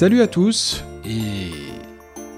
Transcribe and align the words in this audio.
Salut 0.00 0.22
à 0.22 0.28
tous 0.28 0.82
et, 1.04 1.50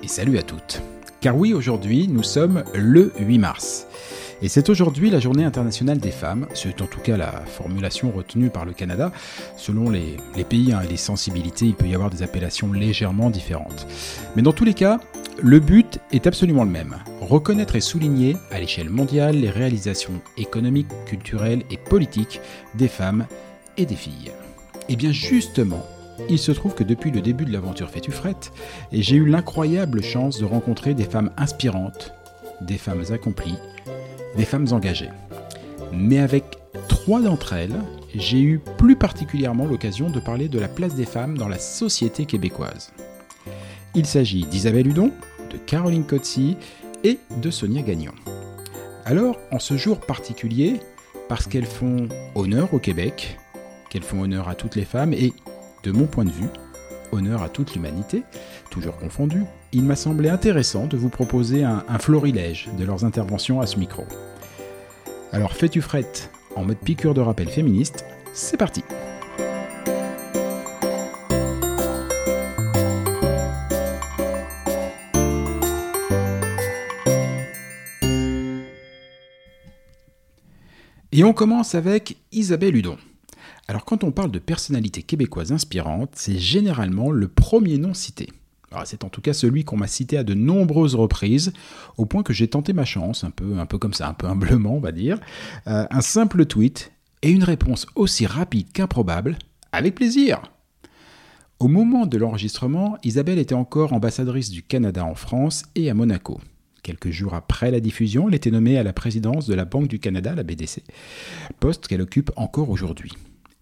et 0.02 0.08
salut 0.08 0.36
à 0.36 0.42
toutes. 0.42 0.82
Car 1.20 1.36
oui, 1.36 1.54
aujourd'hui, 1.54 2.08
nous 2.08 2.24
sommes 2.24 2.64
le 2.74 3.12
8 3.20 3.38
mars. 3.38 3.86
Et 4.42 4.48
c'est 4.48 4.68
aujourd'hui 4.68 5.10
la 5.10 5.20
journée 5.20 5.44
internationale 5.44 5.98
des 5.98 6.10
femmes, 6.10 6.48
c'est 6.54 6.82
en 6.82 6.86
tout 6.86 6.98
cas 6.98 7.16
la 7.16 7.30
formulation 7.30 8.10
retenue 8.10 8.50
par 8.50 8.64
le 8.64 8.72
Canada. 8.72 9.12
Selon 9.56 9.90
les, 9.90 10.16
les 10.34 10.42
pays 10.42 10.72
hein, 10.72 10.80
et 10.84 10.88
les 10.88 10.96
sensibilités, 10.96 11.66
il 11.66 11.74
peut 11.74 11.86
y 11.86 11.94
avoir 11.94 12.10
des 12.10 12.24
appellations 12.24 12.72
légèrement 12.72 13.30
différentes. 13.30 13.86
Mais 14.34 14.42
dans 14.42 14.52
tous 14.52 14.64
les 14.64 14.74
cas, 14.74 14.98
le 15.40 15.60
but 15.60 16.00
est 16.10 16.26
absolument 16.26 16.64
le 16.64 16.70
même. 16.70 16.96
Reconnaître 17.20 17.76
et 17.76 17.80
souligner 17.80 18.36
à 18.50 18.58
l'échelle 18.58 18.90
mondiale 18.90 19.36
les 19.36 19.50
réalisations 19.50 20.20
économiques, 20.36 20.90
culturelles 21.06 21.62
et 21.70 21.76
politiques 21.76 22.40
des 22.74 22.88
femmes 22.88 23.24
et 23.76 23.86
des 23.86 23.94
filles. 23.94 24.32
Et 24.88 24.96
bien 24.96 25.12
justement, 25.12 25.86
il 26.28 26.38
se 26.38 26.52
trouve 26.52 26.74
que 26.74 26.84
depuis 26.84 27.10
le 27.10 27.20
début 27.20 27.44
de 27.44 27.52
l'aventure 27.52 27.90
Fétufrette, 27.90 28.52
j'ai 28.92 29.16
eu 29.16 29.26
l'incroyable 29.26 30.02
chance 30.02 30.38
de 30.38 30.44
rencontrer 30.44 30.94
des 30.94 31.04
femmes 31.04 31.30
inspirantes, 31.36 32.12
des 32.60 32.78
femmes 32.78 33.04
accomplies, 33.12 33.58
des 34.36 34.44
femmes 34.44 34.68
engagées. 34.72 35.10
Mais 35.92 36.18
avec 36.18 36.44
trois 36.88 37.20
d'entre 37.20 37.52
elles, 37.52 37.76
j'ai 38.14 38.40
eu 38.40 38.60
plus 38.78 38.96
particulièrement 38.96 39.66
l'occasion 39.66 40.10
de 40.10 40.20
parler 40.20 40.48
de 40.48 40.58
la 40.58 40.68
place 40.68 40.94
des 40.94 41.04
femmes 41.04 41.36
dans 41.36 41.48
la 41.48 41.58
société 41.58 42.26
québécoise. 42.26 42.92
Il 43.94 44.06
s'agit 44.06 44.44
d'Isabelle 44.44 44.88
Hudon, 44.88 45.12
de 45.50 45.58
Caroline 45.58 46.04
Cotzi 46.04 46.56
et 47.04 47.18
de 47.36 47.50
Sonia 47.50 47.82
Gagnon. 47.82 48.12
Alors, 49.04 49.36
en 49.50 49.58
ce 49.58 49.76
jour 49.76 50.00
particulier, 50.00 50.80
parce 51.28 51.46
qu'elles 51.46 51.66
font 51.66 52.08
honneur 52.34 52.72
au 52.72 52.78
Québec, 52.78 53.38
qu'elles 53.90 54.02
font 54.02 54.22
honneur 54.22 54.48
à 54.48 54.54
toutes 54.54 54.76
les 54.76 54.84
femmes 54.84 55.12
et, 55.12 55.32
de 55.82 55.92
mon 55.92 56.06
point 56.06 56.24
de 56.24 56.30
vue, 56.30 56.48
honneur 57.12 57.42
à 57.42 57.48
toute 57.48 57.74
l'humanité, 57.74 58.22
toujours 58.70 58.96
confondue, 58.96 59.44
il 59.72 59.84
m'a 59.84 59.96
semblé 59.96 60.28
intéressant 60.28 60.86
de 60.86 60.96
vous 60.96 61.08
proposer 61.08 61.64
un, 61.64 61.82
florilège 61.98 62.68
de 62.78 62.84
leurs 62.84 63.04
interventions 63.04 63.60
à 63.60 63.66
ce 63.66 63.78
micro. 63.78 64.04
Alors 65.32 65.52
fais-tu 65.52 65.80
frette 65.80 66.30
en 66.56 66.64
mode 66.64 66.78
piqûre 66.78 67.14
de 67.14 67.20
rappel 67.20 67.48
féministe, 67.48 68.04
c'est 68.32 68.56
parti 68.56 68.82
Et 81.14 81.24
on 81.24 81.34
commence 81.34 81.74
avec 81.74 82.16
Isabelle 82.32 82.74
Hudon. 82.74 82.96
Alors 83.68 83.84
quand 83.84 84.04
on 84.04 84.10
parle 84.10 84.30
de 84.30 84.38
personnalité 84.38 85.02
québécoise 85.02 85.52
inspirante, 85.52 86.10
c'est 86.14 86.38
généralement 86.38 87.10
le 87.10 87.28
premier 87.28 87.78
nom 87.78 87.94
cité. 87.94 88.28
Alors, 88.72 88.86
C'est 88.86 89.04
en 89.04 89.08
tout 89.08 89.20
cas 89.20 89.34
celui 89.34 89.64
qu'on 89.64 89.76
m'a 89.76 89.86
cité 89.86 90.16
à 90.16 90.24
de 90.24 90.34
nombreuses 90.34 90.94
reprises, 90.94 91.52
au 91.98 92.06
point 92.06 92.22
que 92.22 92.32
j'ai 92.32 92.48
tenté 92.48 92.72
ma 92.72 92.86
chance, 92.86 93.22
un 93.22 93.30
peu, 93.30 93.58
un 93.58 93.66
peu 93.66 93.78
comme 93.78 93.92
ça, 93.92 94.08
un 94.08 94.14
peu 94.14 94.26
humblement 94.26 94.74
on 94.74 94.80
va 94.80 94.92
dire. 94.92 95.20
Euh, 95.66 95.86
un 95.90 96.00
simple 96.00 96.46
tweet 96.46 96.92
et 97.22 97.30
une 97.30 97.44
réponse 97.44 97.86
aussi 97.94 98.26
rapide 98.26 98.72
qu'improbable, 98.72 99.36
avec 99.72 99.94
plaisir 99.94 100.42
Au 101.60 101.68
moment 101.68 102.06
de 102.06 102.18
l'enregistrement, 102.18 102.98
Isabelle 103.04 103.38
était 103.38 103.54
encore 103.54 103.92
ambassadrice 103.92 104.50
du 104.50 104.62
Canada 104.62 105.04
en 105.04 105.14
France 105.14 105.64
et 105.74 105.88
à 105.88 105.94
Monaco. 105.94 106.40
Quelques 106.82 107.10
jours 107.10 107.34
après 107.34 107.70
la 107.70 107.78
diffusion, 107.78 108.28
elle 108.28 108.34
était 108.34 108.50
nommée 108.50 108.76
à 108.76 108.82
la 108.82 108.92
présidence 108.92 109.46
de 109.46 109.54
la 109.54 109.64
Banque 109.64 109.86
du 109.86 110.00
Canada, 110.00 110.34
la 110.34 110.42
BDC, 110.42 110.82
poste 111.60 111.86
qu'elle 111.86 112.02
occupe 112.02 112.32
encore 112.36 112.70
aujourd'hui. 112.70 113.12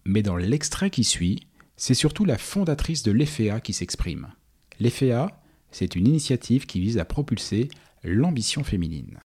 Mais 0.05 0.21
dans 0.21 0.35
l'extrait 0.37 0.89
qui 0.89 1.03
suit, 1.03 1.47
c'est 1.75 1.93
surtout 1.93 2.25
la 2.25 2.37
fondatrice 2.37 3.03
de 3.03 3.11
l'EFEA 3.11 3.59
qui 3.61 3.73
s'exprime. 3.73 4.33
L'EFEA, 4.79 5.27
c'est 5.71 5.95
une 5.95 6.07
initiative 6.07 6.65
qui 6.65 6.79
vise 6.79 6.97
à 6.97 7.05
propulser 7.05 7.69
l'ambition 8.03 8.63
féminine. 8.63 9.19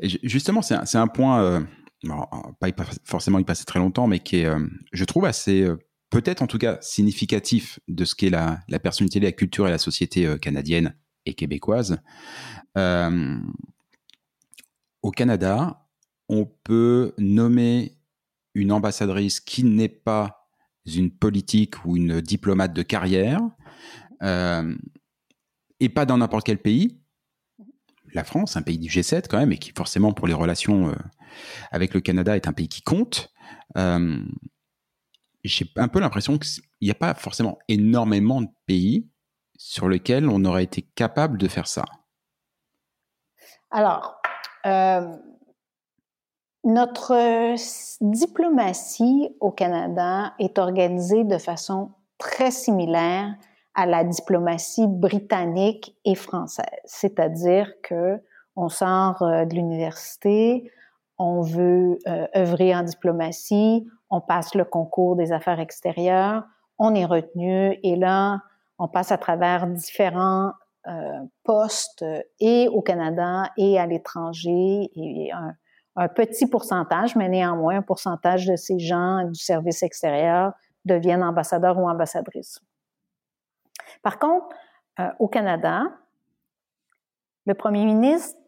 Justement, 0.00 0.62
c'est 0.62 0.96
un, 0.96 1.06
point, 1.08 1.42
euh, 1.42 1.60
bon, 2.04 2.26
pas 2.60 2.70
forcément 3.04 3.38
y 3.38 3.44
passer 3.44 3.64
très 3.64 3.78
longtemps, 3.78 4.06
mais 4.06 4.20
qui 4.20 4.36
est, 4.38 4.46
euh, 4.46 4.60
je 4.92 5.04
trouve, 5.04 5.24
assez, 5.24 5.62
euh, 5.62 5.76
peut-être 6.10 6.42
en 6.42 6.46
tout 6.46 6.58
cas, 6.58 6.78
significatif 6.80 7.78
de 7.88 8.04
ce 8.04 8.14
qu'est 8.14 8.30
la, 8.30 8.60
la 8.68 8.78
personnalité, 8.78 9.20
la 9.20 9.32
culture 9.32 9.66
et 9.66 9.70
la 9.70 9.78
société 9.78 10.26
euh, 10.26 10.36
canadienne 10.36 10.94
et 11.24 11.34
québécoise. 11.34 11.98
Euh, 12.76 13.38
au 15.02 15.10
Canada, 15.10 15.79
on 16.30 16.46
peut 16.46 17.12
nommer 17.18 17.98
une 18.54 18.70
ambassadrice 18.70 19.40
qui 19.40 19.64
n'est 19.64 19.88
pas 19.88 20.48
une 20.86 21.10
politique 21.10 21.84
ou 21.84 21.96
une 21.96 22.20
diplomate 22.20 22.72
de 22.72 22.82
carrière, 22.82 23.40
euh, 24.22 24.76
et 25.80 25.88
pas 25.88 26.06
dans 26.06 26.18
n'importe 26.18 26.46
quel 26.46 26.58
pays. 26.58 27.02
La 28.14 28.22
France, 28.22 28.56
un 28.56 28.62
pays 28.62 28.78
du 28.78 28.88
G7 28.88 29.26
quand 29.28 29.38
même, 29.38 29.50
et 29.50 29.58
qui 29.58 29.72
forcément 29.72 30.12
pour 30.12 30.28
les 30.28 30.34
relations 30.34 30.90
euh, 30.90 30.94
avec 31.72 31.94
le 31.94 32.00
Canada 32.00 32.36
est 32.36 32.46
un 32.46 32.52
pays 32.52 32.68
qui 32.68 32.82
compte. 32.82 33.32
Euh, 33.76 34.22
J'ai 35.42 35.66
un 35.76 35.88
peu 35.88 35.98
l'impression 35.98 36.38
qu'il 36.38 36.62
n'y 36.80 36.92
a 36.92 36.94
pas 36.94 37.14
forcément 37.14 37.58
énormément 37.66 38.40
de 38.40 38.48
pays 38.66 39.10
sur 39.58 39.88
lesquels 39.88 40.28
on 40.28 40.44
aurait 40.44 40.64
été 40.64 40.82
capable 40.94 41.38
de 41.38 41.48
faire 41.48 41.66
ça. 41.66 41.84
Alors, 43.72 44.20
notre 46.64 47.12
s- 47.54 47.96
diplomatie 48.00 49.34
au 49.40 49.50
Canada 49.50 50.34
est 50.38 50.58
organisée 50.58 51.24
de 51.24 51.38
façon 51.38 51.90
très 52.18 52.50
similaire 52.50 53.34
à 53.74 53.86
la 53.86 54.04
diplomatie 54.04 54.86
britannique 54.86 55.96
et 56.04 56.14
française. 56.14 56.66
C'est-à-dire 56.84 57.72
que 57.82 58.20
on 58.56 58.68
sort 58.68 59.22
euh, 59.22 59.44
de 59.44 59.54
l'université, 59.54 60.70
on 61.18 61.40
veut 61.40 61.98
euh, 62.06 62.26
œuvrer 62.36 62.74
en 62.74 62.82
diplomatie, 62.82 63.86
on 64.10 64.20
passe 64.20 64.54
le 64.54 64.64
concours 64.64 65.16
des 65.16 65.32
affaires 65.32 65.60
extérieures, 65.60 66.44
on 66.78 66.94
est 66.94 67.04
retenu 67.04 67.78
et 67.82 67.96
là, 67.96 68.40
on 68.78 68.88
passe 68.88 69.12
à 69.12 69.18
travers 69.18 69.66
différents 69.66 70.52
euh, 70.88 71.20
postes 71.44 72.04
et 72.40 72.68
au 72.68 72.80
Canada 72.82 73.50
et 73.56 73.78
à 73.78 73.86
l'étranger 73.86 74.90
et 74.96 75.30
un, 75.32 75.54
un, 75.96 76.08
petit 76.08 76.46
pourcentage, 76.46 77.16
mais 77.16 77.28
néanmoins 77.28 77.78
un 77.78 77.82
pourcentage 77.82 78.46
de 78.46 78.56
ces 78.56 78.78
gens 78.78 79.24
du 79.24 79.40
service 79.40 79.82
extérieur 79.82 80.52
deviennent 80.84 81.22
ambassadeurs 81.22 81.78
ou 81.78 81.88
ambassadrices. 81.88 82.60
Par 84.02 84.18
contre, 84.18 84.48
euh, 84.98 85.08
au 85.18 85.28
Canada, 85.28 85.82
le 87.46 87.54
premier 87.54 87.84
ministre, 87.84 88.38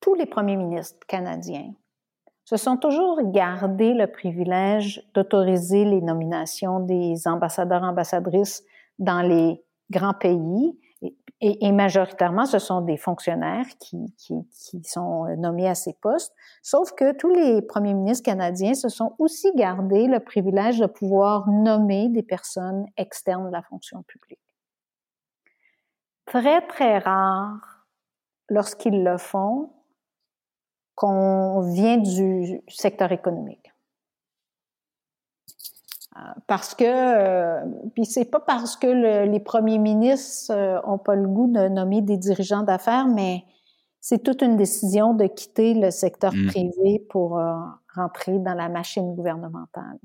tous 0.00 0.14
les 0.14 0.26
premiers 0.26 0.56
ministres 0.56 1.06
canadiens 1.06 1.72
se 2.44 2.56
sont 2.56 2.78
toujours 2.78 3.30
gardés 3.30 3.92
le 3.92 4.06
privilège 4.06 5.02
d'autoriser 5.12 5.84
les 5.84 6.00
nominations 6.00 6.80
des 6.80 7.28
ambassadeurs, 7.28 7.82
ambassadrices 7.82 8.64
dans 8.98 9.20
les 9.20 9.62
grands 9.90 10.14
pays. 10.14 10.78
Et, 11.40 11.70
majoritairement, 11.70 12.46
ce 12.46 12.58
sont 12.58 12.80
des 12.80 12.96
fonctionnaires 12.96 13.66
qui, 13.78 14.12
sont 14.82 15.24
nommés 15.36 15.68
à 15.68 15.76
ces 15.76 15.92
postes. 15.92 16.34
Sauf 16.62 16.92
que 16.92 17.14
tous 17.14 17.28
les 17.28 17.62
premiers 17.62 17.94
ministres 17.94 18.24
canadiens 18.24 18.74
se 18.74 18.88
sont 18.88 19.14
aussi 19.20 19.52
gardés 19.54 20.08
le 20.08 20.18
privilège 20.18 20.80
de 20.80 20.86
pouvoir 20.86 21.48
nommer 21.48 22.08
des 22.08 22.24
personnes 22.24 22.86
externes 22.96 23.46
de 23.46 23.52
la 23.52 23.62
fonction 23.62 24.02
publique. 24.02 24.40
Très, 26.26 26.60
très 26.66 26.98
rare, 26.98 27.86
lorsqu'ils 28.48 29.04
le 29.04 29.16
font, 29.16 29.70
qu'on 30.96 31.60
vient 31.60 31.98
du 31.98 32.60
secteur 32.66 33.12
économique. 33.12 33.67
Euh, 36.18 36.22
parce 36.46 36.74
que, 36.74 36.84
euh, 36.84 37.64
puis 37.94 38.04
c'est 38.04 38.24
pas 38.24 38.40
parce 38.40 38.76
que 38.76 38.86
les 39.26 39.40
premiers 39.40 39.78
ministres 39.78 40.52
euh, 40.52 40.80
ont 40.84 40.98
pas 40.98 41.14
le 41.14 41.28
goût 41.28 41.50
de 41.52 41.68
nommer 41.68 42.02
des 42.02 42.16
dirigeants 42.16 42.62
d'affaires, 42.62 43.06
mais 43.06 43.44
c'est 44.00 44.22
toute 44.22 44.42
une 44.42 44.56
décision 44.56 45.14
de 45.14 45.26
quitter 45.26 45.74
le 45.74 45.90
secteur 45.90 46.32
mmh. 46.32 46.46
privé 46.46 47.06
pour 47.10 47.40
rentrer 47.94 48.38
dans 48.38 48.54
la 48.54 48.68
machine 48.68 49.14
gouvernementale. 49.14 49.98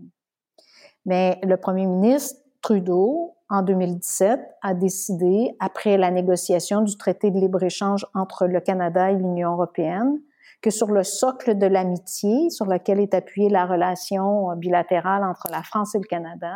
Mais 1.06 1.39
le 1.44 1.57
premier 1.57 1.86
ministre 1.86 2.42
Trudeau, 2.62 3.36
en 3.50 3.62
2017, 3.62 4.39
a 4.62 4.74
décidé, 4.74 5.56
après 5.60 5.98
la 5.98 6.10
négociation 6.10 6.81
du 6.81 6.98
traité 6.98 7.30
de 7.30 7.39
libre-échange 7.39 8.06
entre 8.15 8.48
le 8.48 8.60
Canada 8.62 9.12
et 9.12 9.15
l'Union 9.15 9.51
européenne, 9.51 10.19
que 10.63 10.69
sur 10.69 10.88
le 10.88 11.04
socle 11.04 11.57
de 11.57 11.68
l'amitié 11.68 12.50
sur 12.50 12.65
lequel 12.65 13.01
est 13.01 13.13
appuyée 13.13 13.50
la 13.50 13.65
relation 13.65 14.50
euh, 14.50 14.56
bilatérale 14.56 15.24
entre 15.24 15.50
la 15.51 15.62
France 15.62 15.94
et 15.94 16.00
le 16.00 16.06
Canada, 16.06 16.56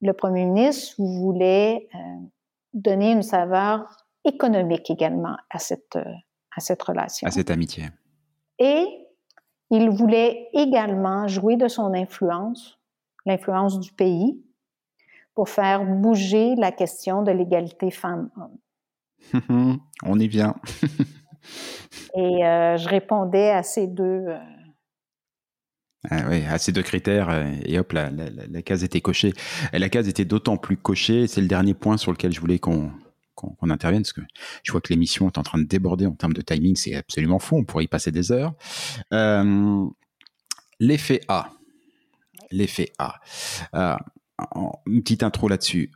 le 0.00 0.12
premier 0.12 0.44
ministre 0.44 0.94
voulait 0.98 1.88
euh, 1.94 1.98
donner 2.72 3.10
une 3.10 3.24
saveur 3.24 4.06
économique 4.24 4.88
également 4.88 5.36
à 5.50 5.58
cette, 5.58 5.96
euh, 5.96 6.14
à 6.56 6.60
cette 6.60 6.80
relation. 6.80 7.26
À 7.26 7.32
cette 7.32 7.50
amitié. 7.50 7.86
Et 8.60 8.86
il 9.70 9.90
voulait 9.90 10.48
également 10.52 11.26
jouer 11.26 11.56
de 11.56 11.66
son 11.66 11.92
influence, 11.94 12.78
l'influence 13.26 13.80
du 13.80 13.92
pays, 13.92 14.40
pour 15.34 15.48
faire 15.48 15.84
bouger 15.84 16.54
la 16.54 16.70
question 16.70 17.22
de 17.22 17.32
l'égalité 17.32 17.90
femmes-hommes. 17.90 18.58
On 20.04 20.18
y 20.20 20.28
vient. 20.28 20.54
Et 22.16 22.44
euh, 22.44 22.76
je 22.76 22.88
répondais 22.88 23.50
à 23.50 23.62
ces 23.62 23.86
deux. 23.86 24.26
Euh, 24.28 24.38
ah 26.10 26.22
oui, 26.28 26.44
à 26.46 26.58
ces 26.58 26.72
deux 26.72 26.82
critères, 26.82 27.28
euh, 27.28 27.52
et 27.64 27.78
hop, 27.78 27.92
la, 27.92 28.10
case 28.62 28.84
était 28.84 29.00
cochée. 29.00 29.32
Et 29.72 29.78
la 29.78 29.88
case 29.88 30.08
était 30.08 30.24
d'autant 30.24 30.56
plus 30.56 30.76
cochée, 30.76 31.26
c'est 31.26 31.40
le 31.40 31.48
dernier 31.48 31.74
point 31.74 31.96
sur 31.96 32.12
lequel 32.12 32.32
je 32.32 32.40
voulais 32.40 32.58
qu'on 32.58 32.90
qu'on 33.34 33.70
intervienne, 33.70 34.02
parce 34.02 34.12
que 34.12 34.22
je 34.64 34.72
vois 34.72 34.80
que 34.80 34.92
l'émission 34.92 35.28
est 35.28 35.38
en 35.38 35.44
train 35.44 35.60
de 35.60 35.64
déborder 35.64 36.06
en 36.06 36.12
termes 36.12 36.32
de 36.32 36.40
timing, 36.40 36.74
c'est 36.74 36.96
absolument 36.96 37.38
fou, 37.38 37.56
on 37.56 37.64
pourrait 37.64 37.84
y 37.84 37.86
passer 37.86 38.10
des 38.10 38.32
heures. 38.32 38.52
L'effet 40.80 41.20
A. 41.28 41.52
L'effet 42.50 42.90
A. 42.98 43.20
une 44.86 45.02
petite 45.02 45.22
intro 45.22 45.46
là-dessus 45.46 45.92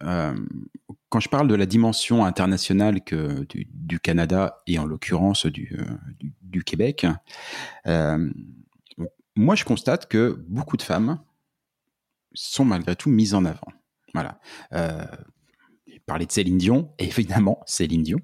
quand 1.13 1.21
je 1.21 1.29
parle 1.29 1.47
de 1.47 1.55
la 1.55 1.67
dimension 1.67 2.25
internationale 2.25 3.03
que 3.03 3.45
du, 3.45 3.69
Canada 4.01 4.59
et 4.67 4.79
en 4.79 4.85
l'occurrence 4.85 5.47
du, 5.47 5.77
euh, 5.79 5.85
du, 6.43 6.65
Québec, 6.65 7.07
euh, 7.87 8.31
moi 9.37 9.55
je 9.55 9.65
constate 9.65 10.09
que 10.09 10.45
beaucoup 10.49 10.77
de 10.77 10.83
femmes 10.83 11.21
sont 12.35 12.65
malgré 12.65 12.97
tout 12.97 13.11
mises 13.11 13.35
en 13.35 13.45
avant. 13.45 13.69
Voilà. 14.15 14.41
Euh, 14.73 15.05
parler 16.07 16.27
de 16.27 16.33
Céline 16.33 16.59
Dion, 16.59 16.93
évidemment 16.99 17.61
Céline 17.67 18.03
Dion, 18.03 18.19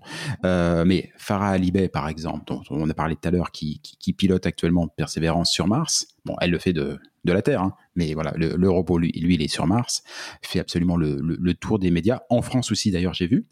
euh, 0.45 0.85
mais 0.85 1.11
Farah 1.17 1.51
Alibay 1.51 1.89
par 1.89 2.09
exemple, 2.09 2.45
dont 2.47 2.63
on 2.71 2.89
a 2.89 2.95
parlé 2.95 3.17
tout 3.17 3.29
à 3.29 3.31
l'heure, 3.31 3.51
qui, 3.51 3.81
qui, 3.81 4.13
pilote 4.13 4.47
actuellement 4.47 4.89
Persévérance 4.89 5.51
sur 5.51 5.67
Mars. 5.67 6.09
Bon, 6.25 6.37
elle 6.41 6.51
le 6.51 6.59
fait 6.59 6.73
de, 6.73 6.99
de 7.25 7.33
la 7.33 7.43
Terre, 7.43 7.63
hein, 7.63 7.75
mais 7.95 8.15
voilà, 8.15 8.33
le, 8.37 8.71
robot 8.71 8.99
lui, 8.99 9.13
lui, 9.13 9.35
il 9.35 9.43
est 9.43 9.49
sur 9.49 9.67
Mars, 9.67 10.03
fait 10.43 10.61
absolument 10.61 10.97
le, 10.97 11.19
le, 11.21 11.55
tour 11.55 11.79
des 11.79 11.91
médias. 11.91 12.21
En 12.31 12.43
France 12.43 12.73
aussi 12.73 12.91
d'ailleurs, 12.91 13.15
j'ai 13.15 13.27
vu. 13.27 13.47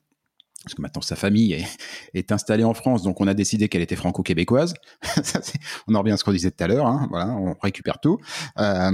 Parce 0.64 0.74
que 0.74 0.82
maintenant 0.82 1.02
sa 1.02 1.14
famille 1.14 1.52
est, 1.52 1.66
est, 2.14 2.32
installée 2.32 2.64
en 2.64 2.74
France, 2.74 3.02
donc 3.04 3.20
on 3.20 3.28
a 3.28 3.34
décidé 3.34 3.68
qu'elle 3.68 3.82
était 3.82 3.94
franco-québécoise. 3.94 4.74
on 5.86 5.94
en 5.94 6.00
revient 6.00 6.12
à 6.12 6.16
ce 6.16 6.24
qu'on 6.24 6.32
disait 6.32 6.50
tout 6.50 6.64
à 6.64 6.66
l'heure, 6.66 6.86
hein, 6.86 7.06
voilà, 7.10 7.28
on 7.36 7.54
récupère 7.62 8.00
tout. 8.00 8.18
Euh, 8.58 8.90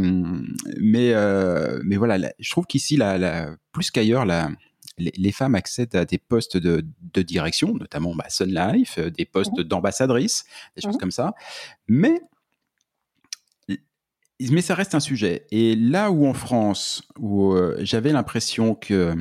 mais 0.79 1.13
euh, 1.15 1.81
mais 1.85 1.97
voilà, 1.97 2.31
je 2.39 2.51
trouve 2.51 2.67
qu'ici, 2.67 2.97
la, 2.97 3.17
la, 3.17 3.57
plus 3.73 3.91
qu'ailleurs, 3.91 4.27
la, 4.27 4.51
les, 4.99 5.33
femmes 5.33 5.55
accèdent 5.55 5.97
à 5.97 6.05
des 6.05 6.19
postes 6.19 6.57
de, 6.57 6.85
direction, 7.23 7.75
notamment 7.75 8.15
bah, 8.15 8.27
Sun 8.29 8.53
Life, 8.53 8.97
euh, 8.99 9.11
des 9.11 9.25
postes 9.25 9.59
mmh 9.59 9.63
d'ambassadrice, 9.63 10.45
des 10.77 10.83
choses 10.83 10.97
mmh 10.97 10.99
comme 10.99 11.11
ça. 11.11 11.35
Mais 11.89 12.21
mais 14.51 14.63
ça 14.63 14.75
reste 14.75 14.95
un 14.95 15.01
sujet. 15.01 15.47
Et 15.53 15.77
là 15.77 16.11
où 16.11 16.27
en 16.27 16.35
France, 16.35 17.03
où 17.19 17.53
euh, 17.53 17.77
j'avais 17.81 18.13
l'impression 18.13 18.75
que 18.75 19.15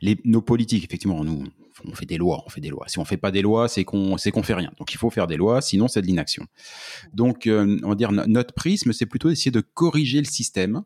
les, 0.00 0.18
nos 0.24 0.40
politiques, 0.40 0.84
effectivement, 0.84 1.22
nous, 1.24 1.44
on 1.84 1.94
fait 1.94 2.06
des 2.06 2.16
lois, 2.16 2.42
on 2.46 2.48
fait 2.48 2.60
des 2.60 2.70
lois. 2.70 2.86
Si 2.88 2.98
on 2.98 3.04
fait 3.04 3.16
pas 3.16 3.30
des 3.30 3.42
lois, 3.42 3.68
c'est 3.68 3.84
qu'on 3.84 4.16
c'est 4.16 4.30
qu'on 4.30 4.42
fait 4.42 4.54
rien. 4.54 4.72
Donc 4.78 4.92
il 4.92 4.96
faut 4.98 5.10
faire 5.10 5.26
des 5.26 5.36
lois, 5.36 5.60
sinon 5.60 5.88
c'est 5.88 6.02
de 6.02 6.06
l'inaction. 6.06 6.46
Donc 7.12 7.46
euh, 7.46 7.78
on 7.82 7.90
va 7.90 7.94
dire 7.94 8.12
notre 8.12 8.54
prisme, 8.54 8.92
c'est 8.92 9.06
plutôt 9.06 9.28
d'essayer 9.28 9.50
de 9.50 9.60
corriger 9.60 10.18
le 10.18 10.24
système 10.24 10.82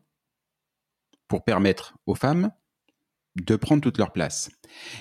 pour 1.27 1.43
permettre 1.43 1.95
aux 2.05 2.15
femmes 2.15 2.51
de 3.35 3.55
prendre 3.55 3.81
toute 3.81 3.97
leur 3.97 4.11
place. 4.11 4.49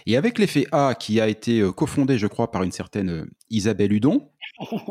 Et 0.06 0.16
avec 0.16 0.38
l'effet 0.38 0.66
A, 0.72 0.94
qui 0.94 1.20
a 1.20 1.28
été 1.28 1.60
euh, 1.60 1.72
cofondé, 1.72 2.18
je 2.18 2.26
crois, 2.26 2.50
par 2.50 2.62
une 2.62 2.72
certaine 2.72 3.10
euh, 3.10 3.30
Isabelle 3.50 3.92
Hudon, 3.92 4.30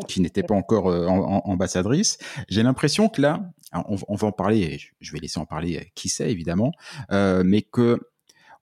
qui 0.08 0.22
n'était 0.22 0.44
pas 0.44 0.56
encore 0.56 0.90
euh, 0.90 1.08
ambassadrice, 1.08 2.18
j'ai 2.50 2.64
l'impression 2.64 3.08
que 3.08 3.22
là, 3.22 3.50
on, 3.72 4.16
va 4.16 4.28
en 4.28 4.32
parler, 4.32 4.80
je 5.00 5.14
vais 5.14 5.20
laisser 5.20 5.40
en 5.40 5.46
parler 5.46 5.92
qui 5.94 6.10
sait 6.10 6.32
évidemment, 6.32 6.72
mais 7.12 7.62
que 7.62 8.00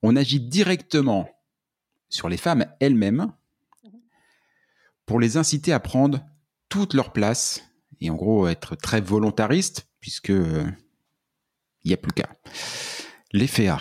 on 0.04 0.18
agit 0.18 0.42
directement 0.42 1.30
sur 2.10 2.30
les 2.30 2.38
femmes 2.38 2.66
elles-mêmes 2.80 3.32
pour 5.06 5.20
les 5.20 5.38
inciter 5.38 5.74
à 5.74 5.80
prendre 5.80 6.20
toute 6.70 6.94
leur 6.94 7.12
place 7.12 7.64
et 8.02 8.10
en 8.10 8.16
gros 8.16 8.48
être 8.48 8.76
très 8.76 9.02
volontariste 9.02 9.88
puisque 10.00 10.30
il 10.30 10.76
n'y 11.86 11.94
a 11.94 11.98
plus 11.98 12.12
qu'à. 12.12 12.28
L'effet 13.34 13.68
A. 13.68 13.80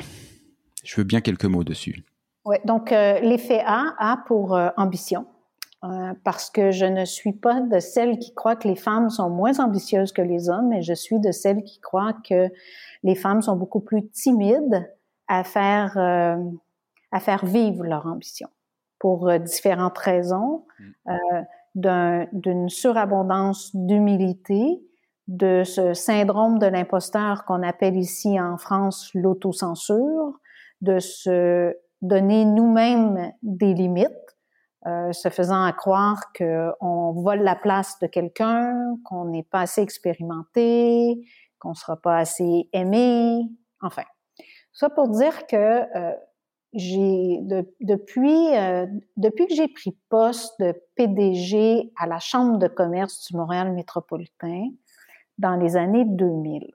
Je 0.84 0.96
veux 0.96 1.04
bien 1.04 1.20
quelques 1.20 1.44
mots 1.44 1.64
dessus. 1.64 2.04
Oui, 2.44 2.56
donc 2.64 2.92
euh, 2.92 3.18
l'effet 3.20 3.60
A 3.66 3.94
a 3.98 4.18
pour 4.28 4.54
euh, 4.54 4.68
ambition, 4.76 5.26
euh, 5.82 6.14
parce 6.22 6.48
que 6.48 6.70
je 6.70 6.86
ne 6.86 7.04
suis 7.04 7.32
pas 7.32 7.60
de 7.60 7.80
celles 7.80 8.20
qui 8.20 8.32
croient 8.34 8.54
que 8.54 8.68
les 8.68 8.76
femmes 8.76 9.10
sont 9.10 9.28
moins 9.28 9.58
ambitieuses 9.58 10.12
que 10.12 10.22
les 10.22 10.48
hommes, 10.48 10.68
mais 10.68 10.82
je 10.82 10.94
suis 10.94 11.18
de 11.18 11.32
celles 11.32 11.64
qui 11.64 11.80
croient 11.80 12.16
que 12.28 12.48
les 13.02 13.16
femmes 13.16 13.42
sont 13.42 13.56
beaucoup 13.56 13.80
plus 13.80 14.08
timides 14.10 14.88
à 15.26 15.42
faire, 15.42 15.98
à 17.12 17.20
faire 17.20 17.44
vivre 17.44 17.84
leur 17.84 18.06
ambition 18.06 18.48
pour 18.98 19.30
différentes 19.40 19.98
raisons, 19.98 20.64
mm. 20.78 22.24
d'une 22.32 22.68
surabondance 22.68 23.70
d'humilité, 23.74 24.80
de 25.28 25.64
ce 25.64 25.92
syndrome 25.92 26.58
de 26.58 26.66
l'imposteur 26.66 27.44
qu'on 27.44 27.62
appelle 27.62 27.96
ici 27.96 28.40
en 28.40 28.58
France 28.58 29.10
l'autocensure, 29.14 30.38
de 30.80 30.98
se 30.98 31.74
donner 32.02 32.44
nous-mêmes 32.44 33.32
des 33.42 33.74
limites, 33.74 34.10
euh, 34.86 35.12
se 35.12 35.30
faisant 35.30 35.64
à 35.64 35.72
croire 35.72 36.32
qu'on 36.36 37.12
vole 37.12 37.40
la 37.40 37.56
place 37.56 37.98
de 38.00 38.06
quelqu'un, 38.06 38.96
qu'on 39.04 39.24
n'est 39.24 39.42
pas 39.42 39.62
assez 39.62 39.80
expérimenté, 39.80 41.20
qu'on 41.58 41.74
sera 41.74 41.96
pas 41.96 42.18
assez 42.18 42.68
aimé, 42.72 43.40
enfin. 43.80 44.04
Ça 44.72 44.90
pour 44.90 45.08
dire 45.08 45.46
que 45.46 45.56
euh, 45.56 46.12
j'ai 46.72 47.40
depuis 47.80 48.54
euh, 48.54 48.86
depuis 49.16 49.46
que 49.46 49.54
j'ai 49.54 49.68
pris 49.68 49.96
poste 50.08 50.60
de 50.60 50.74
PDG 50.94 51.92
à 51.96 52.06
la 52.06 52.18
Chambre 52.18 52.58
de 52.58 52.68
commerce 52.68 53.26
du 53.26 53.36
Montréal 53.36 53.72
métropolitain, 53.72 54.68
dans 55.38 55.56
les 55.56 55.76
années 55.76 56.04
2000. 56.04 56.70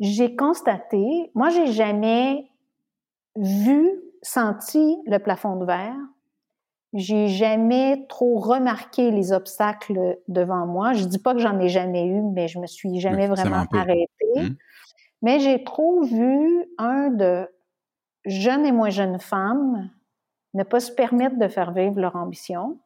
J'ai 0.00 0.34
constaté, 0.34 1.30
moi, 1.34 1.50
j'ai 1.50 1.68
jamais 1.68 2.48
vu, 3.36 3.88
senti 4.22 4.98
le 5.06 5.18
plafond 5.18 5.56
de 5.56 5.64
verre. 5.64 5.96
J'ai 6.92 7.28
jamais 7.28 8.04
trop 8.08 8.38
remarqué 8.38 9.10
les 9.10 9.32
obstacles 9.32 10.18
devant 10.28 10.66
moi. 10.66 10.92
Je 10.92 11.04
dis 11.04 11.18
pas 11.18 11.32
que 11.32 11.40
j'en 11.40 11.58
ai 11.58 11.68
jamais 11.68 12.06
eu, 12.06 12.20
mais 12.20 12.48
je 12.48 12.58
me 12.58 12.66
suis 12.66 13.00
jamais 13.00 13.28
vraiment 13.28 13.64
arrêtée. 13.72 14.08
Mmh. 14.36 14.48
Mais 15.22 15.40
j'ai 15.40 15.64
trop 15.64 16.02
vu 16.02 16.66
un 16.78 17.08
de 17.10 17.48
jeunes 18.24 18.66
et 18.66 18.72
moins 18.72 18.90
jeunes 18.90 19.18
femmes 19.18 19.90
ne 20.54 20.62
pas 20.64 20.80
se 20.80 20.92
permettre 20.92 21.38
de 21.38 21.48
faire 21.48 21.72
vivre 21.72 22.00
leur 22.00 22.16
ambition. 22.16 22.78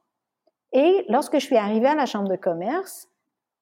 Et 0.72 1.04
lorsque 1.08 1.38
je 1.38 1.44
suis 1.44 1.56
arrivée 1.56 1.88
à 1.88 1.94
la 1.94 2.06
Chambre 2.06 2.28
de 2.28 2.36
commerce, 2.36 3.08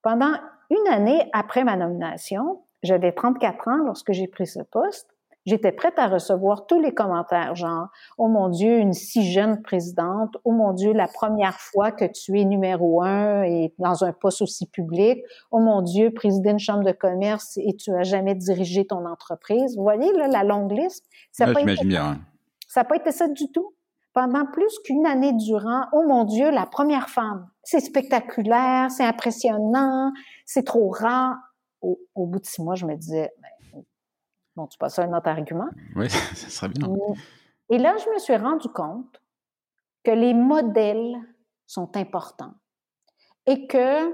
pendant 0.02 0.34
une 0.70 0.92
année 0.92 1.28
après 1.32 1.64
ma 1.64 1.76
nomination, 1.76 2.62
j'avais 2.82 3.12
34 3.12 3.68
ans 3.68 3.76
lorsque 3.78 4.12
j'ai 4.12 4.28
pris 4.28 4.46
ce 4.46 4.60
poste, 4.60 5.13
j'étais 5.46 5.72
prête 5.72 5.98
à 5.98 6.08
recevoir 6.08 6.66
tous 6.66 6.80
les 6.80 6.94
commentaires, 6.94 7.54
genre 7.54 7.88
Oh 8.18 8.28
mon 8.28 8.48
Dieu, 8.48 8.78
une 8.78 8.92
si 8.92 9.30
jeune 9.30 9.62
présidente, 9.62 10.36
Oh 10.44 10.52
mon 10.52 10.72
Dieu, 10.72 10.92
la 10.92 11.08
première 11.08 11.58
fois 11.60 11.92
que 11.92 12.04
tu 12.04 12.40
es 12.40 12.44
numéro 12.44 13.02
un 13.02 13.42
et 13.42 13.74
dans 13.78 14.04
un 14.04 14.12
poste 14.12 14.42
aussi 14.42 14.66
public, 14.66 15.22
Oh 15.50 15.60
mon 15.60 15.82
Dieu, 15.82 16.12
président 16.12 16.50
d'une 16.50 16.58
chambre 16.58 16.84
de 16.84 16.92
commerce 16.92 17.56
et 17.56 17.74
tu 17.76 17.94
as 17.94 18.02
jamais 18.02 18.34
dirigé 18.34 18.86
ton 18.86 19.06
entreprise. 19.06 19.76
Vous 19.76 19.82
voyez 19.82 20.12
là, 20.12 20.28
la 20.28 20.44
longue 20.44 20.72
liste? 20.72 21.04
Ça 21.32 21.46
n'a 21.46 21.52
bien. 21.84 22.18
pas 22.88 22.96
été 22.96 23.12
ça 23.12 23.28
du 23.28 23.50
tout. 23.52 23.74
Pendant 24.12 24.46
plus 24.46 24.78
qu'une 24.84 25.06
année 25.06 25.32
durant, 25.32 25.86
oh 25.92 26.04
mon 26.06 26.24
Dieu, 26.24 26.50
la 26.50 26.66
première 26.66 27.08
femme. 27.08 27.48
C'est 27.64 27.80
spectaculaire, 27.80 28.90
c'est 28.90 29.04
impressionnant, 29.04 30.12
c'est 30.46 30.64
trop 30.64 30.88
rare. 30.88 31.36
Au, 31.80 31.98
au, 32.14 32.26
bout 32.26 32.38
de 32.38 32.46
six 32.46 32.62
mois, 32.62 32.76
je 32.76 32.86
me 32.86 32.94
disais, 32.94 33.32
ben, 33.42 33.48
Bon, 34.56 34.66
tu 34.66 34.78
passes 34.78 34.98
un 34.98 35.12
autre 35.12 35.28
argument. 35.28 35.68
Oui, 35.96 36.08
ça 36.10 36.48
serait 36.48 36.68
bien. 36.68 36.88
Et 37.70 37.78
là, 37.78 37.96
je 37.98 38.10
me 38.10 38.18
suis 38.18 38.36
rendu 38.36 38.68
compte 38.68 39.20
que 40.04 40.10
les 40.10 40.34
modèles 40.34 41.16
sont 41.66 41.96
importants 41.96 42.54
et 43.46 43.66
que 43.66 44.12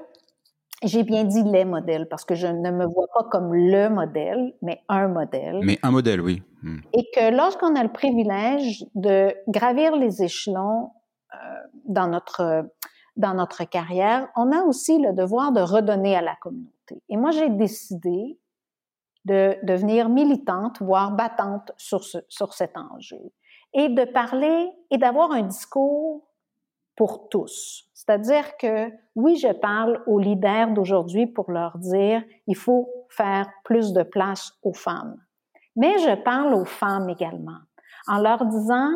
j'ai 0.82 1.02
bien 1.02 1.24
dit 1.24 1.42
les 1.42 1.64
modèles 1.64 2.08
parce 2.08 2.24
que 2.24 2.34
je 2.34 2.46
ne 2.46 2.70
me 2.70 2.86
vois 2.86 3.06
pas 3.12 3.24
comme 3.24 3.54
le 3.54 3.88
modèle, 3.90 4.54
mais 4.62 4.80
un 4.88 5.08
modèle. 5.08 5.60
Mais 5.62 5.78
un 5.82 5.90
modèle, 5.90 6.20
oui. 6.20 6.42
Hmm. 6.62 6.78
Et 6.94 7.04
que 7.14 7.34
lorsqu'on 7.34 7.74
a 7.74 7.82
le 7.82 7.92
privilège 7.92 8.84
de 8.94 9.34
gravir 9.48 9.96
les 9.96 10.22
échelons 10.22 10.90
euh, 11.34 11.36
dans 11.84 12.08
notre 12.08 12.70
dans 13.16 13.34
notre 13.34 13.64
carrière, 13.64 14.28
on 14.36 14.50
a 14.52 14.62
aussi 14.62 14.98
le 14.98 15.12
devoir 15.12 15.52
de 15.52 15.60
redonner 15.60 16.16
à 16.16 16.22
la 16.22 16.36
communauté. 16.36 17.02
Et 17.08 17.16
moi, 17.16 17.32
j'ai 17.32 17.50
décidé 17.50 18.38
de 19.24 19.56
devenir 19.62 20.08
militante, 20.08 20.80
voire 20.80 21.12
battante 21.12 21.72
sur, 21.76 22.04
ce, 22.04 22.18
sur 22.28 22.54
cet 22.54 22.76
enjeu, 22.76 23.32
et 23.72 23.88
de 23.88 24.04
parler 24.04 24.70
et 24.90 24.98
d'avoir 24.98 25.32
un 25.32 25.42
discours 25.42 26.26
pour 26.96 27.28
tous. 27.28 27.88
C'est-à-dire 27.94 28.56
que 28.56 28.90
oui, 29.14 29.36
je 29.36 29.52
parle 29.52 30.02
aux 30.06 30.18
leaders 30.18 30.72
d'aujourd'hui 30.72 31.26
pour 31.26 31.50
leur 31.50 31.78
dire 31.78 32.22
il 32.46 32.56
faut 32.56 32.90
faire 33.08 33.48
plus 33.64 33.92
de 33.92 34.02
place 34.02 34.52
aux 34.62 34.72
femmes. 34.72 35.16
Mais 35.76 35.98
je 35.98 36.14
parle 36.22 36.54
aux 36.54 36.64
femmes 36.64 37.08
également 37.08 37.60
en 38.06 38.18
leur 38.18 38.44
disant 38.46 38.90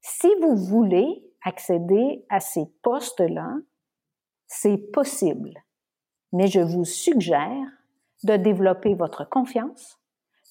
si 0.00 0.28
vous 0.40 0.56
voulez 0.56 1.24
accéder 1.44 2.24
à 2.28 2.40
ces 2.40 2.66
postes-là, 2.82 3.56
c'est 4.46 4.78
possible. 4.92 5.54
Mais 6.32 6.46
je 6.46 6.60
vous 6.60 6.84
suggère 6.84 7.68
de 8.24 8.36
développer 8.36 8.94
votre 8.94 9.28
confiance, 9.28 9.98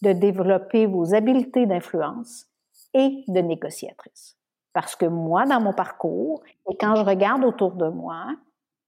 de 0.01 0.13
développer 0.13 0.85
vos 0.85 1.13
habiletés 1.13 1.65
d'influence 1.65 2.47
et 2.93 3.23
de 3.27 3.39
négociatrice. 3.39 4.37
Parce 4.73 4.95
que 4.95 5.05
moi, 5.05 5.45
dans 5.45 5.61
mon 5.61 5.73
parcours, 5.73 6.41
et 6.69 6.77
quand 6.77 6.95
je 6.95 7.03
regarde 7.03 7.43
autour 7.43 7.73
de 7.73 7.87
moi, 7.87 8.27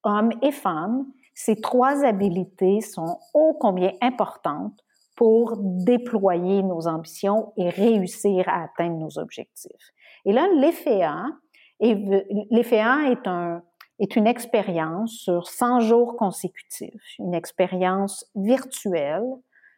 hommes 0.03 0.31
et 0.41 0.51
femmes, 0.51 1.05
ces 1.33 1.59
trois 1.59 2.05
habiletés 2.05 2.81
sont 2.81 3.19
ô 3.33 3.57
combien 3.59 3.91
importantes 4.01 4.79
pour 5.15 5.55
déployer 5.57 6.63
nos 6.63 6.87
ambitions 6.87 7.53
et 7.57 7.69
réussir 7.69 8.47
à 8.49 8.63
atteindre 8.63 8.97
nos 8.97 9.19
objectifs. 9.19 9.93
Et 10.25 10.33
là, 10.33 10.47
l'EFEA, 10.55 11.27
l'EFEA 11.79 13.11
est 13.11 13.27
un, 13.27 13.61
est 14.03 14.17
une 14.17 14.27
expérience 14.27 15.11
sur 15.13 15.47
100 15.47 15.79
jours 15.79 16.17
consécutifs, 16.17 17.17
une 17.19 17.33
expérience 17.33 18.25
virtuelle 18.35 19.29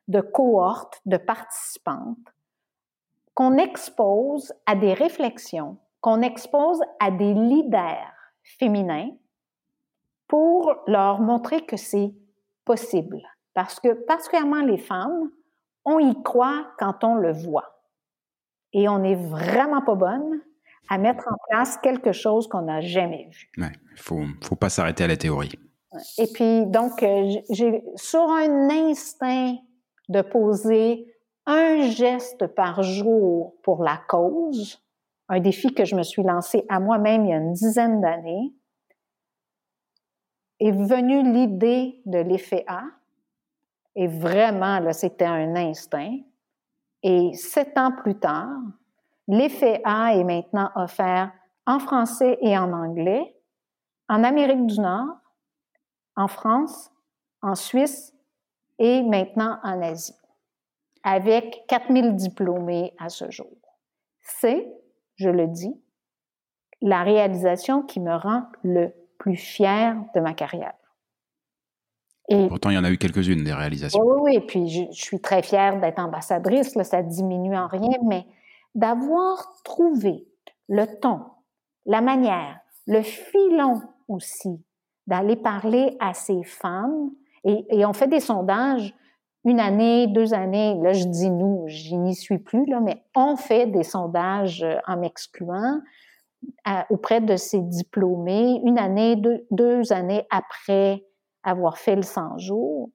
de 0.07 0.19
cohortes 0.19 0.99
de 1.05 1.17
participantes 1.17 2.17
qu'on 3.35 3.57
expose 3.57 4.51
à 4.65 4.75
des 4.75 4.93
réflexions, 4.93 5.77
qu'on 6.01 6.21
expose 6.21 6.81
à 6.99 7.11
des 7.11 7.35
leaders 7.35 8.13
féminins 8.43 9.11
pour 10.27 10.73
leur 10.87 11.19
montrer 11.19 11.63
que 11.65 11.77
c'est 11.77 12.11
possible. 12.63 13.21
Parce 13.53 13.79
que 13.79 13.93
particulièrement 13.93 14.61
les 14.61 14.79
femmes, 14.79 15.29
on 15.83 15.99
y 15.99 16.23
croit 16.23 16.65
quand 16.79 17.03
on 17.03 17.15
le 17.15 17.31
voit. 17.31 17.79
Et 18.73 18.89
on 18.89 18.99
n'est 18.99 19.15
vraiment 19.15 19.81
pas 19.81 19.95
bonne 19.95 20.41
à 20.89 20.97
mettre 20.97 21.25
en 21.27 21.35
place 21.49 21.77
quelque 21.77 22.11
chose 22.11 22.47
qu'on 22.47 22.63
n'a 22.63 22.81
jamais 22.81 23.29
vu. 23.31 23.49
Il 23.57 23.63
ne 23.63 23.69
faut, 23.97 24.21
faut 24.43 24.55
pas 24.55 24.69
s'arrêter 24.69 25.03
à 25.03 25.07
la 25.07 25.17
théorie. 25.17 25.53
Et 26.17 26.27
puis, 26.33 26.65
donc, 26.65 27.01
euh, 27.03 27.29
j'ai 27.49 27.83
sur 27.95 28.29
un 28.29 28.69
instinct 28.69 29.55
de 30.09 30.21
poser 30.21 31.05
un 31.45 31.89
geste 31.89 32.47
par 32.47 32.83
jour 32.83 33.55
pour 33.63 33.83
la 33.83 33.99
cause, 34.07 34.81
un 35.29 35.39
défi 35.39 35.73
que 35.73 35.85
je 35.85 35.95
me 35.95 36.03
suis 36.03 36.23
lancé 36.23 36.65
à 36.69 36.79
moi-même 36.79 37.25
il 37.25 37.29
y 37.29 37.33
a 37.33 37.37
une 37.37 37.53
dizaine 37.53 38.01
d'années, 38.01 38.53
est 40.59 40.71
venue 40.71 41.23
l'idée 41.31 42.01
de 42.05 42.19
l'effet 42.19 42.63
A. 42.67 42.83
Et 43.95 44.07
vraiment, 44.07 44.79
là, 44.79 44.93
c'était 44.93 45.25
un 45.25 45.55
instinct. 45.55 46.17
Et 47.03 47.33
sept 47.33 47.77
ans 47.77 47.91
plus 47.91 48.17
tard, 48.17 48.57
L'effet 49.27 49.81
A 49.83 50.15
est 50.15 50.23
maintenant 50.23 50.69
offert 50.75 51.31
en 51.65 51.79
français 51.79 52.37
et 52.41 52.57
en 52.57 52.71
anglais, 52.73 53.35
en 54.07 54.23
Amérique 54.23 54.65
du 54.67 54.79
Nord, 54.79 55.17
en 56.15 56.27
France, 56.27 56.91
en 57.41 57.55
Suisse 57.55 58.13
et 58.77 59.01
maintenant 59.03 59.59
en 59.63 59.81
Asie, 59.81 60.15
avec 61.03 61.63
4000 61.67 62.15
diplômés 62.15 62.93
à 62.99 63.09
ce 63.09 63.29
jour. 63.31 63.57
C'est, 64.21 64.67
je 65.15 65.29
le 65.29 65.47
dis, 65.47 65.73
la 66.81 67.03
réalisation 67.03 67.81
qui 67.81 67.99
me 67.99 68.15
rend 68.15 68.43
le 68.63 68.93
plus 69.17 69.35
fier 69.35 69.95
de 70.13 70.19
ma 70.19 70.33
carrière. 70.33 70.73
Et, 72.29 72.47
Pourtant, 72.47 72.71
il 72.71 72.75
y 72.75 72.77
en 72.77 72.83
a 72.83 72.89
eu 72.89 72.97
quelques-unes 72.97 73.43
des 73.43 73.53
réalisations. 73.53 74.01
Oui, 74.01 74.15
oui, 74.17 74.37
oui. 74.37 74.45
Puis 74.47 74.69
je, 74.69 74.91
suis 74.91 75.19
très 75.19 75.43
fière 75.43 75.79
d'être 75.79 75.99
ambassadrice. 75.99 76.75
Là, 76.75 76.83
ça 76.83 77.03
diminue 77.03 77.55
en 77.55 77.67
rien, 77.67 77.97
mais 78.03 78.25
d'avoir 78.75 79.53
trouvé 79.63 80.27
le 80.67 80.85
ton, 80.99 81.21
la 81.85 82.01
manière, 82.01 82.59
le 82.85 83.01
filon 83.01 83.81
aussi 84.07 84.63
d'aller 85.07 85.35
parler 85.35 85.95
à 85.99 86.13
ces 86.13 86.43
femmes. 86.43 87.11
Et, 87.43 87.85
on 87.85 87.93
fait 87.93 88.07
des 88.07 88.19
sondages 88.19 88.95
une 89.43 89.59
année, 89.59 90.07
deux 90.07 90.33
années. 90.33 90.75
Là, 90.81 90.93
je 90.93 91.05
dis 91.05 91.29
nous, 91.29 91.65
je 91.67 91.95
n'y 91.95 92.15
suis 92.15 92.39
plus, 92.39 92.65
là, 92.65 92.79
mais 92.79 93.03
on 93.15 93.35
fait 93.35 93.67
des 93.67 93.83
sondages 93.83 94.63
euh, 94.63 94.77
en 94.87 94.97
m'excluant 94.97 95.79
auprès 96.91 97.21
de 97.21 97.37
ces 97.37 97.59
diplômés 97.59 98.61
une 98.63 98.77
année, 98.77 99.15
deux, 99.15 99.47
deux 99.49 99.91
années 99.91 100.27
après 100.29 101.03
avoir 101.41 101.79
fait 101.79 101.95
le 101.95 102.03
100 102.03 102.37
jours. 102.37 102.89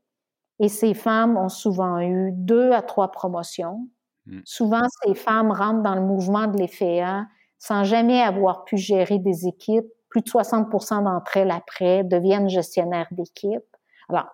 Et 0.61 0.69
ces 0.69 0.95
femmes 0.95 1.37
ont 1.37 1.49
souvent 1.49 1.99
eu 1.99 2.31
deux 2.33 2.71
à 2.71 2.83
trois 2.83 3.11
promotions, 3.11 3.89
Mm. 4.27 4.41
Souvent, 4.45 4.83
ces 5.05 5.15
femmes 5.15 5.51
rentrent 5.51 5.83
dans 5.83 5.95
le 5.95 6.03
mouvement 6.03 6.47
de 6.47 6.59
l'EFEA 6.59 7.27
sans 7.59 7.85
jamais 7.85 8.21
avoir 8.21 8.65
pu 8.65 8.77
gérer 8.77 9.19
des 9.19 9.47
équipes. 9.47 9.87
Plus 10.09 10.23
de 10.23 10.29
60 10.29 10.71
d'entre 11.05 11.37
elles, 11.37 11.51
après, 11.51 12.03
deviennent 12.03 12.49
gestionnaires 12.49 13.07
d'équipe. 13.13 13.63
Alors, 14.09 14.27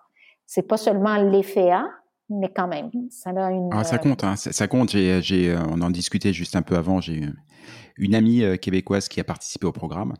c'est 0.45 0.67
pas 0.67 0.77
seulement 0.77 1.17
l'EFEA, 1.17 1.85
mais 2.29 2.51
quand 2.51 2.67
même, 2.67 2.89
ça 3.11 3.29
a 3.29 3.51
une... 3.51 3.69
Ah, 3.71 3.83
ça 3.83 3.99
compte, 3.99 4.23
hein, 4.23 4.35
ça, 4.35 4.67
compte. 4.67 4.89
J'ai, 4.89 5.49
euh, 5.49 5.59
on 5.69 5.81
en 5.81 5.89
discutait 5.91 6.33
juste 6.33 6.55
un 6.55 6.61
peu 6.63 6.75
avant. 6.75 6.99
J'ai 6.99 7.21
une 7.97 8.15
amie 8.15 8.43
euh, 8.43 8.57
québécoise 8.57 9.07
qui 9.07 9.19
a 9.19 9.23
participé 9.23 9.67
au 9.67 9.71
programme 9.71 10.13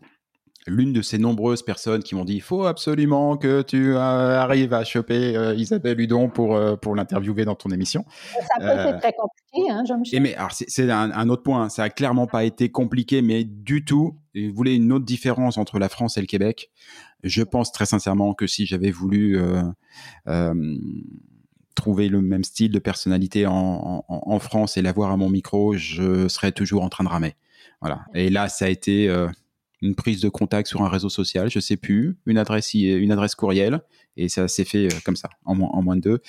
l'une 0.67 0.93
de 0.93 1.01
ces 1.01 1.17
nombreuses 1.17 1.63
personnes 1.63 2.03
qui 2.03 2.13
m'ont 2.13 2.25
dit 2.25 2.35
il 2.35 2.41
faut 2.41 2.65
absolument 2.65 3.37
que 3.37 3.61
tu 3.61 3.95
euh, 3.95 3.97
arrives 3.97 4.73
à 4.73 4.83
choper 4.83 5.35
euh, 5.35 5.55
Isabelle 5.55 5.99
Hudon 5.99 6.29
pour, 6.29 6.55
euh, 6.55 6.75
pour 6.75 6.95
l'interviewer 6.95 7.45
dans 7.45 7.55
ton 7.55 7.69
émission. 7.69 8.05
Ça 8.33 8.59
peut 8.59 8.65
être 8.65 8.99
très 8.99 9.13
compliqué, 9.13 9.71
hein, 9.71 9.83
Jean-Michel. 9.87 10.21
mais 10.21 10.35
alors 10.35 10.51
c'est 10.51 10.91
un, 10.91 11.29
autre 11.29 11.43
point, 11.43 11.69
ça 11.69 11.83
a 11.83 11.89
clairement 11.89 12.27
pas 12.27 12.43
été 12.43 12.69
compliqué, 12.69 13.21
mais 13.21 13.43
du 13.43 13.85
tout. 13.85 14.17
voulez 14.53 14.75
une 14.75 14.91
autre 14.91 15.05
différence 15.05 15.57
entre 15.57 15.79
la 15.79 15.89
France 15.89 16.17
et 16.17 16.21
le 16.21 16.27
Québec, 16.27 16.69
je 17.23 17.43
pense 17.43 17.71
très 17.71 17.85
sincèrement 17.85 18.33
que 18.33 18.47
si 18.47 18.65
j'avais 18.65 18.91
voulu 18.91 19.37
euh, 19.37 19.63
euh, 20.27 20.77
trouver 21.75 22.09
le 22.09 22.21
même 22.21 22.43
style 22.43 22.71
de 22.71 22.79
personnalité 22.79 23.45
en, 23.47 24.05
en, 24.07 24.39
France 24.39 24.77
et 24.77 24.81
l'avoir 24.81 25.11
à 25.11 25.17
mon 25.17 25.29
micro, 25.29 25.75
je 25.75 26.27
serais 26.27 26.51
toujours 26.51 26.83
en 26.83 26.89
train 26.89 27.03
de 27.03 27.09
ramer. 27.09 27.35
Voilà. 27.81 28.05
Et 28.13 28.29
là, 28.29 28.49
ça 28.49 28.65
a 28.65 28.69
été 28.69 29.09
euh, 29.09 29.27
une 29.81 29.95
prise 29.95 30.21
de 30.21 30.29
contact 30.29 30.67
sur 30.67 30.81
un 30.81 30.89
réseau 30.89 31.09
social, 31.09 31.49
je 31.49 31.59
sais 31.59 31.77
plus, 31.77 32.17
une 32.25 32.37
adresse, 32.37 32.73
une 32.73 33.11
adresse 33.11 33.35
courriel, 33.35 33.81
et 34.15 34.29
ça 34.29 34.47
s'est 34.47 34.65
fait 34.65 34.87
comme 35.03 35.15
ça, 35.15 35.29
en 35.45 35.55
moins, 35.55 35.69
en 35.69 35.81
moins 35.81 35.95
de 35.95 36.01
deux. 36.01 36.21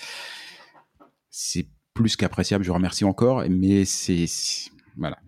C'est 1.30 1.66
plus 1.94 2.16
qu'appréciable, 2.16 2.64
je 2.64 2.70
remercie 2.70 3.04
encore, 3.04 3.44
mais 3.48 3.84
c'est 3.84 4.26
voilà. 4.96 5.18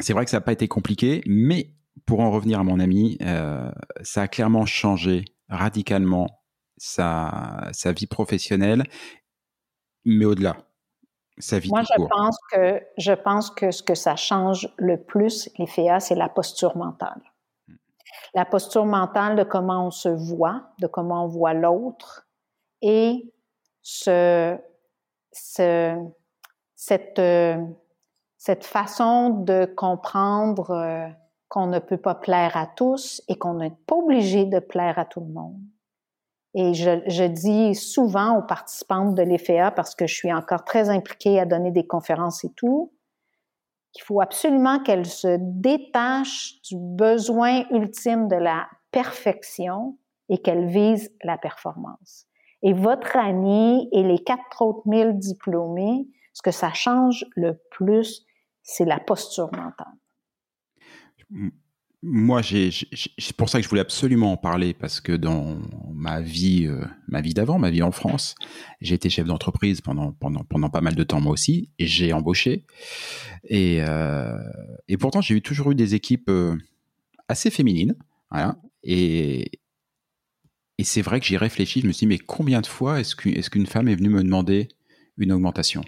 C'est 0.00 0.12
vrai 0.12 0.24
que 0.24 0.30
ça 0.30 0.38
n'a 0.38 0.42
pas 0.42 0.52
été 0.52 0.68
compliqué, 0.68 1.22
mais 1.26 1.74
pour 2.06 2.20
en 2.20 2.30
revenir 2.30 2.60
à 2.60 2.64
mon 2.64 2.80
ami, 2.80 3.18
euh, 3.22 3.70
ça 4.02 4.22
a 4.22 4.28
clairement 4.28 4.66
changé 4.66 5.24
radicalement 5.48 6.42
sa, 6.76 7.68
sa 7.72 7.92
vie 7.92 8.06
professionnelle, 8.06 8.84
mais 10.04 10.24
au-delà, 10.24 10.56
sa 11.38 11.58
vie 11.58 11.68
Moi, 11.70 11.82
je 11.82 12.04
pense 12.08 12.36
que 12.52 12.80
je 12.98 13.12
pense 13.12 13.50
que 13.50 13.70
ce 13.70 13.82
que 13.82 13.94
ça 13.94 14.16
change 14.16 14.68
le 14.76 15.02
plus, 15.02 15.48
les 15.58 15.66
FEA, 15.66 16.00
c'est 16.00 16.14
la 16.14 16.28
posture 16.28 16.76
mentale. 16.76 17.20
La 18.34 18.44
posture 18.44 18.86
mentale 18.86 19.36
de 19.36 19.42
comment 19.42 19.86
on 19.86 19.90
se 19.90 20.08
voit, 20.08 20.62
de 20.80 20.86
comment 20.86 21.24
on 21.24 21.28
voit 21.28 21.54
l'autre, 21.54 22.26
et 22.80 23.32
ce, 23.82 24.56
ce, 25.32 25.96
cette, 26.74 27.18
euh, 27.18 27.56
cette 28.38 28.64
façon 28.64 29.30
de 29.30 29.66
comprendre 29.76 30.70
euh, 30.70 31.08
qu'on 31.48 31.66
ne 31.66 31.78
peut 31.78 31.98
pas 31.98 32.14
plaire 32.14 32.56
à 32.56 32.66
tous 32.66 33.22
et 33.28 33.36
qu'on 33.36 33.54
n'est 33.54 33.76
pas 33.86 33.96
obligé 33.96 34.46
de 34.46 34.58
plaire 34.58 34.98
à 34.98 35.04
tout 35.04 35.20
le 35.20 35.32
monde. 35.32 35.60
Et 36.54 36.74
je, 36.74 37.02
je 37.06 37.24
dis 37.24 37.74
souvent 37.74 38.38
aux 38.38 38.42
participantes 38.42 39.14
de 39.14 39.22
l'EFEA, 39.22 39.70
parce 39.70 39.94
que 39.94 40.06
je 40.06 40.14
suis 40.14 40.32
encore 40.32 40.64
très 40.64 40.90
impliquée 40.90 41.40
à 41.40 41.46
donner 41.46 41.70
des 41.70 41.86
conférences 41.86 42.44
et 42.44 42.52
tout, 42.52 42.92
qu'il 43.92 44.04
faut 44.04 44.20
absolument 44.20 44.82
qu'elles 44.82 45.06
se 45.06 45.36
détachent 45.40 46.60
du 46.62 46.76
besoin 46.78 47.64
ultime 47.70 48.28
de 48.28 48.36
la 48.36 48.66
perfection 48.90 49.98
et 50.28 50.38
qu'elles 50.38 50.66
visent 50.66 51.12
la 51.22 51.36
performance. 51.36 52.26
Et 52.62 52.72
votre 52.72 53.16
année 53.16 53.88
et 53.92 54.02
les 54.02 54.18
quatre 54.18 54.62
autres 54.62 54.86
mille 54.86 55.18
diplômés, 55.18 56.08
ce 56.32 56.42
que 56.42 56.50
ça 56.50 56.72
change 56.72 57.26
le 57.36 57.60
plus, 57.70 58.24
c'est 58.62 58.84
la 58.84 59.00
posture 59.00 59.50
mentale. 59.52 59.94
Moi, 62.04 62.42
c'est 62.42 63.36
pour 63.36 63.48
ça 63.48 63.58
que 63.58 63.64
je 63.64 63.68
voulais 63.68 63.80
absolument 63.80 64.32
en 64.32 64.36
parler 64.36 64.74
parce 64.74 65.00
que 65.00 65.12
dans 65.12 65.60
ma 65.94 66.20
vie, 66.20 66.66
euh, 66.66 66.84
ma 67.06 67.20
vie 67.20 67.32
d'avant, 67.32 67.60
ma 67.60 67.70
vie 67.70 67.82
en 67.82 67.92
France, 67.92 68.34
j'ai 68.80 68.96
été 68.96 69.08
chef 69.08 69.24
d'entreprise 69.24 69.80
pendant, 69.80 70.10
pendant, 70.10 70.42
pendant 70.42 70.68
pas 70.68 70.80
mal 70.80 70.96
de 70.96 71.04
temps 71.04 71.20
moi 71.20 71.32
aussi 71.32 71.70
et 71.78 71.86
j'ai 71.86 72.12
embauché. 72.12 72.66
Et, 73.44 73.82
euh, 73.82 74.36
et 74.88 74.96
pourtant, 74.96 75.20
j'ai 75.20 75.40
toujours 75.40 75.70
eu 75.70 75.74
des 75.76 75.94
équipes 75.94 76.28
euh, 76.28 76.56
assez 77.28 77.50
féminines. 77.50 77.94
Voilà. 78.32 78.56
Et, 78.82 79.60
et 80.78 80.84
c'est 80.84 81.02
vrai 81.02 81.20
que 81.20 81.26
j'y 81.26 81.36
réfléchis. 81.36 81.82
Je 81.82 81.86
me 81.86 81.92
suis 81.92 82.06
dit, 82.06 82.08
mais 82.08 82.18
combien 82.18 82.60
de 82.60 82.66
fois 82.66 82.98
est-ce 82.98 83.14
qu'une 83.14 83.66
femme 83.66 83.86
est 83.86 83.94
venue 83.94 84.08
me 84.08 84.24
demander 84.24 84.66
une 85.18 85.30
augmentation? 85.30 85.84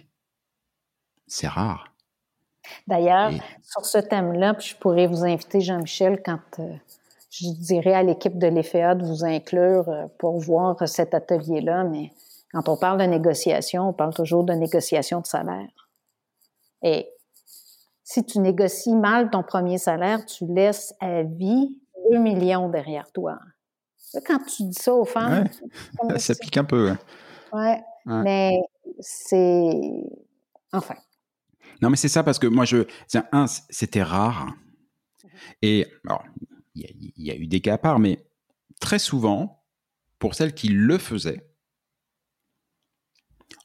C'est 1.27 1.49
rare. 1.49 1.94
D'ailleurs, 2.87 3.33
sur 3.63 3.85
ce 3.85 3.99
thème-là, 3.99 4.57
je 4.59 4.75
pourrais 4.75 5.07
vous 5.07 5.25
inviter, 5.25 5.61
Jean-Michel, 5.61 6.23
quand 6.25 6.41
euh, 6.59 6.75
je 7.31 7.49
dirais 7.51 7.95
à 7.95 8.03
l'équipe 8.03 8.39
de 8.39 8.47
l'EFEA 8.47 8.95
de 8.95 9.05
vous 9.05 9.25
inclure 9.25 9.89
euh, 9.89 10.07
pour 10.19 10.39
voir 10.39 10.77
cet 10.89 11.15
atelier-là, 11.15 11.85
mais 11.85 12.13
quand 12.53 12.69
on 12.69 12.77
parle 12.77 13.01
de 13.01 13.05
négociation, 13.05 13.89
on 13.89 13.93
parle 13.93 14.15
toujours 14.15 14.45
de 14.45 14.53
négociation 14.53 15.21
de 15.21 15.27
salaire. 15.27 15.89
Et 16.83 17.11
si 18.05 18.25
tu 18.25 18.39
négocies 18.39 18.95
mal 18.95 19.31
ton 19.31 19.43
premier 19.43 19.79
salaire, 19.79 20.25
tu 20.27 20.47
laisses 20.47 20.95
à 21.01 21.23
vie 21.23 21.77
2 22.11 22.19
millions 22.19 22.69
derrière 22.69 23.11
toi. 23.13 23.39
Quand 24.27 24.39
tu 24.45 24.65
dis 24.65 24.75
ça 24.75 24.95
aux 24.95 25.05
femmes, 25.05 25.49
ça 26.17 26.35
pique 26.35 26.57
un 26.57 26.65
peu. 26.65 26.95
ouais. 27.53 27.83
mais 28.07 28.61
c'est 29.01 29.73
enfin. 30.73 30.95
Non, 31.83 31.91
mais 31.91 31.97
c'est 31.97 32.09
ça 32.09 32.23
parce 32.23 32.39
que 32.39 32.47
moi, 32.47 32.65
je, 32.65 32.87
un, 33.33 33.47
c'était 33.71 34.03
rare. 34.03 34.55
Et 35.63 35.87
il 36.75 37.13
y, 37.17 37.31
a 37.31 37.37
eu 37.37 37.47
des 37.47 37.61
cas 37.61 37.75
à 37.75 37.79
part, 37.79 37.99
mais 37.99 38.25
très 38.81 38.99
souvent, 38.99 39.65
pour 40.19 40.35
celles 40.35 40.55
qui 40.55 40.69
le 40.69 40.99
faisaient, 40.99 41.47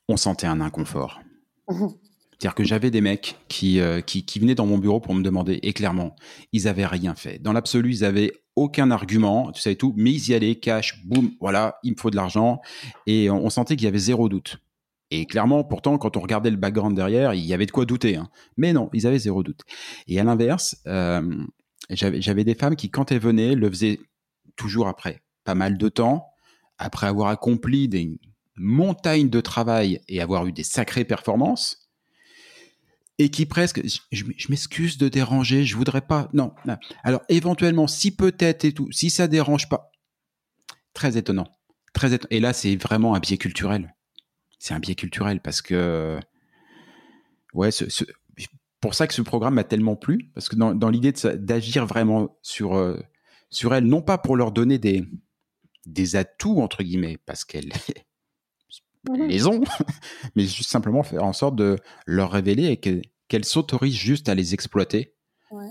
on 0.08 0.18
sentait 0.18 0.48
un 0.48 0.62
inconfort. 0.62 1.22
C'est-à-dire 1.70 2.56
que 2.56 2.64
j'avais 2.64 2.90
des 2.90 3.02
mecs 3.02 3.38
qui, 3.50 3.82
euh, 3.82 4.00
qui, 4.00 4.26
qui, 4.26 4.40
venaient 4.40 4.56
dans 4.56 4.66
mon 4.66 4.78
bureau 4.78 5.02
pour 5.02 5.14
me 5.14 5.22
demander, 5.22 5.60
et 5.62 5.74
clairement, 5.74 6.16
ils 6.54 6.70
avaient 6.70 6.86
rien 6.86 7.14
fait. 7.14 7.38
Dans 7.38 7.52
l'absolu, 7.52 7.92
ils 7.92 8.06
avaient 8.06 8.32
aucun 8.56 8.92
argument, 8.92 9.52
tu 9.52 9.62
sais 9.62 9.76
tout, 9.76 9.94
mais 9.98 10.12
ils 10.14 10.30
y 10.30 10.34
allaient, 10.34 10.56
cash, 10.56 11.04
boum, 11.06 11.32
voilà, 11.42 11.80
il 11.84 11.92
me 11.92 11.98
faut 11.98 12.10
de 12.10 12.16
l'argent. 12.16 12.62
Et 13.08 13.30
on 13.30 13.50
sentait 13.50 13.76
qu'il 13.76 13.86
y 13.86 13.88
avait 13.90 13.98
zéro 14.00 14.30
doute. 14.30 14.58
Et 15.12 15.26
clairement, 15.26 15.64
pourtant, 15.64 15.98
quand 15.98 16.18
on 16.18 16.20
regardait 16.20 16.52
le 16.52 16.58
background 16.58 16.96
derrière, 16.96 17.34
il 17.34 17.44
y 17.44 17.54
avait 17.54 17.66
de 17.66 17.72
quoi 17.72 17.86
douter. 17.86 18.16
Hein. 18.16 18.30
Mais 18.58 18.74
non, 18.74 18.90
ils 18.94 19.08
avaient 19.08 19.20
zéro 19.20 19.42
doute. 19.42 19.62
Et 20.08 20.20
à 20.20 20.24
l'inverse, 20.24 20.78
euh, 20.86 21.46
j'avais 21.90 22.44
des 22.44 22.54
femmes 22.54 22.76
qui, 22.76 22.92
quand 22.92 23.12
elles 23.12 23.20
venaient, 23.20 23.56
le 23.56 23.70
faisaient 23.70 24.00
toujours 24.56 24.88
après 24.88 25.24
pas 25.46 25.56
mal 25.56 25.78
de 25.78 25.90
temps, 25.90 26.28
après 26.78 27.08
avoir 27.08 27.30
accompli 27.30 27.88
des 27.88 28.20
montagnes 28.56 29.30
de 29.30 29.42
travail 29.42 30.02
et 30.08 30.22
avoir 30.22 30.46
eu 30.46 30.52
des 30.52 30.64
sacrées 30.64 31.06
performances, 31.06 31.90
et 33.18 33.30
qui 33.30 33.46
presque, 33.46 33.82
je, 34.12 34.24
m'excuse 34.50 34.98
de 34.98 35.10
déranger, 35.10 35.66
je 35.66 35.76
voudrais 35.76 36.02
pas, 36.02 36.30
non. 36.34 36.54
Alors 37.04 37.22
éventuellement, 37.30 37.88
si 37.88 38.16
peut-être 38.16 38.64
et 38.64 38.74
tout, 38.74 38.90
si 38.92 39.10
ça 39.10 39.28
dérange 39.28 39.68
pas, 39.70 39.92
très 40.94 41.18
étonnant, 41.18 41.48
très 41.94 42.14
étonnant. 42.14 42.30
Et 42.30 42.40
là, 42.40 42.54
c'est 42.54 42.76
vraiment 42.76 43.16
un 43.16 43.20
biais 43.20 43.38
culturel 43.38 43.94
c'est 44.60 44.74
un 44.74 44.80
biais 44.80 44.96
culturel 44.96 45.40
parce 45.40 45.62
que 45.62 46.20
ouais, 47.54 47.72
ce, 47.72 47.86
pour 48.82 48.94
ça 48.94 49.08
que 49.08 49.14
ce 49.14 49.22
programme 49.22 49.56
m'a 49.56 49.64
tellement 49.64 49.96
plu 49.96 50.30
parce 50.34 50.50
que 50.50 50.56
dans, 50.56 50.74
dans 50.74 50.90
l'idée 50.90 51.14
d'agir 51.36 51.86
vraiment 51.86 52.38
sur 52.42 52.76
euh, 52.76 52.98
sur 53.50 53.74
elles, 53.74 53.86
non 53.86 54.02
pas 54.02 54.18
pour 54.18 54.36
leur 54.36 54.52
donner 54.52 54.78
des 54.78 55.06
des 55.86 56.16
atouts 56.16 56.62
entre 56.62 56.84
guillemets 56.84 57.18
parce 57.26 57.46
qu'elles 57.46 57.72
mmh 59.10 59.28
les 59.28 59.48
ont, 59.48 59.64
mais 60.36 60.44
juste 60.44 60.70
simplement 60.70 61.04
faire 61.04 61.24
en 61.24 61.34
sorte 61.34 61.56
de 61.56 61.78
leur 62.06 62.32
révéler 62.32 62.66
et 62.68 62.78
qu'elles 63.28 63.46
s'autorisent 63.46 63.96
juste 63.96 64.30
à 64.30 64.36
les 64.36 64.54
exploiter. 64.54 65.16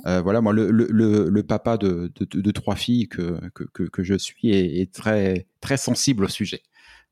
Euh, 0.07 0.21
voilà, 0.21 0.41
moi, 0.41 0.53
le, 0.53 0.73
le, 0.73 1.29
le, 1.29 1.43
papa 1.45 1.77
de, 1.77 2.11
de, 2.17 2.41
de, 2.41 2.51
trois 2.51 2.75
filles 2.75 3.07
que, 3.07 3.39
que, 3.51 3.85
que, 3.85 4.03
je 4.03 4.15
suis 4.15 4.51
est, 4.51 4.81
est, 4.81 4.93
très, 4.93 5.47
très 5.61 5.77
sensible 5.77 6.25
au 6.25 6.29
sujet. 6.29 6.63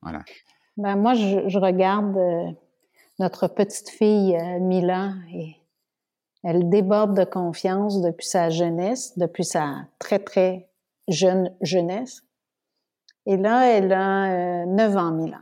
Voilà. 0.02 0.24
Ben, 0.76 0.96
moi, 0.96 1.14
je, 1.14 1.48
je 1.48 1.58
regarde 1.58 2.16
euh, 2.16 2.50
notre 3.18 3.48
petite 3.48 3.88
fille 3.88 4.36
euh, 4.36 4.58
Mila 4.60 5.12
et 5.32 5.56
elle 6.42 6.68
déborde 6.68 7.16
de 7.16 7.24
confiance 7.24 8.00
depuis 8.00 8.26
sa 8.26 8.50
jeunesse, 8.50 9.16
depuis 9.18 9.44
sa 9.44 9.86
très, 9.98 10.18
très 10.18 10.68
jeune 11.08 11.52
jeunesse. 11.60 12.22
Et 13.26 13.36
là, 13.36 13.66
elle 13.66 13.92
a 13.92 14.62
euh, 14.62 14.66
9 14.66 14.96
ans, 14.96 15.12
Mila. 15.12 15.40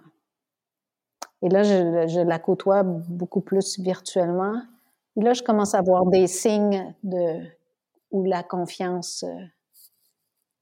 Et 1.42 1.50
là, 1.50 1.62
je, 1.62 2.06
je, 2.06 2.20
la 2.20 2.38
côtoie 2.38 2.82
beaucoup 2.82 3.42
plus 3.42 3.78
virtuellement. 3.78 4.62
Et 5.16 5.20
là, 5.20 5.34
je 5.34 5.42
commence 5.42 5.74
à 5.74 5.82
voir 5.82 6.06
des 6.06 6.26
signes 6.26 6.94
de 7.02 7.42
où 8.10 8.24
la 8.24 8.42
confiance 8.42 9.24
euh, 9.24 9.44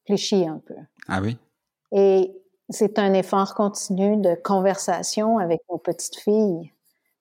fléchit 0.07 0.49
un 0.49 0.59
peu. 0.59 0.75
Ah 1.07 1.21
oui? 1.23 1.39
Et 1.93 2.35
c'est 2.73 2.99
un 2.99 3.13
effort 3.15 3.55
continu 3.55 4.17
de 4.17 4.35
conversation 4.43 5.39
avec 5.39 5.61
nos 5.71 5.79
petites 5.79 6.17
filles. 6.17 6.73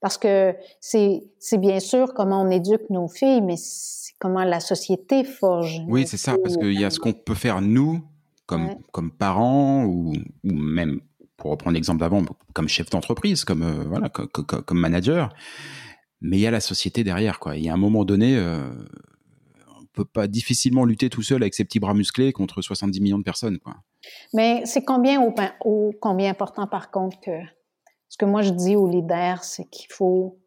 Parce 0.01 0.17
que 0.17 0.55
c'est, 0.79 1.21
bien 1.53 1.79
sûr 1.79 2.13
comment 2.15 2.41
on 2.41 2.49
éduque 2.49 2.89
nos 2.89 3.07
filles, 3.07 3.41
mais 3.41 3.55
c'est 3.55 4.13
comment 4.19 4.43
la 4.43 4.59
société 4.59 5.23
forge. 5.23 5.81
Oui, 5.87 6.07
c'est 6.07 6.17
ça, 6.17 6.35
parce 6.41 6.57
qu'il 6.57 6.79
y 6.79 6.83
a 6.83 6.89
ce 6.89 6.99
qu'on 6.99 7.13
peut 7.13 7.35
faire 7.35 7.61
nous, 7.61 8.01
comme, 8.47 8.75
comme 8.91 9.11
parents, 9.11 9.85
ou, 9.85 10.13
ou 10.43 10.51
même, 10.51 11.01
pour 11.37 11.51
reprendre 11.51 11.75
l'exemple 11.75 11.99
d'avant, 11.99 12.23
comme 12.53 12.67
chef 12.67 12.89
d'entreprise, 12.89 13.45
comme, 13.45 13.61
euh, 13.61 13.83
voilà, 13.87 14.09
comme, 14.09 14.27
comme, 14.27 14.79
manager. 14.79 15.29
Mais 16.19 16.37
il 16.37 16.41
y 16.41 16.47
a 16.47 16.51
la 16.51 16.61
société 16.61 17.03
derrière, 17.03 17.39
quoi. 17.39 17.57
Il 17.57 17.63
y 17.63 17.69
a 17.69 17.73
un 17.73 17.77
moment 17.77 18.03
donné, 18.03 18.35
euh, 18.37 18.71
on 19.79 19.85
peut 19.93 20.05
pas 20.05 20.27
difficilement 20.27 20.83
lutter 20.83 21.09
tout 21.09 21.23
seul 21.23 21.43
avec 21.43 21.53
ses 21.53 21.63
petits 21.63 21.79
bras 21.79 21.93
musclés 21.93 22.33
contre 22.33 22.63
70 22.63 23.01
millions 23.01 23.19
de 23.19 23.23
personnes, 23.23 23.59
quoi. 23.59 23.75
Mais 24.33 24.65
c'est 24.65 24.83
combien, 24.83 25.19
combien 25.99 26.31
important, 26.31 26.67
par 26.67 26.91
contre, 26.91 27.19
que 27.19 27.39
ce 28.09 28.17
que 28.17 28.25
moi 28.25 28.41
je 28.41 28.51
dis 28.51 28.75
aux 28.75 28.87
leaders, 28.87 29.43
c'est 29.43 29.65
qu'il 29.65 29.91
faut 29.91 30.37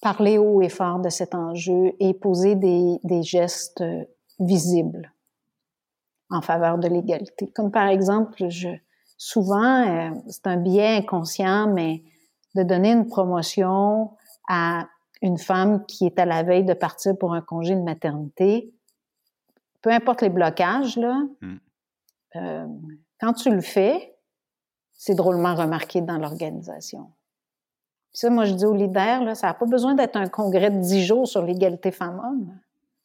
parler 0.00 0.38
haut 0.38 0.62
et 0.62 0.68
fort 0.68 0.98
de 1.00 1.10
cet 1.10 1.34
enjeu 1.34 1.92
et 2.00 2.14
poser 2.14 2.54
des, 2.54 3.22
gestes 3.22 3.84
visibles 4.38 5.12
en 6.30 6.40
faveur 6.40 6.78
de 6.78 6.88
l'égalité. 6.88 7.50
Comme 7.54 7.70
par 7.70 7.88
exemple, 7.88 8.48
souvent, 9.18 9.86
euh, 9.86 10.10
c'est 10.28 10.46
un 10.46 10.56
biais 10.56 10.96
inconscient, 10.98 11.70
mais 11.72 12.02
de 12.54 12.62
donner 12.62 12.92
une 12.92 13.06
promotion 13.06 14.12
à 14.48 14.88
une 15.22 15.38
femme 15.38 15.84
qui 15.86 16.06
est 16.06 16.18
à 16.18 16.24
la 16.24 16.42
veille 16.42 16.64
de 16.64 16.72
partir 16.72 17.16
pour 17.18 17.34
un 17.34 17.42
congé 17.42 17.74
de 17.74 17.82
maternité, 17.82 18.72
peu 19.82 19.90
importe 19.90 20.22
les 20.22 20.30
blocages, 20.30 20.96
là, 20.96 21.22
hmm. 21.42 21.58
Euh, 22.36 22.66
quand 23.20 23.32
tu 23.34 23.50
le 23.50 23.60
fais, 23.60 24.16
c'est 24.92 25.14
drôlement 25.14 25.54
remarqué 25.54 26.00
dans 26.00 26.18
l'organisation. 26.18 27.10
Ça, 28.12 28.28
moi, 28.28 28.44
je 28.44 28.54
dis 28.54 28.64
aux 28.64 28.74
leaders, 28.74 29.24
là, 29.24 29.34
ça 29.34 29.48
n'a 29.48 29.54
pas 29.54 29.66
besoin 29.66 29.94
d'être 29.94 30.16
un 30.16 30.28
congrès 30.28 30.70
de 30.70 30.80
dix 30.80 31.04
jours 31.04 31.28
sur 31.28 31.42
l'égalité 31.42 31.90
femmes-hommes. 31.90 32.58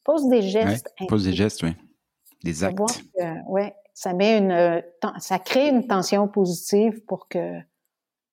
Pose 0.04 0.28
des 0.28 0.42
gestes. 0.42 0.92
pose 1.08 1.24
des 1.24 1.32
gestes, 1.32 1.62
oui. 1.62 1.76
Des 2.42 2.64
actes. 2.64 2.78
Oui, 3.48 3.62
ça 3.94 4.12
met 4.12 4.38
une, 4.38 4.82
ça 5.18 5.38
crée 5.38 5.68
une 5.68 5.86
tension 5.86 6.28
positive 6.28 7.04
pour 7.04 7.28
que 7.28 7.58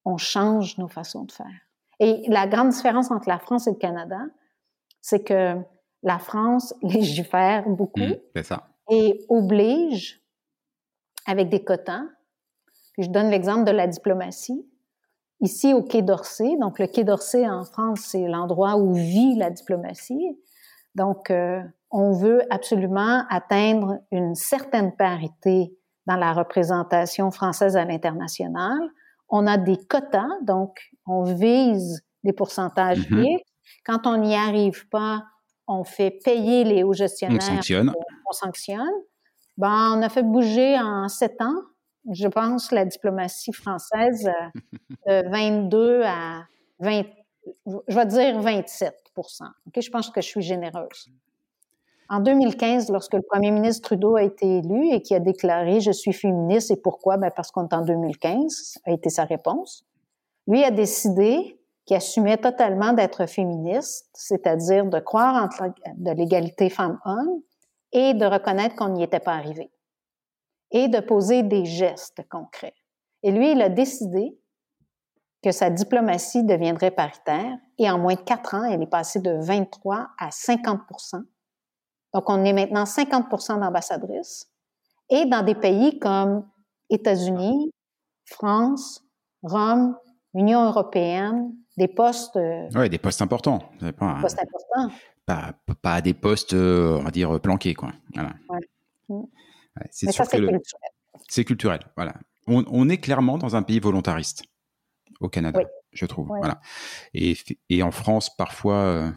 on 0.06 0.18
change 0.18 0.78
nos 0.78 0.90
façons 0.90 1.24
de 1.24 1.32
faire. 1.32 1.62
Et 2.00 2.24
la 2.28 2.48
grande 2.48 2.70
différence 2.70 3.12
entre 3.12 3.30
la 3.30 3.40
France 3.40 3.68
et 3.68 3.72
le 3.72 3.78
Canada, 3.78 4.20
c'est 5.02 5.24
que 5.24 5.56
la 6.02 6.20
France 6.20 6.74
légifère 6.82 7.68
beaucoup 7.70 8.02
mmh, 8.02 8.44
ça. 8.44 8.68
et 8.90 9.24
oblige 9.30 10.23
avec 11.26 11.50
des 11.50 11.64
quotas. 11.64 12.04
je 12.98 13.08
donne 13.08 13.30
l'exemple 13.30 13.64
de 13.66 13.72
la 13.72 13.88
diplomatie. 13.88 14.66
Ici, 15.42 15.74
au 15.74 15.82
Quai 15.84 16.02
d'Orsay, 16.02 16.58
donc 16.60 16.80
le 16.80 16.88
Quai 16.88 17.04
d'Orsay 17.04 17.48
en 17.48 17.66
France, 17.66 18.02
c'est 18.02 18.28
l'endroit 18.28 18.78
où 18.78 18.94
vit 18.94 19.36
la 19.36 19.50
diplomatie. 19.50 20.38
Donc, 20.96 21.32
euh, 21.32 21.62
on 21.92 22.12
veut 22.12 22.42
absolument 22.50 23.26
atteindre 23.30 24.00
une 24.12 24.36
certaine 24.36 24.96
parité 24.96 25.76
dans 26.06 26.16
la 26.16 26.34
représentation 26.34 27.32
française 27.32 27.76
à 27.76 27.86
l'international. 27.86 28.80
On 29.30 29.48
a 29.48 29.58
des 29.58 29.78
quotas, 29.78 30.30
donc 30.44 30.80
on 31.06 31.24
vise 31.24 32.04
des 32.24 32.34
pourcentages 32.34 33.10
mm 33.10 33.38
Quand 33.86 34.08
on 34.08 34.18
n'y 34.18 34.36
arrive 34.36 34.88
pas, 34.90 35.24
on 35.68 35.84
fait 35.84 36.20
payer 36.24 36.64
les 36.64 36.84
hauts 36.84 36.94
gestionnaires. 36.94 37.40
On 37.42 37.56
sanctionne. 37.56 37.94
On 38.30 38.34
sanctionne. 38.34 38.92
Ben, 39.58 39.96
on 39.98 40.02
a 40.02 40.10
fait 40.10 40.24
bouger 40.24 40.78
en 40.80 41.08
sept 41.10 41.40
ans, 41.42 41.62
je 42.12 42.28
pense, 42.28 42.72
la 42.72 42.86
diplomatie 42.86 43.54
française 43.54 44.30
euh, 45.08 45.22
de 45.22 45.30
22 45.30 46.02
à 46.04 46.44
20, 46.80 47.04
je 47.88 47.96
vais 47.96 48.06
dire 48.06 48.42
27% 48.42 48.92
Ok, 49.68 49.82
Je 49.82 49.90
pense 49.90 50.10
que 50.10 50.22
je 50.22 50.28
suis 50.28 50.42
généreuse. 50.42 51.10
En 52.10 52.20
2015, 52.20 52.92
lorsque 52.92 53.14
le 53.14 53.22
premier 53.22 53.52
ministre 53.52 53.90
Trudeau 53.90 54.16
a 54.16 54.24
été 54.24 54.58
élu 54.58 54.90
et 54.92 55.02
qui 55.02 55.16
a 55.16 55.20
déclaré 55.20 55.80
Je 55.80 55.92
suis 55.92 56.14
féministe 56.14 56.70
et 56.72 56.76
pourquoi? 56.76 57.18
Ben 57.18 57.32
Parce 57.36 57.52
qu'on 57.52 57.68
est 57.68 57.74
en 57.74 57.82
2015, 57.82 58.80
a 58.86 58.92
été 58.92 59.10
sa 59.10 59.24
réponse. 59.24 59.86
Lui 60.48 60.64
a 60.64 60.72
décidé 60.72 61.60
qu'il 61.86 61.96
assumait 61.96 62.38
totalement 62.38 62.94
d'être 62.94 63.26
féministe, 63.26 64.10
c'est-à-dire 64.14 64.86
de 64.86 65.00
croire 65.00 65.44
en 65.44 65.68
de 65.96 66.12
l'égalité 66.12 66.70
femmes-hommes 66.70 67.42
et 67.94 68.14
de 68.14 68.26
reconnaître 68.26 68.76
qu'on 68.76 68.90
n'y 68.90 69.04
était 69.04 69.20
pas 69.20 69.36
arrivé 69.36 69.72
et 70.72 70.88
de 70.88 71.00
poser 71.00 71.44
des 71.44 71.66
gestes 71.66 72.28
concrets. 72.30 72.76
Et 73.22 73.32
lui, 73.32 73.52
il 73.52 73.62
a 73.62 73.70
décidé 73.70 74.38
que 75.44 75.52
sa 75.52 75.70
diplomatie 75.70 76.44
deviendrait 76.44 76.92
paritaire 76.92 77.58
et 77.78 77.90
en 77.90 78.00
moins 78.00 78.16
de 78.16 78.22
quatre 78.22 78.56
ans, 78.56 78.64
elle 78.64 78.82
est 78.82 78.88
passée 78.88 79.20
de 79.20 79.38
23 79.40 80.10
à 80.18 80.30
50% 80.30 81.24
Donc, 82.14 82.30
on 82.30 82.44
est 82.44 82.54
maintenant 82.54 82.86
50% 82.86 83.60
d'ambassadrices 83.60 84.50
et 85.10 85.26
dans 85.26 85.44
des 85.44 85.56
pays 85.56 86.00
comme 86.00 86.50
États-Unis, 86.90 87.72
France, 88.26 89.04
Rome, 89.44 89.98
Union 90.34 90.66
européenne, 90.66 91.54
des 91.78 91.88
postes. 91.88 92.36
Euh, 92.38 92.68
oui, 92.76 92.90
des 92.90 92.98
postes 92.98 93.22
importants. 93.22 93.60
Pas, 93.98 94.18
postes 94.22 94.40
importants. 94.40 94.96
Pas, 95.26 95.54
pas, 95.82 96.02
des 96.02 96.14
postes, 96.14 96.54
euh, 96.54 96.98
on 97.00 97.04
va 97.04 97.12
dire, 97.12 97.40
planqués, 97.40 97.74
quoi. 97.74 97.94
Voilà. 98.14 98.34
Ouais. 99.08 99.22
c'est 99.90 100.12
culturel. 100.12 100.60
C'est 101.30 101.46
culturel, 101.46 101.80
voilà. 101.96 102.16
On, 102.48 102.66
on, 102.68 102.90
est 102.90 102.98
clairement 102.98 103.38
dans 103.38 103.56
un 103.56 103.64
pays 103.64 103.80
volontariste 103.80 104.44
au 105.22 105.30
Canada, 105.30 105.62
je 105.94 106.06
trouve. 106.06 106.28
Voilà. 106.28 106.60
Et, 107.14 107.38
et, 107.70 107.84
en 107.84 107.92
France, 107.92 108.36
parfois, 108.36 108.76
euh, 108.76 109.12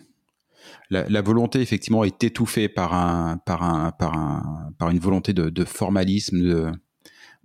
la, 0.90 1.08
la, 1.08 1.22
volonté 1.22 1.60
effectivement 1.60 2.04
est 2.04 2.22
étouffée 2.22 2.68
par 2.68 2.94
un, 2.94 3.38
par 3.38 3.64
un, 3.64 3.90
par 3.90 4.16
un, 4.16 4.72
par 4.78 4.90
une 4.90 5.00
volonté 5.00 5.32
de, 5.32 5.50
de 5.50 5.64
formalisme, 5.64 6.40
de, 6.40 6.72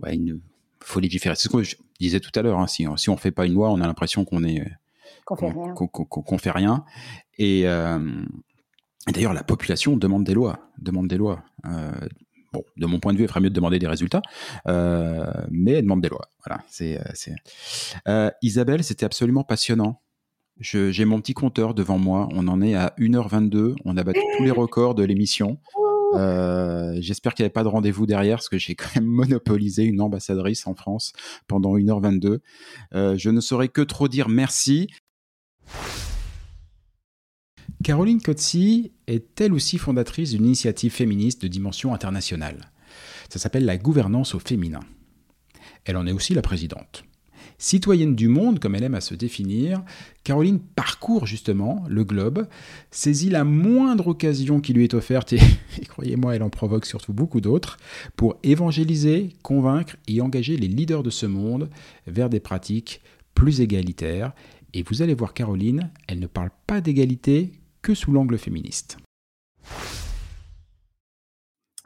ouais, 0.04 0.14
une, 0.14 0.40
faut 0.82 1.00
légiférer. 1.00 1.36
C'est 1.36 1.50
ce 1.50 1.58
que 1.58 1.64
je 1.64 1.78
disais 2.00 2.20
tout 2.20 2.32
à 2.36 2.44
l'heure. 2.44 2.60
Hein. 2.60 2.68
Si, 2.68 2.86
si 2.98 3.10
on 3.10 3.18
fait 3.18 3.32
pas 3.32 3.48
une 3.48 3.54
loi, 3.54 3.72
on 3.72 3.82
a 3.82 3.88
l'impression 3.88 4.24
qu'on 4.24 4.44
est 4.44 4.64
qu'on 5.26 5.36
fait 5.36 5.52
rien. 5.52 5.74
Qu'on 5.74 6.38
fait 6.38 6.52
rien. 6.52 6.86
Et 7.38 7.64
euh, 7.66 8.00
d'ailleurs, 9.08 9.34
la 9.34 9.44
population 9.44 9.98
demande 9.98 10.24
des 10.24 10.34
lois, 10.34 10.70
demande 10.80 11.08
des 11.08 11.18
lois. 11.18 11.44
Euh, 11.66 11.92
bon, 12.54 12.64
de 12.78 12.86
mon 12.86 13.00
point 13.00 13.14
de 13.14 13.18
vue, 13.18 13.26
il 13.26 13.28
ferait 13.28 13.40
mieux 13.42 13.50
de 13.50 13.56
demander 13.56 13.80
des 13.80 13.88
résultats, 13.88 14.22
euh, 14.68 15.32
mais 15.50 15.72
elle 15.74 15.84
demande 15.84 16.02
des 16.02 16.10
lois. 16.10 16.30
Voilà. 16.46 16.64
C'est, 16.70 17.00
c'est... 17.14 17.36
Isabelle, 18.42 18.84
c'était 18.84 19.06
absolument 19.06 19.44
passionnant. 19.44 20.02
j'ai 20.60 21.06
mon 21.06 21.20
petit 21.20 21.34
compteur 21.34 21.74
devant 21.74 21.98
moi. 21.98 22.30
On 22.34 22.48
en 22.48 22.62
est 22.62 22.76
à 22.76 22.94
1h22. 23.00 23.76
On 23.86 23.98
a 23.98 24.04
battu 24.04 24.22
tous 24.38 24.44
les 24.44 24.52
records 24.52 24.96
de 24.96 25.04
l'émission. 25.04 25.58
Euh, 26.14 26.98
j'espère 27.00 27.34
qu'il 27.34 27.44
n'y 27.44 27.48
avait 27.48 27.54
pas 27.54 27.64
de 27.64 27.70
rendez-vous 27.70 28.06
derrière, 28.06 28.38
parce 28.38 28.50
que 28.50 28.58
j'ai 28.58 28.76
quand 28.76 28.94
même 28.96 29.06
monopolisé 29.06 29.84
une 29.84 30.02
ambassadrice 30.02 30.68
en 30.68 30.76
France 30.76 31.14
pendant 31.48 31.78
1h22. 31.78 32.40
Euh, 32.94 33.18
je 33.18 33.30
ne 33.30 33.42
saurais 33.42 33.70
que 33.70 33.82
trop 33.82 34.08
dire 34.08 34.30
merci. 34.30 34.88
Caroline 37.84 38.22
Cotzi 38.22 38.92
est 39.08 39.40
elle 39.42 39.54
aussi 39.54 39.78
fondatrice 39.78 40.32
d'une 40.32 40.46
initiative 40.46 40.92
féministe 40.92 41.42
de 41.42 41.48
dimension 41.48 41.94
internationale. 41.94 42.70
Ça 43.30 43.40
s'appelle 43.40 43.66
la 43.66 43.78
gouvernance 43.78 44.36
au 44.36 44.40
féminin. 44.40 44.82
Elle 45.86 45.98
en 45.98 46.06
est 46.06 46.12
aussi 46.12 46.34
la 46.34 46.42
présidente. 46.42 47.06
Citoyenne 47.58 48.16
du 48.16 48.28
monde, 48.28 48.60
comme 48.60 48.76
elle 48.76 48.84
aime 48.84 48.96
à 48.96 49.02
se 49.02 49.16
définir, 49.16 49.84
Caroline 50.24 50.60
parcourt 50.60 51.26
justement 51.26 51.86
le 51.88 52.04
globe, 52.04 52.48
saisit 52.92 53.30
la 53.30 53.44
moindre 53.44 54.08
occasion 54.08 54.62
qui 54.62 54.74
lui 54.74 54.84
est 54.84 54.94
offerte, 54.94 55.34
et, 55.34 55.40
croyez-moi, 55.88 56.36
elle 56.36 56.44
en 56.44 56.50
provoque 56.50 56.86
surtout 56.86 57.14
beaucoup 57.14 57.42
d'autres, 57.42 57.78
pour 58.16 58.38
évangéliser, 58.44 59.30
convaincre 59.44 59.96
et 60.08 60.22
engager 60.22 60.58
les 60.58 60.68
leaders 60.68 61.04
de 61.04 61.10
ce 61.10 61.26
monde 61.26 61.70
vers 62.06 62.30
des 62.30 62.40
pratiques 62.40 63.02
plus 63.34 63.62
égalitaires. 63.62 64.34
Et 64.74 64.84
vous 64.84 65.02
allez 65.02 65.14
voir 65.14 65.34
Caroline, 65.34 65.90
elle 66.08 66.20
ne 66.20 66.28
parle 66.28 66.52
pas 66.68 66.82
d'égalité 66.82 67.52
que 67.82 67.94
sous 67.94 68.12
l'angle 68.12 68.38
féministe. 68.38 68.98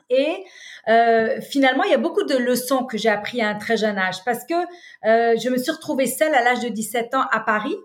Et 0.09 0.43
euh, 0.87 1.41
finalement, 1.41 1.83
il 1.83 1.91
y 1.91 1.95
a 1.95 1.97
beaucoup 1.97 2.23
de 2.23 2.35
leçons 2.35 2.85
que 2.85 2.97
j'ai 2.97 3.09
appris 3.09 3.41
à 3.41 3.49
un 3.49 3.55
très 3.55 3.77
jeune 3.77 3.97
âge 3.97 4.23
parce 4.23 4.45
que 4.45 4.53
euh, 4.53 5.35
je 5.37 5.49
me 5.49 5.57
suis 5.57 5.71
retrouvée 5.71 6.05
seule 6.05 6.33
à 6.35 6.43
l'âge 6.43 6.59
de 6.59 6.69
17 6.69 7.15
ans 7.15 7.25
à 7.31 7.39
Paris. 7.39 7.75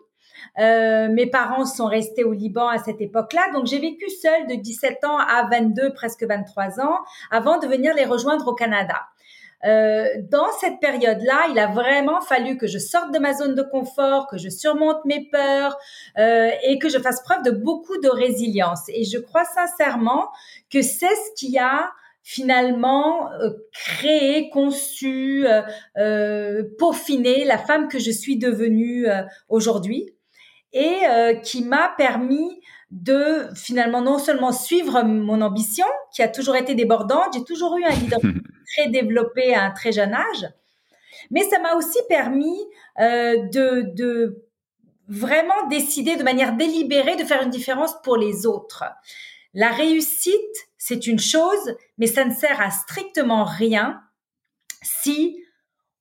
Euh, 0.58 1.08
mes 1.08 1.26
parents 1.26 1.64
sont 1.64 1.86
restés 1.86 2.24
au 2.24 2.32
Liban 2.32 2.68
à 2.68 2.78
cette 2.78 3.00
époque-là, 3.00 3.52
donc 3.52 3.66
j'ai 3.66 3.78
vécu 3.78 4.08
seule 4.10 4.46
de 4.48 4.54
17 4.54 5.04
ans 5.04 5.18
à 5.18 5.46
22, 5.50 5.92
presque 5.92 6.24
23 6.24 6.80
ans, 6.80 6.98
avant 7.30 7.58
de 7.58 7.66
venir 7.66 7.94
les 7.94 8.04
rejoindre 8.04 8.48
au 8.48 8.54
Canada. 8.54 9.00
Euh, 9.66 10.06
dans 10.30 10.50
cette 10.58 10.80
période-là, 10.80 11.48
il 11.50 11.58
a 11.58 11.66
vraiment 11.66 12.20
fallu 12.20 12.56
que 12.56 12.66
je 12.66 12.78
sorte 12.78 13.12
de 13.12 13.18
ma 13.18 13.34
zone 13.34 13.54
de 13.54 13.62
confort, 13.62 14.26
que 14.26 14.38
je 14.38 14.48
surmonte 14.48 15.04
mes 15.04 15.28
peurs 15.30 15.76
euh, 16.18 16.50
et 16.64 16.78
que 16.78 16.88
je 16.88 16.98
fasse 16.98 17.22
preuve 17.22 17.42
de 17.42 17.50
beaucoup 17.50 17.98
de 17.98 18.08
résilience. 18.08 18.88
Et 18.88 19.04
je 19.04 19.18
crois 19.18 19.44
sincèrement 19.44 20.30
que 20.70 20.82
c'est 20.82 21.14
ce 21.14 21.34
qui 21.36 21.58
a 21.58 21.90
finalement 22.22 23.30
euh, 23.32 23.50
créé, 23.72 24.50
conçu, 24.50 25.46
euh, 25.98 26.62
peaufiné 26.78 27.44
la 27.44 27.58
femme 27.58 27.88
que 27.88 27.98
je 27.98 28.10
suis 28.10 28.38
devenue 28.38 29.06
aujourd'hui 29.48 30.14
et 30.72 31.00
qui 31.42 31.64
m'a 31.64 31.92
permis 31.98 32.60
de 32.90 33.48
finalement 33.54 34.02
non 34.02 34.18
seulement 34.18 34.52
suivre 34.52 35.02
mon 35.02 35.40
ambition 35.42 35.86
qui 36.12 36.22
a 36.22 36.28
toujours 36.28 36.56
été 36.56 36.74
débordante, 36.74 37.34
j'ai 37.34 37.44
toujours 37.44 37.76
eu 37.76 37.84
un 37.84 37.90
leadership 37.90 38.46
très 38.76 38.88
développé 38.88 39.54
à 39.54 39.64
un 39.64 39.70
très 39.70 39.92
jeune 39.92 40.14
âge, 40.14 40.48
mais 41.30 41.42
ça 41.44 41.58
m'a 41.60 41.74
aussi 41.74 41.98
permis 42.08 42.58
de, 42.98 43.94
de 43.94 44.44
vraiment 45.08 45.66
décider 45.68 46.16
de 46.16 46.22
manière 46.22 46.56
délibérée 46.56 47.16
de 47.16 47.24
faire 47.24 47.42
une 47.42 47.50
différence 47.50 47.94
pour 48.02 48.16
les 48.16 48.46
autres. 48.46 48.84
La 49.54 49.70
réussite, 49.70 50.68
c'est 50.78 51.06
une 51.06 51.18
chose, 51.18 51.76
mais 51.98 52.06
ça 52.06 52.24
ne 52.24 52.32
sert 52.32 52.60
à 52.60 52.70
strictement 52.70 53.44
rien 53.44 54.00
si 54.82 55.36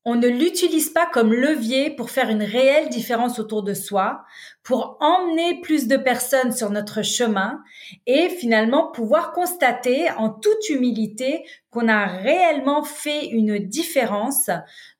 on 0.05 0.15
ne 0.15 0.27
l'utilise 0.27 0.89
pas 0.89 1.05
comme 1.05 1.33
levier 1.33 1.89
pour 1.89 2.09
faire 2.09 2.29
une 2.29 2.43
réelle 2.43 2.89
différence 2.89 3.39
autour 3.39 3.63
de 3.63 3.73
soi, 3.73 4.23
pour 4.63 4.97
emmener 5.01 5.59
plus 5.61 5.87
de 5.87 5.97
personnes 5.97 6.51
sur 6.51 6.69
notre 6.69 7.01
chemin 7.01 7.59
et 8.07 8.29
finalement 8.29 8.91
pouvoir 8.91 9.31
constater 9.33 10.09
en 10.17 10.29
toute 10.29 10.69
humilité 10.69 11.43
qu'on 11.69 11.87
a 11.87 12.05
réellement 12.05 12.83
fait 12.83 13.27
une 13.27 13.59
différence 13.59 14.49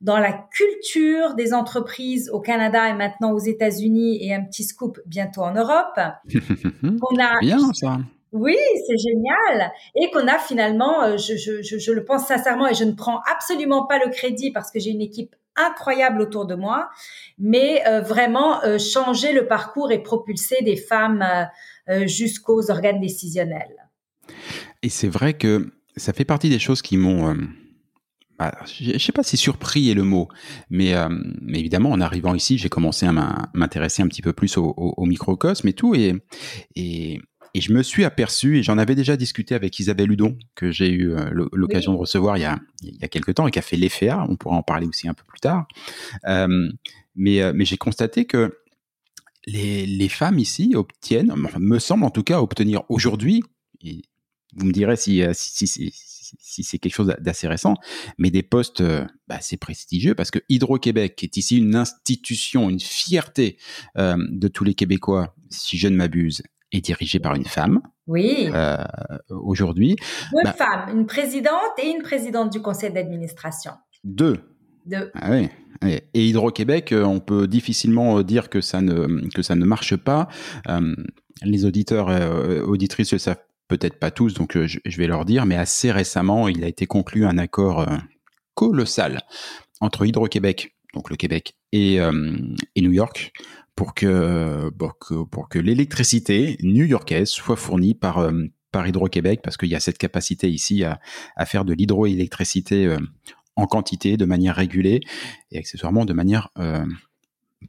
dans 0.00 0.18
la 0.18 0.32
culture 0.32 1.34
des 1.34 1.54
entreprises 1.54 2.30
au 2.30 2.40
Canada 2.40 2.88
et 2.88 2.94
maintenant 2.94 3.32
aux 3.32 3.38
États-Unis 3.38 4.24
et 4.24 4.34
un 4.34 4.44
petit 4.44 4.64
scoop 4.64 5.00
bientôt 5.06 5.42
en 5.42 5.54
Europe. 5.54 5.98
a 7.18 7.40
Bien 7.40 7.72
ça. 7.72 7.98
Oui, 8.32 8.56
c'est 8.86 8.96
génial. 8.96 9.72
Et 9.96 10.10
qu'on 10.10 10.28
a 10.28 10.38
finalement, 10.38 11.02
euh, 11.02 11.16
je, 11.16 11.92
le 11.92 12.04
pense 12.04 12.26
sincèrement 12.26 12.68
et 12.68 12.74
je 12.74 12.84
ne 12.84 12.92
prends 12.92 13.20
absolument 13.30 13.86
pas 13.86 13.98
le 13.98 14.10
crédit 14.10 14.52
parce 14.52 14.70
que 14.70 14.78
j'ai 14.78 14.90
une 14.90 15.00
équipe 15.00 15.34
incroyable 15.56 16.22
autour 16.22 16.46
de 16.46 16.54
moi, 16.54 16.90
mais 17.38 17.82
euh, 17.86 18.00
vraiment 18.00 18.62
euh, 18.62 18.78
changer 18.78 19.32
le 19.32 19.46
parcours 19.46 19.90
et 19.90 20.02
propulser 20.02 20.62
des 20.62 20.76
femmes 20.76 21.24
jusqu'aux 22.06 22.70
organes 22.70 23.00
décisionnels. 23.00 23.88
Et 24.82 24.88
c'est 24.88 25.08
vrai 25.08 25.34
que 25.34 25.72
ça 25.96 26.12
fait 26.12 26.24
partie 26.24 26.48
des 26.48 26.60
choses 26.60 26.82
qui 26.82 26.96
m'ont... 26.96 27.36
Bah, 28.38 28.54
je 28.64 28.92
ne 28.92 28.98
sais 28.98 29.10
pas 29.10 29.24
si 29.24 29.36
surpris 29.36 29.90
est 29.90 29.94
le 29.94 30.04
mot, 30.04 30.28
mais, 30.70 30.94
évidemment, 31.48 31.90
en 31.90 32.00
arrivant 32.00 32.36
ici, 32.36 32.58
j'ai 32.58 32.68
commencé 32.68 33.06
à 33.06 33.12
m'intéresser 33.54 34.04
un 34.04 34.06
petit 34.06 34.22
peu 34.22 34.32
plus 34.32 34.56
au, 34.56 35.04
microcosme 35.04 35.66
et 35.66 35.72
tout. 35.72 35.96
Et, 35.96 37.20
et 37.54 37.60
je 37.60 37.72
me 37.72 37.82
suis 37.82 38.04
aperçu, 38.04 38.58
et 38.58 38.62
j'en 38.62 38.78
avais 38.78 38.94
déjà 38.94 39.16
discuté 39.16 39.54
avec 39.54 39.78
Isabelle 39.78 40.10
Hudon, 40.10 40.38
que 40.54 40.70
j'ai 40.70 40.90
eu 40.90 41.12
euh, 41.12 41.30
l'occasion 41.52 41.92
de 41.92 41.98
recevoir 41.98 42.36
il 42.36 42.42
y, 42.42 42.44
a, 42.44 42.58
il 42.82 42.96
y 42.96 43.04
a 43.04 43.08
quelques 43.08 43.34
temps 43.34 43.46
et 43.46 43.50
qui 43.50 43.58
a 43.58 43.62
fait 43.62 43.76
l'EFEA, 43.76 44.24
on 44.28 44.36
pourra 44.36 44.56
en 44.56 44.62
parler 44.62 44.86
aussi 44.86 45.08
un 45.08 45.14
peu 45.14 45.24
plus 45.26 45.40
tard. 45.40 45.66
Euh, 46.26 46.70
mais 47.16 47.42
euh, 47.42 47.52
mais 47.54 47.64
j'ai 47.64 47.76
constaté 47.76 48.24
que 48.24 48.56
les, 49.46 49.86
les, 49.86 50.08
femmes 50.08 50.38
ici 50.38 50.72
obtiennent, 50.74 51.34
me 51.34 51.78
semble 51.78 52.04
en 52.04 52.10
tout 52.10 52.22
cas 52.22 52.40
obtenir 52.40 52.82
aujourd'hui, 52.88 53.42
vous 53.82 54.66
me 54.66 54.72
direz 54.72 54.96
si, 54.96 55.22
si, 55.32 55.66
si, 55.66 55.92
si 55.92 56.62
c'est 56.62 56.78
quelque 56.78 56.94
chose 56.94 57.14
d'assez 57.20 57.48
récent, 57.48 57.74
mais 58.18 58.30
des 58.30 58.42
postes 58.42 58.82
bah, 58.82 59.36
assez 59.36 59.56
prestigieux 59.56 60.14
parce 60.14 60.30
que 60.30 60.40
Hydro-Québec 60.50 61.24
est 61.24 61.36
ici 61.36 61.56
une 61.56 61.74
institution, 61.74 62.68
une 62.68 62.80
fierté 62.80 63.56
de 63.96 64.48
tous 64.48 64.64
les 64.64 64.74
Québécois, 64.74 65.34
si 65.48 65.78
je 65.78 65.88
ne 65.88 65.96
m'abuse, 65.96 66.42
est 66.72 66.80
dirigée 66.80 67.20
par 67.20 67.34
une 67.34 67.44
femme. 67.44 67.80
Oui. 68.06 68.50
Euh, 68.52 68.84
Aujourd'hui. 69.28 69.96
Deux 70.32 70.42
bah 70.44 70.52
femmes, 70.52 70.96
une 70.98 71.06
présidente 71.06 71.78
et 71.82 71.88
une 71.88 72.02
présidente 72.02 72.52
du 72.52 72.60
conseil 72.60 72.92
d'administration. 72.92 73.72
Deux. 74.04 74.38
Deux. 74.86 75.10
Ah 75.14 75.30
oui. 75.30 75.48
Et 75.82 76.28
Hydro-Québec, 76.28 76.92
euh, 76.92 77.04
on 77.04 77.20
peut 77.20 77.46
difficilement 77.46 78.18
euh, 78.18 78.24
dire 78.24 78.50
que 78.50 78.60
ça 78.60 78.80
ne, 78.82 79.28
que 79.34 79.42
ça 79.42 79.54
ne 79.54 79.64
marche 79.64 79.96
pas. 79.96 80.28
Euh, 80.68 80.94
les 81.42 81.64
auditeurs, 81.64 82.08
euh, 82.10 82.62
auditrices 82.62 83.12
le 83.12 83.18
savent 83.18 83.42
peut-être 83.68 83.98
pas 83.98 84.10
tous, 84.10 84.34
donc 84.34 84.58
je, 84.58 84.78
je, 84.84 84.98
vais 84.98 85.06
leur 85.06 85.24
dire, 85.24 85.46
mais 85.46 85.56
assez 85.56 85.90
récemment, 85.90 86.48
il 86.48 86.64
a 86.64 86.66
été 86.66 86.86
conclu 86.86 87.24
un 87.24 87.38
accord 87.38 87.86
colossal 88.54 89.20
entre 89.80 90.04
Hydro-Québec, 90.04 90.74
donc 90.94 91.10
le 91.10 91.16
Québec, 91.16 91.54
et, 91.72 91.96
et 91.96 92.80
New 92.82 92.92
York 92.92 93.32
pour 93.80 93.94
que, 93.94 94.68
pour 95.30 95.48
que, 95.48 95.58
l'électricité 95.58 96.58
new-yorkaise 96.62 97.30
soit 97.30 97.56
fournie 97.56 97.94
par, 97.94 98.18
euh, 98.18 98.32
par 98.72 98.86
Hydro-Québec, 98.86 99.40
parce 99.42 99.56
qu'il 99.56 99.70
y 99.70 99.74
a 99.74 99.80
cette 99.80 99.96
capacité 99.96 100.50
ici 100.50 100.84
à, 100.84 101.00
à 101.34 101.46
faire 101.46 101.64
de 101.64 101.72
l'hydroélectricité 101.72 102.84
euh, 102.84 102.98
en 103.56 103.66
quantité, 103.66 104.18
de 104.18 104.26
manière 104.26 104.54
régulée 104.54 105.00
et 105.50 105.58
accessoirement 105.58 106.04
de 106.04 106.12
manière 106.12 106.50
euh, 106.58 106.84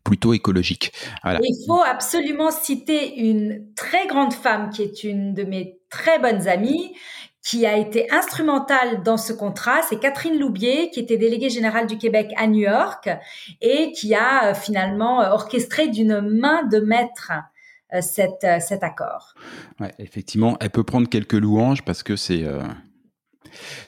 plutôt 0.03 0.33
écologique. 0.33 0.91
Il 1.23 1.65
faut 1.65 1.81
absolument 1.81 2.51
citer 2.51 3.17
une 3.17 3.73
très 3.75 4.05
grande 4.07 4.33
femme 4.33 4.69
qui 4.69 4.81
est 4.81 5.05
une 5.05 5.33
de 5.33 5.43
mes 5.43 5.79
très 5.89 6.19
bonnes 6.19 6.49
amies, 6.49 6.93
qui 7.43 7.65
a 7.65 7.77
été 7.77 8.11
instrumentale 8.11 9.01
dans 9.03 9.17
ce 9.17 9.33
contrat, 9.33 9.81
c'est 9.89 9.99
Catherine 9.99 10.39
Loubier, 10.39 10.91
qui 10.91 10.99
était 10.99 11.17
déléguée 11.17 11.49
générale 11.49 11.87
du 11.87 11.97
Québec 11.97 12.31
à 12.37 12.47
New 12.47 12.59
York 12.59 13.09
et 13.61 13.91
qui 13.93 14.13
a 14.13 14.49
euh, 14.49 14.53
finalement 14.53 15.21
euh, 15.21 15.31
orchestré 15.31 15.87
d'une 15.87 16.21
main 16.21 16.63
de 16.63 16.79
maître 16.79 17.31
euh, 17.93 18.01
cet, 18.01 18.45
cet 18.61 18.83
accord. 18.83 19.33
Effectivement, 19.97 20.55
elle 20.59 20.69
peut 20.69 20.83
prendre 20.83 21.09
quelques 21.09 21.33
louanges 21.33 21.83
parce 21.83 22.03
que 22.03 22.15
c'est 22.15 22.45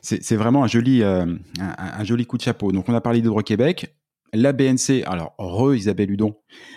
c'est 0.01 0.35
vraiment 0.35 0.65
un 0.65 0.67
joli, 0.67 1.03
un, 1.03 2.03
joli 2.03 2.25
coup 2.25 2.35
de 2.35 2.41
chapeau. 2.41 2.73
Donc, 2.73 2.89
on 2.89 2.93
a 2.93 2.99
parlé 2.99 3.21
d'Hydro-Québec 3.21 3.95
la 4.33 4.51
BNC, 4.51 5.03
alors 5.05 5.35
re 5.37 5.75
Isabelle 5.75 6.11
Hudon, 6.11 6.35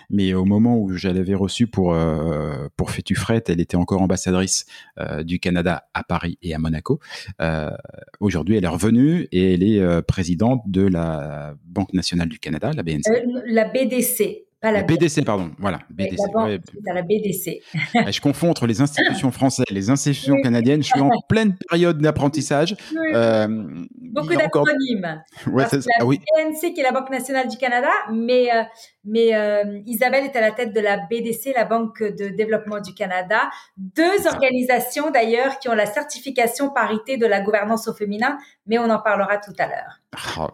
mais 0.09 0.33
au 0.33 0.45
moment 0.45 0.79
où 0.79 0.93
je 0.93 1.07
l'avais 1.09 1.33
reçue 1.33 1.67
pour 1.67 1.93
euh, 1.93 2.67
pour 2.77 2.91
elle 2.91 3.59
était 3.59 3.77
encore 3.77 4.01
ambassadrice 4.01 4.65
euh, 4.99 5.23
du 5.23 5.39
Canada 5.39 5.87
à 5.93 6.03
Paris 6.03 6.37
et 6.41 6.53
à 6.53 6.59
Monaco. 6.59 6.99
Euh, 7.41 7.71
Aujourd'hui, 8.19 8.55
elle 8.55 8.63
est 8.63 8.69
revenue 8.69 9.27
et 9.31 9.53
elle 9.53 9.63
est 9.63 9.79
euh, 9.79 10.01
présidente 10.01 10.61
de 10.67 10.81
la 10.81 11.55
Banque 11.65 11.93
nationale 11.93 12.29
du 12.29 12.39
Canada, 12.39 12.71
la 12.75 12.83
BNC. 12.83 13.03
La 13.45 13.65
BDC, 13.65 14.46
pas 14.59 14.71
la, 14.71 14.81
BDC, 14.81 15.23
pardon. 15.23 15.51
Voilà, 15.59 15.79
BDC. 15.91 16.17
La 16.17 16.27
banque, 16.33 16.61
à 16.89 16.93
la 16.93 17.01
BDC. 17.03 17.61
je 17.93 18.21
confonds 18.21 18.49
entre 18.49 18.65
les 18.65 18.81
institutions 18.81 19.29
françaises 19.29 19.65
et 19.69 19.73
les 19.73 19.91
institutions 19.91 20.35
canadiennes. 20.41 20.81
Je 20.81 20.87
suis 20.87 20.99
en 20.99 21.11
pleine 21.29 21.55
période 21.69 21.99
d'apprentissage. 21.99 22.75
Euh, 23.13 23.47
Beaucoup 23.99 24.35
d'acronymes. 24.35 25.21
Ouais, 25.47 25.63
la 25.71 25.79
ah, 25.99 26.05
oui. 26.05 26.19
BNC, 26.35 26.73
qui 26.73 26.79
est 26.79 26.83
la 26.83 26.91
Banque 26.91 27.11
nationale 27.11 27.47
du 27.47 27.57
Canada, 27.57 27.89
mais, 28.11 28.51
euh, 28.51 28.63
mais 29.05 29.35
euh, 29.35 29.79
Isabelle 29.85 30.25
est 30.25 30.35
à 30.35 30.41
la 30.41 30.51
tête 30.51 30.73
de 30.73 30.79
la 30.79 30.97
BDC, 30.97 31.53
la 31.55 31.65
Banque 31.65 32.01
de 32.01 32.29
développement 32.29 32.79
du 32.79 32.93
Canada. 32.93 33.49
Deux 33.77 34.27
organisations, 34.27 35.11
d'ailleurs, 35.11 35.59
qui 35.59 35.69
ont 35.69 35.75
la 35.75 35.85
certification 35.85 36.71
parité 36.71 37.17
de 37.17 37.27
la 37.27 37.41
gouvernance 37.41 37.87
au 37.87 37.93
féminin, 37.93 38.37
mais 38.65 38.79
on 38.79 38.89
en 38.89 38.99
parlera 38.99 39.37
tout 39.37 39.53
à 39.59 39.67
l'heure. 39.67 40.01
Oh, 40.39 40.47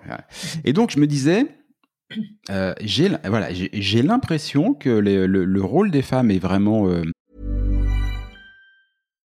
et 0.66 0.74
donc, 0.74 0.92
je 0.92 1.00
me 1.00 1.08
disais, 1.08 1.48
Euh, 2.50 2.74
j'ai 2.82 4.02
l'impression 4.02 4.74
que 4.74 4.90
le, 4.90 5.28
le, 5.28 5.46
le, 5.46 5.62
rôle 5.64 5.92
des 5.92 6.02
femmes 6.02 6.32
est 6.32 6.40
vraiment. 6.40 6.88
Euh... 6.88 7.04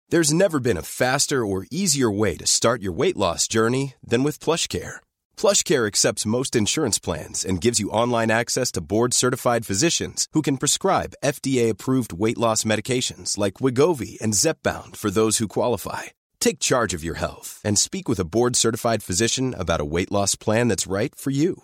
There's 0.09 0.33
never 0.33 0.59
been 0.59 0.77
a 0.77 0.83
faster 0.83 1.45
or 1.45 1.65
easier 1.71 2.11
way 2.11 2.37
to 2.37 2.45
start 2.45 2.81
your 2.81 2.93
weight 2.93 3.17
loss 3.17 3.47
journey 3.47 3.95
than 4.07 4.23
with 4.23 4.39
PlushCare. 4.39 4.97
PlushCare 5.35 5.87
accepts 5.87 6.25
most 6.25 6.55
insurance 6.55 6.99
plans 6.99 7.43
and 7.43 7.59
gives 7.59 7.79
you 7.79 7.89
online 7.89 8.29
access 8.29 8.71
to 8.73 8.81
board-certified 8.81 9.65
physicians 9.65 10.27
who 10.33 10.43
can 10.43 10.57
prescribe 10.57 11.15
FDA-approved 11.23 12.13
weight 12.13 12.37
loss 12.37 12.63
medications 12.63 13.37
like 13.37 13.55
Wigovi 13.55 14.21
and 14.21 14.33
Zepbound 14.33 14.95
for 14.95 15.09
those 15.09 15.39
who 15.39 15.47
qualify. 15.47 16.03
Take 16.39 16.59
charge 16.59 16.93
of 16.93 17.03
your 17.03 17.15
health 17.15 17.59
and 17.65 17.77
speak 17.77 18.07
with 18.07 18.19
a 18.19 18.27
board-certified 18.27 19.01
physician 19.01 19.55
about 19.57 19.81
a 19.81 19.85
weight 19.85 20.11
loss 20.11 20.35
plan 20.35 20.67
that's 20.67 20.87
right 20.87 21.13
for 21.15 21.31
you. 21.31 21.63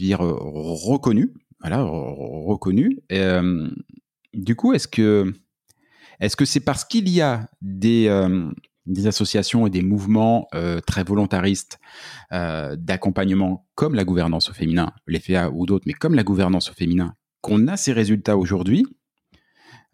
Dire 0.00 0.20
reconnu, 0.20 1.32
voilà, 1.60 1.82
reconnu. 1.82 3.00
Euh, 3.12 3.70
du 4.34 4.56
coup, 4.56 4.72
est-ce 4.72 4.88
que 4.88 5.32
est-ce 6.20 6.36
que 6.36 6.44
c'est 6.44 6.60
parce 6.60 6.84
qu'il 6.84 7.08
y 7.08 7.20
a 7.20 7.48
des 7.60 8.08
euh, 8.08 8.50
des 8.86 9.06
associations 9.06 9.66
et 9.66 9.70
des 9.70 9.82
mouvements 9.82 10.48
euh, 10.54 10.80
très 10.80 11.04
volontaristes 11.04 11.78
euh, 12.32 12.76
d'accompagnement 12.76 13.66
comme 13.74 13.94
la 13.94 14.04
gouvernance 14.04 14.50
au 14.50 14.52
féminin, 14.52 14.92
l'FA 15.06 15.50
ou 15.50 15.66
d'autres, 15.66 15.84
mais 15.86 15.92
comme 15.92 16.14
la 16.14 16.24
gouvernance 16.24 16.70
au 16.70 16.72
féminin, 16.72 17.14
qu'on 17.42 17.68
a 17.68 17.76
ces 17.76 17.92
résultats 17.92 18.36
aujourd'hui 18.36 18.86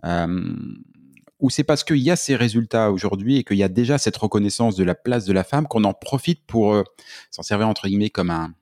euh, 0.05 0.57
ou 1.39 1.51
c'est 1.51 1.65
parce 1.65 1.85
qu'il 1.85 1.99
y 1.99 2.11
a 2.11 2.17
ces 2.17 2.35
résultats 2.35 2.91
aujourd'hui 2.91 3.37
et 3.37 3.45
qu'il 3.45 3.59
y 3.59 3.63
a 3.63 3.69
déjà 3.69 3.99
cette 3.99 4.17
reconnaissance 4.17 4.77
de 4.77 4.85
la 4.85 4.95
place 4.95 5.27
de 5.27 5.33
la 5.33 5.45
femme 5.45 5.67
qu'on 5.67 5.85
en 5.85 5.93
profite 5.93 6.47
pour 6.47 6.73
euh, 6.73 6.83
s'en 7.31 7.43
servir 7.43 7.69
entre 7.69 7.89
guillemets 7.89 8.11
comme 8.11 8.31
un 8.31 8.55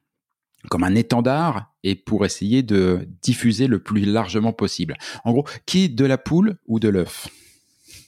comme 0.70 0.84
un 0.84 0.94
étendard 0.94 1.72
et 1.82 1.94
pour 1.94 2.24
essayer 2.24 2.62
de 2.62 3.08
diffuser 3.22 3.66
le 3.66 3.78
plus 3.78 4.04
largement 4.04 4.52
possible. 4.52 4.96
En 5.24 5.32
gros, 5.32 5.44
qui 5.66 5.88
de 5.88 6.04
la 6.04 6.18
poule 6.18 6.56
ou 6.66 6.80
de 6.80 6.88
l'œuf? 6.88 7.28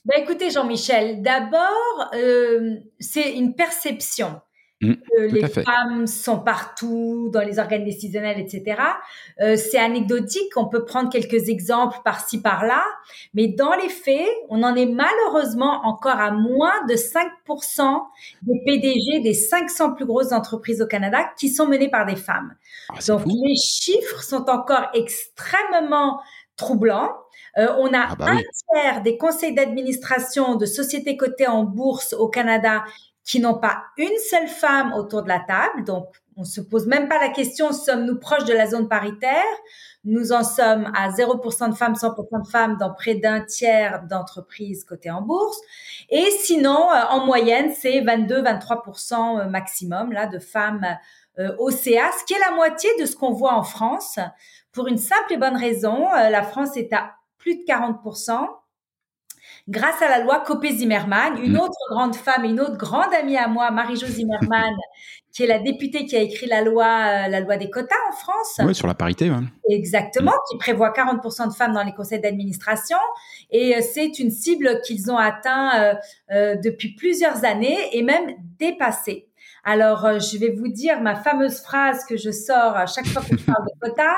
Ben 0.04 0.22
écoutez 0.22 0.50
Jean-Michel, 0.50 1.20
d'abord 1.22 2.10
euh, 2.14 2.76
c'est 3.00 3.32
une 3.32 3.54
perception. 3.56 4.40
Mmh, 4.82 4.92
les 5.30 5.48
femmes 5.48 6.06
sont 6.06 6.40
partout 6.40 7.30
dans 7.32 7.40
les 7.40 7.58
organes 7.58 7.84
décisionnels, 7.84 8.38
etc. 8.38 8.78
Euh, 9.40 9.56
c'est 9.56 9.78
anecdotique, 9.78 10.54
on 10.56 10.68
peut 10.68 10.84
prendre 10.84 11.10
quelques 11.10 11.48
exemples 11.48 11.96
par-ci 12.04 12.42
par-là, 12.42 12.84
mais 13.32 13.48
dans 13.48 13.74
les 13.74 13.88
faits, 13.88 14.28
on 14.50 14.62
en 14.62 14.74
est 14.74 14.84
malheureusement 14.84 15.80
encore 15.86 16.20
à 16.20 16.30
moins 16.30 16.84
de 16.90 16.94
5% 16.94 18.02
des 18.42 18.60
PDG 18.66 19.20
des 19.20 19.32
500 19.32 19.94
plus 19.94 20.04
grosses 20.04 20.32
entreprises 20.32 20.82
au 20.82 20.86
Canada 20.86 21.20
qui 21.38 21.48
sont 21.48 21.66
menées 21.66 21.90
par 21.90 22.04
des 22.04 22.16
femmes. 22.16 22.54
Ah, 22.90 22.98
Donc 23.08 23.24
les 23.24 23.56
chiffres 23.56 24.22
sont 24.22 24.50
encore 24.50 24.88
extrêmement 24.92 26.20
troublants. 26.56 27.12
Euh, 27.56 27.68
on 27.78 27.94
a 27.94 28.08
ah, 28.10 28.14
bah 28.18 28.26
un 28.28 28.36
tiers 28.36 29.02
des 29.02 29.16
conseils 29.16 29.54
d'administration 29.54 30.56
de 30.56 30.66
sociétés 30.66 31.16
cotées 31.16 31.46
en 31.46 31.64
bourse 31.64 32.12
au 32.12 32.28
Canada 32.28 32.84
qui 33.26 33.40
n'ont 33.40 33.58
pas 33.58 33.82
une 33.98 34.16
seule 34.30 34.48
femme 34.48 34.94
autour 34.94 35.22
de 35.22 35.28
la 35.28 35.40
table. 35.40 35.84
Donc, 35.84 36.06
on 36.36 36.44
se 36.44 36.60
pose 36.60 36.86
même 36.86 37.08
pas 37.08 37.18
la 37.18 37.30
question, 37.30 37.72
sommes-nous 37.72 38.18
proches 38.18 38.44
de 38.44 38.52
la 38.52 38.66
zone 38.66 38.88
paritaire? 38.88 39.42
Nous 40.04 40.32
en 40.32 40.44
sommes 40.44 40.92
à 40.94 41.10
0% 41.10 41.70
de 41.70 41.74
femmes, 41.74 41.94
100% 41.94 42.44
de 42.44 42.48
femmes 42.48 42.76
dans 42.78 42.94
près 42.94 43.16
d'un 43.16 43.40
tiers 43.40 44.04
d'entreprises 44.08 44.84
cotées 44.84 45.10
en 45.10 45.22
bourse. 45.22 45.58
Et 46.08 46.30
sinon, 46.42 46.92
euh, 46.92 47.02
en 47.10 47.26
moyenne, 47.26 47.72
c'est 47.76 48.00
22-23% 48.00 49.40
euh, 49.40 49.48
maximum 49.48 50.12
là 50.12 50.26
de 50.26 50.38
femmes 50.38 50.86
euh, 51.40 51.56
au 51.58 51.70
CA, 51.70 52.10
ce 52.18 52.24
qui 52.26 52.34
est 52.34 52.48
la 52.48 52.54
moitié 52.54 52.90
de 53.00 53.06
ce 53.06 53.16
qu'on 53.16 53.32
voit 53.32 53.54
en 53.54 53.64
France. 53.64 54.20
Pour 54.70 54.86
une 54.86 54.98
simple 54.98 55.32
et 55.32 55.36
bonne 55.36 55.56
raison, 55.56 56.12
la 56.12 56.42
France 56.42 56.76
est 56.76 56.92
à 56.92 57.14
plus 57.38 57.56
de 57.56 57.62
40% 57.62 58.46
grâce 59.68 60.00
à 60.00 60.08
la 60.08 60.20
loi 60.20 60.42
Copé-Zimmermann, 60.46 61.42
une 61.42 61.54
mm. 61.54 61.60
autre 61.60 61.78
grande 61.90 62.14
femme, 62.14 62.44
une 62.44 62.60
autre 62.60 62.76
grande 62.76 63.12
amie 63.14 63.36
à 63.36 63.48
moi, 63.48 63.70
Marie-Jo 63.70 64.06
Zimmermann, 64.06 64.74
qui 65.32 65.42
est 65.42 65.46
la 65.46 65.58
députée 65.58 66.06
qui 66.06 66.16
a 66.16 66.20
écrit 66.20 66.46
la 66.46 66.62
loi, 66.62 66.84
euh, 66.84 67.28
la 67.28 67.40
loi 67.40 67.56
des 67.56 67.68
quotas 67.68 67.94
en 68.08 68.12
France. 68.12 68.60
Oui, 68.60 68.74
sur 68.74 68.86
la 68.86 68.94
parité. 68.94 69.30
Exactement, 69.68 70.32
mm. 70.32 70.50
qui 70.50 70.58
prévoit 70.58 70.92
40% 70.92 71.48
de 71.48 71.52
femmes 71.52 71.72
dans 71.72 71.82
les 71.82 71.92
conseils 71.92 72.20
d'administration. 72.20 72.98
Et 73.50 73.76
euh, 73.76 73.80
c'est 73.80 74.18
une 74.18 74.30
cible 74.30 74.80
qu'ils 74.84 75.10
ont 75.10 75.18
atteint 75.18 75.96
euh, 76.30 76.56
depuis 76.62 76.94
plusieurs 76.94 77.44
années 77.44 77.78
et 77.92 78.02
même 78.02 78.34
dépassé. 78.58 79.28
Alors, 79.66 80.20
je 80.20 80.38
vais 80.38 80.50
vous 80.50 80.68
dire 80.68 81.00
ma 81.00 81.16
fameuse 81.16 81.60
phrase 81.60 82.04
que 82.04 82.16
je 82.16 82.30
sors 82.30 82.76
à 82.76 82.86
chaque 82.86 83.06
fois 83.06 83.20
que 83.20 83.36
je 83.36 83.44
parle 83.44 83.64
de 83.64 83.80
quotas. 83.80 84.16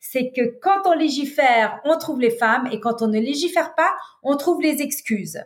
C'est 0.00 0.32
que 0.34 0.58
quand 0.62 0.86
on 0.86 0.94
légifère, 0.94 1.80
on 1.84 1.98
trouve 1.98 2.18
les 2.20 2.30
femmes 2.30 2.66
et 2.72 2.80
quand 2.80 3.02
on 3.02 3.08
ne 3.08 3.20
légifère 3.20 3.74
pas, 3.74 3.90
on 4.22 4.36
trouve 4.36 4.62
les 4.62 4.80
excuses. 4.80 5.38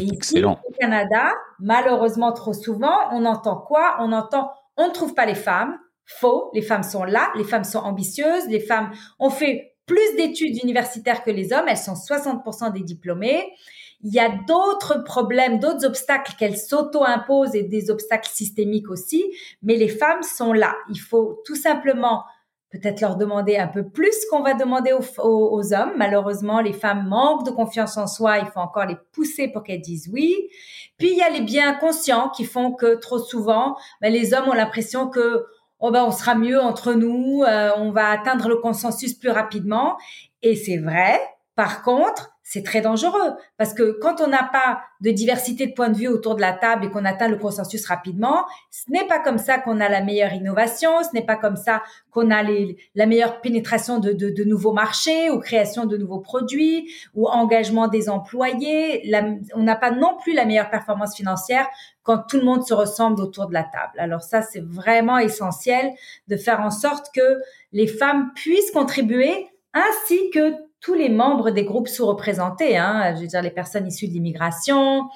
Et 0.00 0.04
ici, 0.04 0.42
au 0.44 0.56
Canada, 0.80 1.32
malheureusement 1.60 2.32
trop 2.32 2.52
souvent, 2.52 2.96
on 3.12 3.24
entend 3.26 3.56
quoi? 3.56 3.96
On 4.00 4.12
entend 4.12 4.50
on 4.76 4.88
ne 4.88 4.92
trouve 4.92 5.14
pas 5.14 5.26
les 5.26 5.34
femmes. 5.34 5.78
Faux, 6.06 6.50
les 6.54 6.62
femmes 6.62 6.82
sont 6.82 7.04
là, 7.04 7.30
les 7.36 7.44
femmes 7.44 7.62
sont 7.62 7.78
ambitieuses, 7.78 8.48
les 8.48 8.58
femmes 8.58 8.90
ont 9.20 9.30
fait 9.30 9.76
plus 9.86 10.16
d'études 10.16 10.60
universitaires 10.62 11.22
que 11.22 11.30
les 11.30 11.52
hommes, 11.52 11.66
elles 11.68 11.76
sont 11.76 11.94
60% 11.94 12.72
des 12.72 12.80
diplômés. 12.80 13.52
Il 14.02 14.12
y 14.14 14.18
a 14.18 14.30
d'autres 14.46 15.04
problèmes, 15.04 15.58
d'autres 15.58 15.84
obstacles 15.84 16.34
qu'elles 16.38 16.56
s'auto-imposent 16.56 17.54
et 17.54 17.62
des 17.62 17.90
obstacles 17.90 18.30
systémiques 18.30 18.90
aussi, 18.90 19.24
mais 19.62 19.76
les 19.76 19.88
femmes 19.88 20.22
sont 20.22 20.52
là. 20.52 20.74
Il 20.88 20.98
faut 20.98 21.42
tout 21.44 21.56
simplement 21.56 22.24
peut-être 22.70 23.00
leur 23.00 23.16
demander 23.16 23.56
un 23.56 23.66
peu 23.66 23.88
plus 23.88 24.14
qu'on 24.30 24.42
va 24.42 24.54
demander 24.54 24.92
aux, 24.92 25.74
hommes. 25.74 25.92
Malheureusement, 25.96 26.60
les 26.60 26.72
femmes 26.72 27.08
manquent 27.08 27.44
de 27.44 27.50
confiance 27.50 27.96
en 27.96 28.06
soi. 28.06 28.38
Il 28.38 28.46
faut 28.46 28.60
encore 28.60 28.86
les 28.86 28.96
pousser 29.12 29.48
pour 29.48 29.64
qu'elles 29.64 29.80
disent 29.80 30.08
oui. 30.12 30.48
Puis 30.96 31.10
il 31.10 31.18
y 31.18 31.22
a 31.22 31.30
les 31.30 31.40
biens 31.40 31.74
conscients 31.74 32.28
qui 32.30 32.44
font 32.44 32.72
que 32.72 32.94
trop 32.94 33.18
souvent, 33.18 33.76
ben, 34.00 34.12
les 34.12 34.34
hommes 34.34 34.48
ont 34.48 34.54
l'impression 34.54 35.08
que 35.08 35.46
oh 35.80 35.90
ben 35.90 36.04
on 36.04 36.12
sera 36.12 36.34
mieux 36.34 36.60
entre 36.60 36.92
nous, 36.92 37.42
euh, 37.42 37.70
on 37.76 37.90
va 37.90 38.10
atteindre 38.10 38.48
le 38.48 38.56
consensus 38.56 39.14
plus 39.14 39.30
rapidement. 39.30 39.96
Et 40.42 40.54
c'est 40.54 40.78
vrai. 40.78 41.20
Par 41.56 41.82
contre, 41.82 42.30
c'est 42.52 42.64
très 42.64 42.80
dangereux 42.80 43.36
parce 43.58 43.74
que 43.74 43.96
quand 44.02 44.20
on 44.20 44.26
n'a 44.26 44.42
pas 44.42 44.80
de 45.00 45.12
diversité 45.12 45.68
de 45.68 45.72
points 45.72 45.88
de 45.88 45.96
vue 45.96 46.08
autour 46.08 46.34
de 46.34 46.40
la 46.40 46.52
table 46.52 46.84
et 46.84 46.90
qu'on 46.90 47.04
atteint 47.04 47.28
le 47.28 47.36
consensus 47.36 47.86
rapidement, 47.86 48.44
ce 48.72 48.90
n'est 48.90 49.06
pas 49.06 49.20
comme 49.20 49.38
ça 49.38 49.58
qu'on 49.58 49.78
a 49.78 49.88
la 49.88 50.00
meilleure 50.02 50.32
innovation, 50.32 50.90
ce 51.04 51.14
n'est 51.14 51.24
pas 51.24 51.36
comme 51.36 51.54
ça 51.54 51.80
qu'on 52.10 52.28
a 52.32 52.42
la 52.42 53.06
meilleure 53.06 53.40
pénétration 53.40 54.00
de, 54.00 54.42
nouveaux 54.42 54.72
marchés 54.72 55.30
ou 55.30 55.38
création 55.38 55.86
de 55.86 55.96
nouveaux 55.96 56.18
produits 56.18 56.90
ou 57.14 57.28
engagement 57.28 57.86
des 57.86 58.08
employés. 58.08 59.08
on 59.54 59.62
n'a 59.62 59.76
pas 59.76 59.92
non 59.92 60.16
plus 60.20 60.34
la 60.34 60.44
meilleure 60.44 60.70
performance 60.70 61.14
financière 61.14 61.68
quand 62.02 62.18
tout 62.28 62.38
le 62.38 62.44
monde 62.44 62.66
se 62.66 62.74
ressemble 62.74 63.22
autour 63.22 63.46
de 63.46 63.54
la 63.54 63.62
table. 63.62 63.92
Alors 63.98 64.22
ça, 64.22 64.42
c'est 64.42 64.64
vraiment 64.64 65.18
essentiel 65.18 65.92
de 66.26 66.36
faire 66.36 66.60
en 66.62 66.72
sorte 66.72 67.14
que 67.14 67.40
les 67.70 67.86
femmes 67.86 68.32
puissent 68.34 68.72
contribuer 68.72 69.46
ainsi 69.72 70.30
que 70.30 70.52
tous 70.80 70.94
les 70.94 71.08
membres 71.08 71.50
des 71.50 71.64
groupes 71.64 71.88
sous-représentés, 71.88 72.76
hein, 72.76 73.14
je 73.14 73.20
veux 73.20 73.26
dire 73.26 73.42
les 73.42 73.50
personnes 73.50 73.86
issues 73.86 74.08
de 74.08 74.12
l'immigration, 74.12 75.08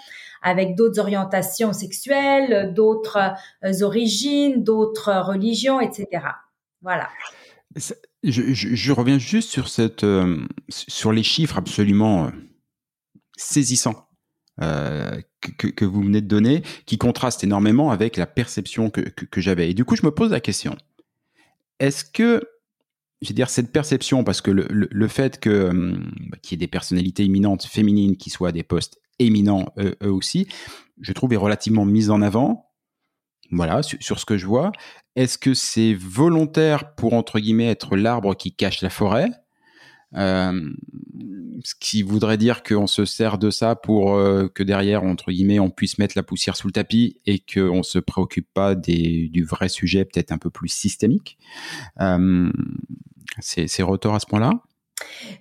avec 0.42 0.76
d'autres 0.76 1.00
orientations 1.00 1.72
sexuelles, 1.72 2.74
d'autres 2.74 3.34
euh, 3.64 3.82
origines, 3.82 4.62
d'autres 4.62 5.12
religions, 5.26 5.80
etc. 5.80 6.26
Voilà. 6.82 7.08
Je, 8.22 8.92
reviens 8.92 9.18
juste 9.18 9.50
sur 9.50 9.68
cette, 9.68 10.04
euh, 10.04 10.46
sur 10.68 11.12
les 11.12 11.22
chiffres 11.22 11.56
absolument 11.56 12.26
euh, 12.26 12.30
saisissants 13.36 14.08
que, 14.58 15.84
vous 15.84 16.02
venez 16.02 16.20
de 16.20 16.28
donner, 16.28 16.62
qui 16.86 16.96
contrastent 16.96 17.42
énormément 17.42 17.90
avec 17.90 18.16
la 18.16 18.26
perception 18.26 18.88
que 18.90 19.40
j'avais. 19.40 19.70
Et 19.70 19.74
du 19.74 19.84
coup, 19.84 19.96
je 19.96 20.06
me 20.06 20.12
pose 20.12 20.30
la 20.30 20.40
question 20.40 20.76
est-ce 21.80 22.04
que 22.04 22.42
je 23.24 23.30
veux 23.30 23.34
dire, 23.34 23.48
cette 23.48 23.72
perception, 23.72 24.22
parce 24.22 24.40
que 24.40 24.50
le, 24.50 25.08
fait 25.08 25.40
que 25.40 25.50
euh, 25.50 25.96
qu'il 26.42 26.52
y 26.52 26.54
ait 26.56 26.66
des 26.66 26.70
personnalités 26.70 27.24
éminentes 27.24 27.64
féminines 27.64 28.16
qui 28.16 28.30
soient 28.30 28.50
à 28.50 28.52
des 28.52 28.62
postes 28.62 29.00
éminents 29.18 29.72
eux, 29.78 29.96
aussi, 30.02 30.46
je 31.00 31.12
trouve 31.12 31.32
est 31.32 31.36
relativement 31.36 31.84
mise 31.84 32.10
en 32.10 32.20
avant. 32.20 32.70
Voilà, 33.50 33.82
sur, 33.82 34.18
ce 34.18 34.24
que 34.24 34.36
je 34.36 34.46
vois. 34.46 34.72
Est-ce 35.16 35.38
que 35.38 35.54
c'est 35.54 35.94
volontaire 35.94 36.94
pour, 36.94 37.14
entre 37.14 37.38
guillemets, 37.38 37.68
être 37.68 37.96
l'arbre 37.96 38.34
qui 38.34 38.54
cache 38.54 38.82
la 38.82 38.90
forêt? 38.90 39.30
Euh, 40.16 40.70
ce 41.64 41.74
qui 41.78 42.02
voudrait 42.02 42.36
dire 42.36 42.62
qu'on 42.62 42.86
se 42.86 43.04
sert 43.04 43.38
de 43.38 43.50
ça 43.50 43.74
pour 43.74 44.14
euh, 44.14 44.48
que 44.48 44.62
derrière, 44.62 45.02
entre 45.02 45.30
guillemets, 45.32 45.58
on 45.58 45.70
puisse 45.70 45.98
mettre 45.98 46.16
la 46.16 46.22
poussière 46.22 46.56
sous 46.56 46.68
le 46.68 46.72
tapis 46.72 47.20
et 47.26 47.38
qu'on 47.40 47.78
ne 47.78 47.82
se 47.82 47.98
préoccupe 47.98 48.48
pas 48.52 48.74
des, 48.74 49.28
du 49.28 49.44
vrai 49.44 49.68
sujet 49.68 50.04
peut-être 50.04 50.32
un 50.32 50.38
peu 50.38 50.50
plus 50.50 50.68
systémique. 50.68 51.38
Euh, 52.00 52.50
c'est 53.40 53.82
retort 53.82 54.14
à 54.14 54.20
ce 54.20 54.26
point-là? 54.26 54.50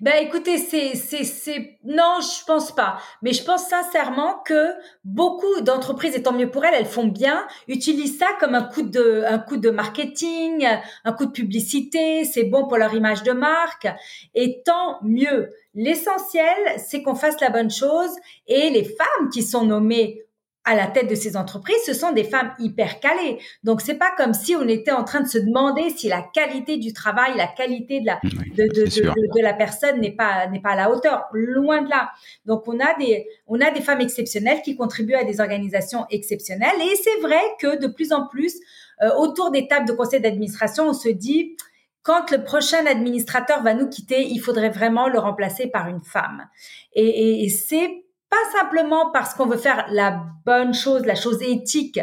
Ben 0.01 0.15
écoutez, 0.19 0.57
c'est 0.57 0.95
c'est 0.95 1.77
non, 1.83 2.19
je 2.21 2.43
pense 2.45 2.73
pas. 2.73 2.97
Mais 3.21 3.33
je 3.33 3.43
pense 3.43 3.67
sincèrement 3.67 4.39
que 4.45 4.73
beaucoup 5.03 5.61
d'entreprises, 5.61 6.15
et 6.15 6.23
tant 6.23 6.33
mieux 6.33 6.49
pour 6.49 6.65
elles, 6.65 6.73
elles 6.73 6.85
font 6.85 7.07
bien, 7.07 7.45
utilisent 7.67 8.17
ça 8.17 8.27
comme 8.39 8.55
un 8.55 8.63
coup 8.63 8.81
de 8.81 9.69
marketing, 9.69 10.67
un 11.05 11.13
coup 11.13 11.25
de 11.25 11.31
publicité. 11.31 12.25
C'est 12.25 12.45
bon 12.45 12.67
pour 12.67 12.77
leur 12.77 12.93
image 12.93 13.23
de 13.23 13.31
marque, 13.31 13.87
et 14.33 14.63
tant 14.65 14.99
mieux. 15.03 15.49
L'essentiel, 15.75 16.57
c'est 16.77 17.01
qu'on 17.01 17.15
fasse 17.15 17.39
la 17.39 17.49
bonne 17.49 17.71
chose, 17.71 18.11
et 18.47 18.69
les 18.69 18.83
femmes 18.83 19.29
qui 19.31 19.43
sont 19.43 19.65
nommées 19.65 20.23
à 20.65 20.75
la 20.75 20.87
tête 20.87 21.09
de 21.09 21.15
ces 21.15 21.35
entreprises, 21.35 21.75
ce 21.85 21.93
sont 21.93 22.13
des 22.13 22.23
femmes 22.23 22.53
hyper 22.57 22.99
calées. 22.99 23.39
Donc 23.63 23.81
c'est 23.81 23.95
pas 23.95 24.11
comme 24.15 24.33
si 24.33 24.55
on 24.55 24.67
était 24.67 24.91
en 24.91 25.03
train 25.03 25.21
de 25.21 25.27
se 25.27 25.37
demander 25.37 25.89
si 25.89 26.07
la 26.07 26.21
qualité 26.21 26.77
du 26.77 26.93
travail, 26.93 27.33
la 27.35 27.47
qualité 27.47 27.99
de 27.99 28.05
la 28.05 28.19
de, 28.23 28.63
de, 28.73 28.85
de, 28.85 29.35
de, 29.35 29.41
la 29.41 29.53
personne 29.53 29.99
n'est 29.99 30.15
pas 30.15 30.47
n'est 30.47 30.61
pas 30.61 30.71
à 30.71 30.75
la 30.75 30.91
hauteur. 30.91 31.25
Loin 31.33 31.81
de 31.81 31.89
là. 31.89 32.11
Donc 32.45 32.63
on 32.67 32.79
a 32.79 32.97
des 32.97 33.27
on 33.47 33.59
a 33.59 33.71
des 33.71 33.81
femmes 33.81 34.01
exceptionnelles 34.01 34.61
qui 34.63 34.75
contribuent 34.77 35.15
à 35.15 35.25
des 35.25 35.41
organisations 35.41 36.05
exceptionnelles. 36.09 36.81
Et 36.81 36.95
c'est 36.95 37.19
vrai 37.19 37.41
que 37.59 37.79
de 37.79 37.87
plus 37.87 38.13
en 38.13 38.27
plus 38.27 38.55
euh, 39.01 39.09
autour 39.17 39.51
des 39.51 39.67
tables 39.67 39.87
de 39.87 39.93
conseil 39.93 40.21
d'administration, 40.21 40.87
on 40.87 40.93
se 40.93 41.09
dit 41.09 41.57
quand 42.03 42.31
le 42.31 42.43
prochain 42.43 42.85
administrateur 42.85 43.63
va 43.63 43.73
nous 43.73 43.87
quitter, 43.87 44.21
il 44.21 44.39
faudrait 44.39 44.69
vraiment 44.69 45.07
le 45.07 45.19
remplacer 45.19 45.67
par 45.67 45.87
une 45.87 46.01
femme. 46.01 46.47
Et, 46.93 47.05
et, 47.05 47.45
et 47.45 47.49
c'est 47.49 48.02
pas 48.33 48.59
simplement 48.59 49.11
parce 49.11 49.35
qu'on 49.35 49.45
veut 49.45 49.57
faire 49.57 49.85
la 49.91 50.23
bonne 50.43 50.73
chose, 50.73 51.05
la 51.05 51.13
chose 51.13 51.41
éthique 51.43 51.99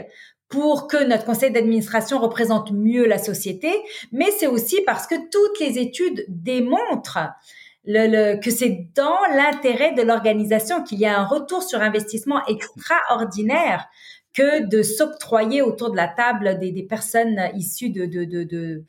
pour 0.48 0.86
que 0.86 1.02
notre 1.04 1.24
conseil 1.24 1.50
d'administration 1.50 2.20
représente 2.20 2.70
mieux 2.70 3.06
la 3.06 3.18
société, 3.18 3.72
mais 4.12 4.30
c'est 4.38 4.46
aussi 4.46 4.80
parce 4.86 5.06
que 5.08 5.16
toutes 5.30 5.58
les 5.60 5.78
études 5.78 6.24
démontrent 6.28 7.18
que 7.84 8.50
c'est 8.50 8.88
dans 8.94 9.18
l'intérêt 9.34 9.92
de 9.92 10.02
l'organisation 10.02 10.84
qu'il 10.84 11.00
y 11.00 11.06
a 11.06 11.18
un 11.18 11.24
retour 11.24 11.62
sur 11.62 11.80
investissement 11.80 12.44
extraordinaire 12.46 13.88
que 14.32 14.64
de 14.66 14.82
s'octroyer 14.82 15.62
autour 15.62 15.90
de 15.90 15.96
la 15.96 16.06
table 16.06 16.58
des, 16.60 16.70
des 16.70 16.84
personnes 16.84 17.40
issues 17.54 17.90
de, 17.90 18.06
de, 18.06 18.24
de, 18.24 18.44
de 18.44 18.84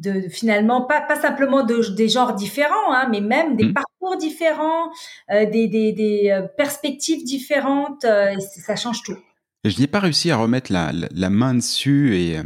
de, 0.00 0.28
finalement 0.28 0.82
pas 0.82 1.00
pas 1.00 1.16
simplement 1.16 1.64
de, 1.64 1.94
des 1.94 2.08
genres 2.08 2.34
différents, 2.34 2.92
hein, 2.92 3.08
mais 3.10 3.20
même 3.20 3.56
des 3.56 3.66
mmh. 3.66 3.74
parcours 3.74 4.16
différents, 4.16 4.90
euh, 5.30 5.48
des, 5.50 5.68
des, 5.68 5.92
des, 5.92 6.30
euh, 6.30 6.42
perspectives 6.56 7.24
différentes. 7.24 8.04
Euh, 8.04 8.34
ça 8.40 8.76
change 8.76 9.02
tout. 9.02 9.16
Je 9.64 9.78
n'ai 9.78 9.86
pas 9.86 10.00
réussi 10.00 10.30
à 10.30 10.36
remettre 10.36 10.72
la, 10.72 10.90
la, 10.92 11.30
main 11.30 11.54
dessus 11.54 12.16
et 12.16 12.38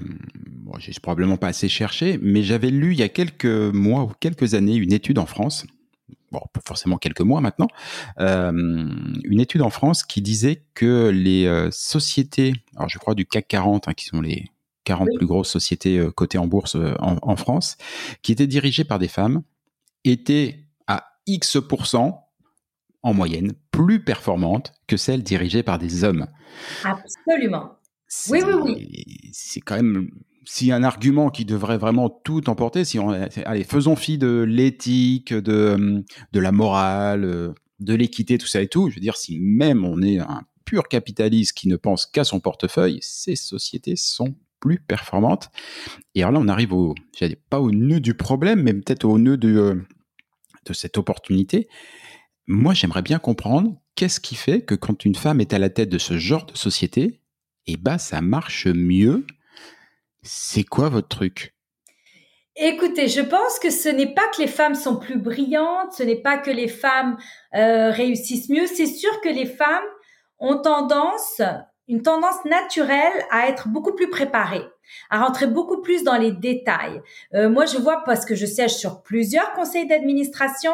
bon, 0.46 0.72
j'ai 0.78 0.92
probablement 1.00 1.36
pas 1.36 1.46
assez 1.46 1.68
cherché, 1.68 2.18
mais 2.20 2.42
j'avais 2.42 2.70
lu 2.70 2.92
il 2.92 2.98
y 2.98 3.04
a 3.04 3.08
quelques 3.08 3.44
mois 3.44 4.02
ou 4.02 4.10
quelques 4.18 4.54
années 4.54 4.74
une 4.74 4.92
étude 4.92 5.20
en 5.20 5.26
France, 5.26 5.64
bon, 6.32 6.40
forcément 6.66 6.96
quelques 6.96 7.20
mois 7.20 7.40
maintenant, 7.40 7.68
euh, 8.18 8.50
une 8.50 9.40
étude 9.40 9.62
en 9.62 9.70
France 9.70 10.02
qui 10.02 10.22
disait 10.22 10.64
que 10.74 11.10
les 11.10 11.68
sociétés, 11.70 12.54
alors 12.74 12.88
je 12.88 12.98
crois 12.98 13.14
du 13.14 13.26
CAC 13.26 13.46
40, 13.46 13.86
hein, 13.86 13.92
qui 13.94 14.06
sont 14.06 14.20
les 14.20 14.46
40 14.84 15.08
plus 15.16 15.26
grosses 15.26 15.50
sociétés 15.50 15.98
euh, 15.98 16.10
cotées 16.10 16.38
en 16.38 16.46
bourse 16.46 16.76
euh, 16.76 16.94
en, 17.00 17.36
France, 17.36 17.76
qui 18.22 18.32
étaient 18.32 18.46
dirigées 18.46 18.84
par 18.84 18.98
des 18.98 19.08
femmes, 19.08 19.42
étaient 20.04 20.66
à 20.86 21.04
X% 21.26 22.20
en 23.02 23.14
moyenne 23.14 23.52
plus 23.70 24.02
performantes 24.02 24.72
que 24.86 24.96
celles 24.96 25.22
dirigées 25.22 25.62
par 25.62 25.78
des 25.78 26.04
hommes. 26.04 26.26
Absolument. 26.84 27.72
Oui, 28.30 28.40
oui, 28.46 28.54
oui. 28.54 29.30
C'est 29.32 29.60
quand 29.60 29.76
même 29.76 30.10
si 30.46 30.72
un 30.72 30.82
argument 30.84 31.30
qui 31.30 31.44
devrait 31.44 31.78
vraiment 31.78 32.08
tout 32.08 32.48
emporter, 32.48 32.84
si 32.84 32.98
on, 32.98 33.10
allez, 33.10 33.64
faisons 33.64 33.96
fi 33.96 34.18
de 34.18 34.44
l'éthique, 34.46 35.32
de, 35.32 36.04
de 36.32 36.40
la 36.40 36.52
morale, 36.52 37.54
de 37.80 37.94
l'équité, 37.94 38.38
tout 38.38 38.46
ça 38.46 38.62
et 38.62 38.68
tout, 38.68 38.90
je 38.90 38.96
veux 38.96 39.00
dire, 39.00 39.16
si 39.16 39.38
même 39.40 39.84
on 39.84 40.02
est 40.02 40.18
un 40.18 40.42
pur 40.64 40.88
capitaliste 40.88 41.56
qui 41.56 41.68
ne 41.68 41.76
pense 41.76 42.06
qu'à 42.06 42.24
son 42.24 42.40
portefeuille, 42.40 42.98
ces 43.02 43.36
sociétés 43.36 43.96
sont 43.96 44.34
plus 44.64 44.78
performante. 44.78 45.50
Et 46.14 46.22
alors 46.22 46.32
là, 46.32 46.40
on 46.40 46.48
arrive 46.48 46.72
au, 46.72 46.94
pas 47.50 47.60
au 47.60 47.70
nœud 47.70 48.00
du 48.00 48.14
problème, 48.14 48.62
mais 48.62 48.72
peut-être 48.72 49.04
au 49.04 49.18
nœud 49.18 49.36
de, 49.36 49.56
euh, 49.56 49.74
de 50.64 50.72
cette 50.72 50.96
opportunité. 50.96 51.68
Moi, 52.46 52.72
j'aimerais 52.72 53.02
bien 53.02 53.18
comprendre 53.18 53.76
qu'est-ce 53.94 54.20
qui 54.20 54.34
fait 54.34 54.62
que 54.62 54.74
quand 54.74 55.04
une 55.04 55.14
femme 55.14 55.40
est 55.40 55.52
à 55.52 55.58
la 55.58 55.68
tête 55.68 55.90
de 55.90 55.98
ce 55.98 56.16
genre 56.16 56.46
de 56.46 56.56
société, 56.56 57.20
et 57.66 57.72
eh 57.72 57.76
ben, 57.76 57.98
ça 57.98 58.20
marche 58.20 58.66
mieux. 58.66 59.26
C'est 60.22 60.64
quoi 60.64 60.88
votre 60.88 61.08
truc? 61.08 61.54
Écoutez, 62.56 63.08
je 63.08 63.20
pense 63.20 63.58
que 63.58 63.70
ce 63.70 63.88
n'est 63.88 64.12
pas 64.14 64.28
que 64.28 64.40
les 64.40 64.48
femmes 64.48 64.74
sont 64.74 64.96
plus 64.96 65.18
brillantes, 65.18 65.92
ce 65.92 66.02
n'est 66.02 66.20
pas 66.20 66.38
que 66.38 66.50
les 66.50 66.68
femmes 66.68 67.16
euh, 67.54 67.90
réussissent 67.90 68.48
mieux. 68.48 68.66
C'est 68.66 68.86
sûr 68.86 69.20
que 69.22 69.28
les 69.28 69.46
femmes 69.46 69.84
ont 70.38 70.60
tendance 70.60 71.40
une 71.88 72.02
tendance 72.02 72.44
naturelle 72.44 73.24
à 73.30 73.48
être 73.48 73.68
beaucoup 73.68 73.92
plus 73.92 74.08
préparée, 74.08 74.64
à 75.10 75.22
rentrer 75.22 75.46
beaucoup 75.46 75.82
plus 75.82 76.02
dans 76.02 76.16
les 76.16 76.32
détails. 76.32 77.02
Euh, 77.34 77.50
moi, 77.50 77.66
je 77.66 77.76
vois 77.76 78.02
parce 78.04 78.24
que 78.24 78.34
je 78.34 78.46
siège 78.46 78.74
sur 78.74 79.02
plusieurs 79.02 79.52
conseils 79.52 79.86
d'administration 79.86 80.72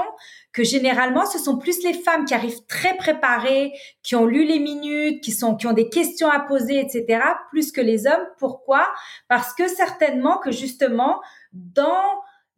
que 0.53 0.63
généralement, 0.63 1.27
ce 1.27 1.39
sont 1.39 1.59
plus 1.59 1.83
les 1.83 1.95
femmes 1.95 2.25
qui 2.25 2.35
arrivent 2.35 2.65
très 2.69 2.97
préparées, 2.97 3.73
qui 4.03 4.15
ont 4.15 4.27
lu 4.27 4.45
les 4.45 4.61
minutes, 4.61 5.23
qui 5.23 5.33
sont, 5.33 5.57
qui 5.57 5.67
ont 5.67 5.73
des 5.73 5.89
questions 5.89 6.31
à 6.31 6.41
poser, 6.41 6.79
etc., 6.79 7.23
plus 7.51 7.73
que 7.73 7.81
les 7.81 8.07
hommes. 8.07 8.27
Pourquoi? 8.39 8.87
Parce 9.29 9.53
que 9.53 9.69
certainement 9.69 10.39
que 10.39 10.53
justement, 10.53 11.21
dans 11.53 12.05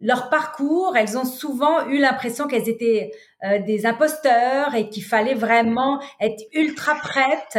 leur 0.02 0.28
parcours, 0.28 0.96
elles 0.96 1.16
ont 1.16 1.24
souvent 1.24 1.86
eu 1.86 1.98
l'impression 1.98 2.48
qu'elles 2.48 2.68
étaient 2.68 3.12
euh, 3.44 3.60
des 3.60 3.86
imposteurs 3.86 4.74
et 4.74 4.88
qu'il 4.88 5.04
fallait 5.04 5.34
vraiment 5.34 6.02
être 6.20 6.42
ultra 6.52 6.96
prêtes 6.96 7.58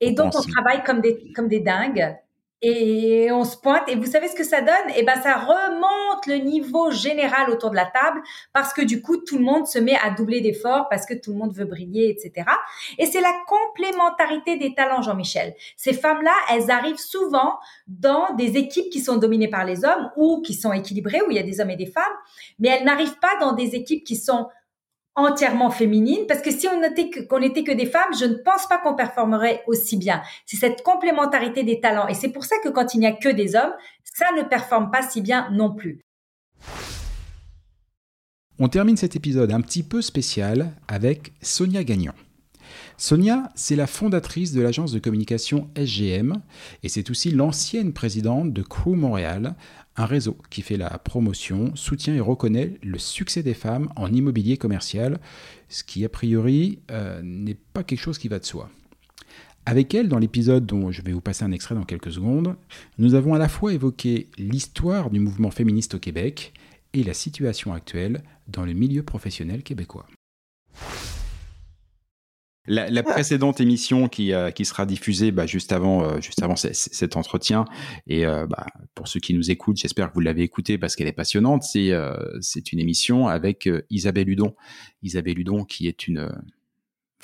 et 0.00 0.12
donc, 0.12 0.32
on 0.34 0.42
travaille 0.42 0.82
comme 0.82 1.00
des, 1.00 1.32
comme 1.34 1.48
des 1.48 1.60
dingues. 1.60 2.16
Et 2.62 3.30
on 3.32 3.44
se 3.44 3.56
pointe. 3.56 3.84
Et 3.88 3.96
vous 3.96 4.04
savez 4.04 4.28
ce 4.28 4.34
que 4.34 4.44
ça 4.44 4.60
donne? 4.60 4.92
Eh 4.94 5.02
ben, 5.02 5.18
ça 5.22 5.36
remonte 5.36 6.26
le 6.26 6.36
niveau 6.44 6.90
général 6.90 7.48
autour 7.48 7.70
de 7.70 7.76
la 7.76 7.86
table 7.86 8.20
parce 8.52 8.74
que 8.74 8.82
du 8.82 9.00
coup, 9.00 9.16
tout 9.16 9.38
le 9.38 9.44
monde 9.44 9.66
se 9.66 9.78
met 9.78 9.96
à 10.02 10.10
doubler 10.10 10.42
d'efforts 10.42 10.86
parce 10.90 11.06
que 11.06 11.14
tout 11.14 11.32
le 11.32 11.38
monde 11.38 11.54
veut 11.54 11.64
briller, 11.64 12.10
etc. 12.10 12.46
Et 12.98 13.06
c'est 13.06 13.22
la 13.22 13.32
complémentarité 13.46 14.58
des 14.58 14.74
talents, 14.74 15.00
Jean-Michel. 15.00 15.54
Ces 15.78 15.94
femmes-là, 15.94 16.34
elles 16.52 16.70
arrivent 16.70 16.98
souvent 16.98 17.58
dans 17.86 18.34
des 18.34 18.58
équipes 18.58 18.90
qui 18.90 19.00
sont 19.00 19.16
dominées 19.16 19.48
par 19.48 19.64
les 19.64 19.86
hommes 19.86 20.10
ou 20.16 20.42
qui 20.42 20.52
sont 20.52 20.74
équilibrées, 20.74 21.22
où 21.26 21.30
il 21.30 21.38
y 21.38 21.40
a 21.40 21.44
des 21.44 21.62
hommes 21.62 21.70
et 21.70 21.76
des 21.76 21.86
femmes, 21.86 22.04
mais 22.58 22.68
elles 22.68 22.84
n'arrivent 22.84 23.18
pas 23.20 23.38
dans 23.40 23.52
des 23.52 23.74
équipes 23.74 24.04
qui 24.04 24.16
sont 24.16 24.48
entièrement 25.16 25.70
féminine 25.70 26.26
parce 26.28 26.40
que 26.40 26.50
si 26.50 26.68
on 26.68 26.80
n'était 26.80 27.10
que 27.10 27.20
qu'on 27.20 27.42
était 27.42 27.64
que 27.64 27.72
des 27.72 27.86
femmes, 27.86 28.12
je 28.18 28.24
ne 28.24 28.34
pense 28.34 28.66
pas 28.68 28.78
qu'on 28.78 28.94
performerait 28.94 29.62
aussi 29.66 29.96
bien. 29.96 30.22
C'est 30.46 30.56
cette 30.56 30.82
complémentarité 30.82 31.62
des 31.62 31.80
talents 31.80 32.08
et 32.08 32.14
c'est 32.14 32.30
pour 32.30 32.44
ça 32.44 32.56
que 32.62 32.68
quand 32.68 32.94
il 32.94 33.00
n'y 33.00 33.06
a 33.06 33.12
que 33.12 33.28
des 33.28 33.56
hommes, 33.56 33.74
ça 34.04 34.26
ne 34.36 34.42
performe 34.42 34.90
pas 34.90 35.02
si 35.02 35.20
bien 35.20 35.48
non 35.50 35.74
plus. 35.74 36.00
On 38.58 38.68
termine 38.68 38.96
cet 38.96 39.16
épisode 39.16 39.52
un 39.52 39.62
petit 39.62 39.82
peu 39.82 40.02
spécial 40.02 40.72
avec 40.86 41.32
Sonia 41.40 41.82
Gagnon. 41.82 42.12
Sonia, 42.98 43.50
c'est 43.54 43.76
la 43.76 43.86
fondatrice 43.86 44.52
de 44.52 44.60
l'agence 44.60 44.92
de 44.92 44.98
communication 44.98 45.70
SGM 45.74 46.42
et 46.82 46.90
c'est 46.90 47.08
aussi 47.08 47.30
l'ancienne 47.30 47.94
présidente 47.94 48.52
de 48.52 48.62
Crew 48.62 48.94
Montréal, 48.94 49.54
un 49.96 50.06
réseau 50.06 50.36
qui 50.50 50.62
fait 50.62 50.76
la 50.76 50.90
promotion, 50.98 51.74
soutient 51.74 52.14
et 52.14 52.20
reconnaît 52.20 52.78
le 52.82 52.98
succès 52.98 53.42
des 53.42 53.54
femmes 53.54 53.90
en 53.96 54.12
immobilier 54.12 54.56
commercial, 54.56 55.18
ce 55.68 55.84
qui 55.84 56.04
a 56.04 56.08
priori 56.08 56.78
euh, 56.90 57.20
n'est 57.22 57.58
pas 57.72 57.82
quelque 57.82 58.00
chose 58.00 58.18
qui 58.18 58.28
va 58.28 58.38
de 58.38 58.44
soi. 58.44 58.70
Avec 59.66 59.94
elle, 59.94 60.08
dans 60.08 60.18
l'épisode 60.18 60.64
dont 60.64 60.90
je 60.90 61.02
vais 61.02 61.12
vous 61.12 61.20
passer 61.20 61.44
un 61.44 61.52
extrait 61.52 61.74
dans 61.74 61.84
quelques 61.84 62.12
secondes, 62.12 62.56
nous 62.98 63.14
avons 63.14 63.34
à 63.34 63.38
la 63.38 63.48
fois 63.48 63.72
évoqué 63.72 64.28
l'histoire 64.38 65.10
du 65.10 65.20
mouvement 65.20 65.50
féministe 65.50 65.94
au 65.94 65.98
Québec 65.98 66.54
et 66.92 67.04
la 67.04 67.14
situation 67.14 67.72
actuelle 67.72 68.22
dans 68.48 68.64
le 68.64 68.72
milieu 68.72 69.02
professionnel 69.02 69.62
québécois. 69.62 70.06
La, 72.70 73.02
précédente 73.02 73.60
émission 73.60 74.08
qui, 74.08 74.32
euh, 74.32 74.52
qui 74.52 74.64
sera 74.64 74.86
diffusée 74.86 75.32
bah, 75.32 75.44
juste 75.44 75.72
avant, 75.72 76.04
euh, 76.04 76.20
juste 76.20 76.40
avant 76.40 76.54
cet 76.54 77.16
entretien, 77.16 77.64
et 78.06 78.24
euh, 78.24 78.46
bah, 78.46 78.64
pour 78.94 79.08
ceux 79.08 79.18
qui 79.18 79.34
nous 79.34 79.50
écoutent, 79.50 79.76
j'espère 79.76 80.08
que 80.08 80.14
vous 80.14 80.20
l'avez 80.20 80.42
écoutée 80.42 80.78
parce 80.78 80.94
qu'elle 80.94 81.08
est 81.08 81.12
passionnante, 81.12 81.64
c'est 81.64 81.90
c'est 82.40 82.72
une 82.72 82.78
émission 82.78 83.26
avec 83.26 83.68
Isabelle 83.90 84.28
Hudon. 84.28 84.54
Isabelle 85.02 85.38
Hudon 85.38 85.64
qui 85.64 85.88
est 85.88 86.06
une 86.06 86.30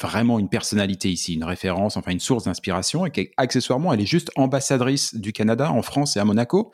vraiment 0.00 0.38
une 0.38 0.48
personnalité 0.48 1.10
ici, 1.10 1.34
une 1.34 1.44
référence, 1.44 1.96
enfin 1.96 2.10
une 2.10 2.20
source 2.20 2.44
d'inspiration, 2.44 3.06
et 3.06 3.10
qui, 3.10 3.30
accessoirement, 3.36 3.92
elle 3.92 4.00
est 4.00 4.06
juste 4.06 4.30
ambassadrice 4.36 5.14
du 5.14 5.32
Canada 5.32 5.70
en 5.70 5.82
France 5.82 6.16
et 6.16 6.20
à 6.20 6.24
Monaco. 6.24 6.72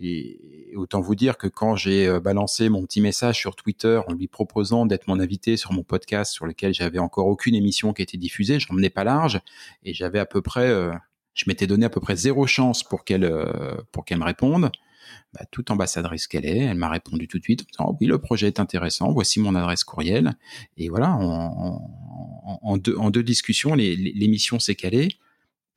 Et 0.00 0.72
autant 0.74 1.00
vous 1.00 1.14
dire 1.14 1.38
que 1.38 1.46
quand 1.46 1.76
j'ai 1.76 2.08
euh, 2.08 2.20
balancé 2.20 2.68
mon 2.68 2.84
petit 2.84 3.00
message 3.00 3.38
sur 3.38 3.54
Twitter 3.54 4.00
en 4.08 4.12
lui 4.12 4.26
proposant 4.26 4.86
d'être 4.86 5.06
mon 5.06 5.20
invité 5.20 5.56
sur 5.56 5.72
mon 5.72 5.84
podcast 5.84 6.32
sur 6.32 6.46
lequel 6.46 6.74
j'avais 6.74 6.98
encore 6.98 7.26
aucune 7.26 7.54
émission 7.54 7.92
qui 7.92 8.02
était 8.02 8.18
diffusée, 8.18 8.58
j'en 8.58 8.74
menais 8.74 8.90
pas 8.90 9.04
large 9.04 9.40
et 9.84 9.94
j'avais 9.94 10.18
à 10.18 10.26
peu 10.26 10.42
près, 10.42 10.68
euh, 10.68 10.92
je 11.34 11.44
m'étais 11.46 11.66
donné 11.66 11.86
à 11.86 11.90
peu 11.90 12.00
près 12.00 12.16
zéro 12.16 12.46
chance 12.46 12.82
pour 12.82 13.04
qu'elle 13.04 13.24
euh, 13.24 13.74
pour 13.92 14.04
qu'elle 14.04 14.18
me 14.18 14.24
réponde. 14.24 14.70
Bah, 15.34 15.44
toute 15.50 15.70
ambassadrice 15.70 16.26
qu'elle 16.26 16.46
est, 16.46 16.58
elle 16.58 16.78
m'a 16.78 16.88
répondu 16.88 17.28
tout 17.28 17.38
de 17.38 17.42
suite 17.42 17.66
en 17.78 17.94
oui 18.00 18.06
le 18.06 18.18
projet 18.18 18.46
est 18.46 18.58
intéressant, 18.58 19.12
voici 19.12 19.38
mon 19.38 19.54
adresse 19.54 19.84
courriel 19.84 20.34
et 20.78 20.88
voilà 20.88 21.12
en, 21.12 22.76
deux, 22.78 22.96
en 22.96 23.10
deux 23.10 23.22
discussions 23.22 23.74
l'émission 23.74 24.58
s'est 24.58 24.76
calée 24.76 25.08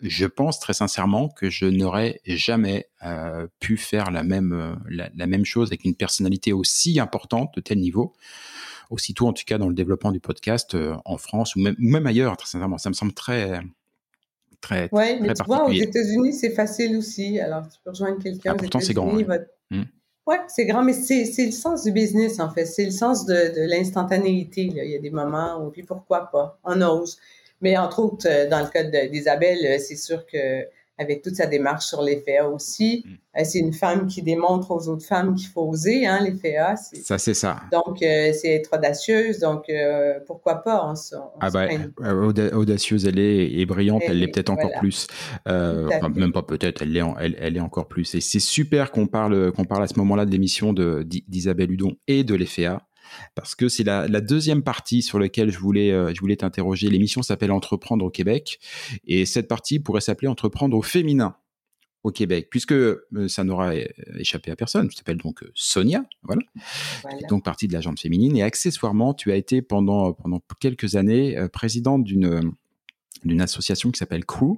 je 0.01 0.25
pense 0.25 0.59
très 0.59 0.73
sincèrement 0.73 1.29
que 1.29 1.49
je 1.49 1.65
n'aurais 1.65 2.21
jamais 2.25 2.87
euh, 3.03 3.47
pu 3.59 3.77
faire 3.77 4.11
la 4.11 4.23
même, 4.23 4.53
euh, 4.53 4.75
la, 4.89 5.27
même 5.27 5.45
chose 5.45 5.69
avec 5.69 5.85
une 5.85 5.95
personnalité 5.95 6.53
aussi 6.53 6.99
importante 6.99 7.53
de 7.55 7.61
tel 7.61 7.79
niveau, 7.79 8.13
aussitôt 8.89 9.27
en 9.27 9.33
tout 9.33 9.43
cas 9.45 9.57
dans 9.57 9.67
le 9.67 9.73
développement 9.73 10.11
du 10.11 10.19
podcast 10.19 10.75
euh, 10.75 10.95
en 11.05 11.17
France 11.17 11.55
ou 11.55 11.61
même, 11.61 11.75
même 11.79 12.05
ailleurs, 12.05 12.37
très 12.37 12.47
sincèrement. 12.47 12.77
Ça 12.77 12.89
me 12.89 12.93
semble 12.93 13.13
très, 13.13 13.59
très, 14.61 14.87
ouais, 14.91 15.19
mais 15.19 15.33
tu 15.33 15.43
vois, 15.45 15.67
aux 15.67 15.73
États-Unis, 15.73 16.33
c'est 16.33 16.51
facile 16.51 16.95
aussi. 16.95 17.39
Alors, 17.39 17.67
tu 17.67 17.79
peux 17.83 17.89
rejoindre 17.89 18.21
quelqu'un. 18.21 18.51
Ah, 18.51 18.55
pourtant, 18.55 18.79
c'est 18.79 18.93
grand. 18.93 19.11
Mmh. 19.11 19.83
Ouais. 20.27 20.39
c'est 20.47 20.65
grand, 20.65 20.83
mais 20.83 20.93
c'est 20.93 21.45
le 21.45 21.51
sens 21.51 21.83
du 21.83 21.91
business, 21.91 22.39
en 22.39 22.51
fait. 22.51 22.65
C'est 22.65 22.85
le 22.85 22.91
sens 22.91 23.25
de, 23.25 23.33
de 23.33 23.67
l'instantanéité. 23.67 24.63
Il 24.63 24.75
y 24.75 24.95
a 24.95 24.99
des 24.99 25.09
moments 25.09 25.65
où, 25.65 25.71
puis 25.71 25.83
pourquoi 25.83 26.29
pas, 26.29 26.59
on 26.63 26.81
ose. 26.81 27.17
Mais 27.61 27.77
entre 27.77 27.99
autres, 27.99 28.27
euh, 28.29 28.49
dans 28.49 28.59
le 28.59 28.67
cas 28.67 28.83
d'Isabelle, 29.07 29.59
euh, 29.65 29.77
c'est 29.79 29.95
sûr 29.95 30.25
que 30.25 30.65
avec 30.99 31.21
toute 31.21 31.35
sa 31.35 31.45
démarche 31.45 31.85
sur 31.85 32.01
les 32.01 32.15
FEA 32.15 32.49
aussi. 32.49 33.03
Mm. 33.05 33.11
Euh, 33.11 33.43
c'est 33.43 33.59
une 33.59 33.73
femme 33.73 34.07
qui 34.07 34.23
démontre 34.23 34.71
aux 34.71 34.87
autres 34.89 35.05
femmes 35.05 35.35
qu'il 35.35 35.47
faut 35.47 35.61
oser, 35.61 36.07
hein, 36.07 36.23
les 36.23 36.33
FEA. 36.33 36.75
Ça, 36.75 37.19
c'est 37.19 37.35
ça. 37.35 37.61
Donc, 37.71 37.97
c'est 37.99 38.55
être 38.55 38.75
audacieuse. 38.75 39.37
Donc, 39.37 39.71
pourquoi 40.25 40.55
pas? 40.63 40.91
ah 41.39 41.51
bah, 41.51 41.67
audacieuse, 42.53 43.05
elle 43.05 43.19
est, 43.19 43.51
et 43.51 43.65
brillante, 43.67 44.01
elle 44.07 44.17
l'est 44.17 44.27
peut-être 44.27 44.49
encore 44.49 44.71
plus. 44.79 45.05
enfin, 45.45 46.09
même 46.15 46.33
pas 46.33 46.41
peut-être, 46.41 46.81
elle 46.81 46.91
l'est 46.93 47.03
elle, 47.19 47.35
elle 47.39 47.57
est 47.57 47.61
encore 47.61 47.87
plus. 47.87 48.15
Et 48.15 48.21
c'est 48.21 48.39
super 48.39 48.89
qu'on 48.89 49.05
parle, 49.05 49.51
qu'on 49.51 49.65
parle 49.65 49.83
à 49.83 49.87
ce 49.87 49.99
moment-là 49.99 50.25
de 50.25 50.31
l'émission 50.31 50.73
d'Isabelle 50.73 51.71
Hudon 51.71 51.95
et 52.07 52.23
de 52.23 52.33
l'EFEA 52.33 52.81
parce 53.35 53.55
que 53.55 53.69
c'est 53.69 53.83
la, 53.83 54.07
deuxième 54.21 54.63
partie 54.63 55.01
sur 55.01 55.19
laquelle 55.19 55.51
je 55.51 55.59
voulais, 55.59 55.91
euh, 55.91 56.13
je 56.13 56.19
voulais 56.19 56.35
t'interroger. 56.35 56.89
L'émission 56.89 57.21
s'appelle 57.21 57.51
Entreprendre 57.51 58.05
au 58.05 58.09
Québec, 58.09 58.59
et 59.05 59.25
cette 59.25 59.47
partie 59.47 59.79
pourrait 59.79 60.01
s'appeler 60.01 60.27
Entreprendre 60.27 60.75
au 60.77 60.81
féminin 60.81 61.35
au 62.03 62.11
Québec, 62.11 62.47
puisque 62.49 62.73
euh, 62.73 63.05
ça 63.27 63.43
n'aura 63.43 63.73
échappé 64.17 64.51
à 64.51 64.55
personne. 64.55 64.87
Tu 64.87 64.95
t'appelles 64.95 65.17
donc 65.17 65.43
Sonia, 65.55 66.03
voilà. 66.23 66.41
voilà. 67.01 67.27
donc 67.27 67.43
partie 67.43 67.67
de 67.67 67.73
la 67.73 67.81
jambe 67.81 67.99
féminine, 67.99 68.35
et 68.37 68.43
accessoirement, 68.43 69.13
tu 69.13 69.31
as 69.31 69.35
été 69.35 69.61
pendant, 69.61 70.13
pendant 70.13 70.41
quelques 70.59 70.95
années 70.95 71.37
présidente 71.51 72.03
d'une 72.03 72.53
d'une 73.25 73.41
association 73.41 73.91
qui 73.91 73.97
s'appelle 73.97 74.25
Crew, 74.25 74.57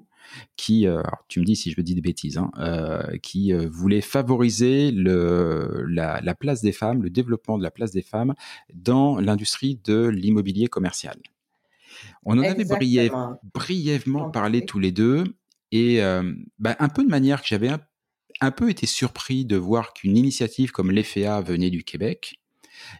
qui, 0.55 0.88
euh, 0.88 1.01
tu 1.27 1.39
me 1.39 1.45
dis 1.45 1.55
si 1.55 1.71
je 1.71 1.82
dis 1.82 1.95
des 1.95 2.01
bêtises, 2.01 2.38
hein, 2.38 2.51
euh, 2.57 3.17
qui 3.17 3.53
euh, 3.53 3.67
voulait 3.71 4.01
favoriser 4.01 4.91
le, 4.91 5.86
la, 5.88 6.36
place 6.36 6.61
des 6.61 6.71
femmes, 6.71 7.03
le 7.03 7.09
développement 7.09 7.57
de 7.57 7.63
la 7.63 7.71
place 7.71 7.91
des 7.91 8.01
femmes 8.01 8.34
dans 8.73 9.19
l'industrie 9.19 9.80
de 9.84 10.07
l'immobilier 10.07 10.67
commercial. 10.67 11.17
On 12.23 12.38
en 12.38 12.43
avait 12.43 12.65
brièvement 13.53 14.30
parlé 14.30 14.65
tous 14.65 14.80
les 14.80 14.91
deux, 14.91 15.23
et 15.71 16.01
bah, 16.57 16.75
un 16.80 16.89
peu 16.89 17.03
de 17.03 17.09
manière 17.09 17.41
que 17.41 17.47
j'avais 17.47 17.69
un, 18.41 18.51
peu 18.51 18.69
été 18.69 18.86
surpris 18.86 19.45
de 19.45 19.57
voir 19.57 19.93
qu'une 19.93 20.15
initiative 20.15 20.71
comme 20.71 20.91
l'EFEA 20.91 21.41
venait 21.41 21.69
du 21.69 21.84
Québec. 21.84 22.39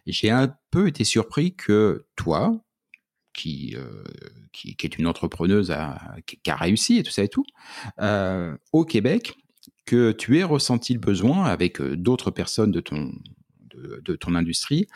J'ai 0.06 0.30
un 0.30 0.54
peu 0.70 0.88
été 0.88 1.04
surpris 1.04 1.54
que 1.54 2.06
toi, 2.14 2.60
qui, 3.40 3.74
euh, 3.74 4.04
qui, 4.52 4.76
qui, 4.76 4.86
est 4.86 4.98
une 4.98 5.06
entrepreneuse 5.06 5.74
qui, 6.26 6.50
a 6.50 6.56
réussi 6.56 6.98
et 6.98 7.02
tout 7.02 7.10
ça 7.10 7.22
et 7.22 7.28
tout, 7.28 7.44
euh, 8.00 8.54
au 8.72 8.84
Québec, 8.84 9.34
que 9.86 10.12
tu 10.12 10.38
aies 10.38 10.44
ressenti 10.44 10.92
le 10.92 11.00
besoin 11.00 11.44
avec 11.44 11.80
euh, 11.80 11.96
d'autres 11.96 12.30
personnes 12.30 12.70
de 12.70 12.80
ton, 12.80 13.12
de, 13.74 14.14
ton 14.16 14.34
industrie 14.34 14.88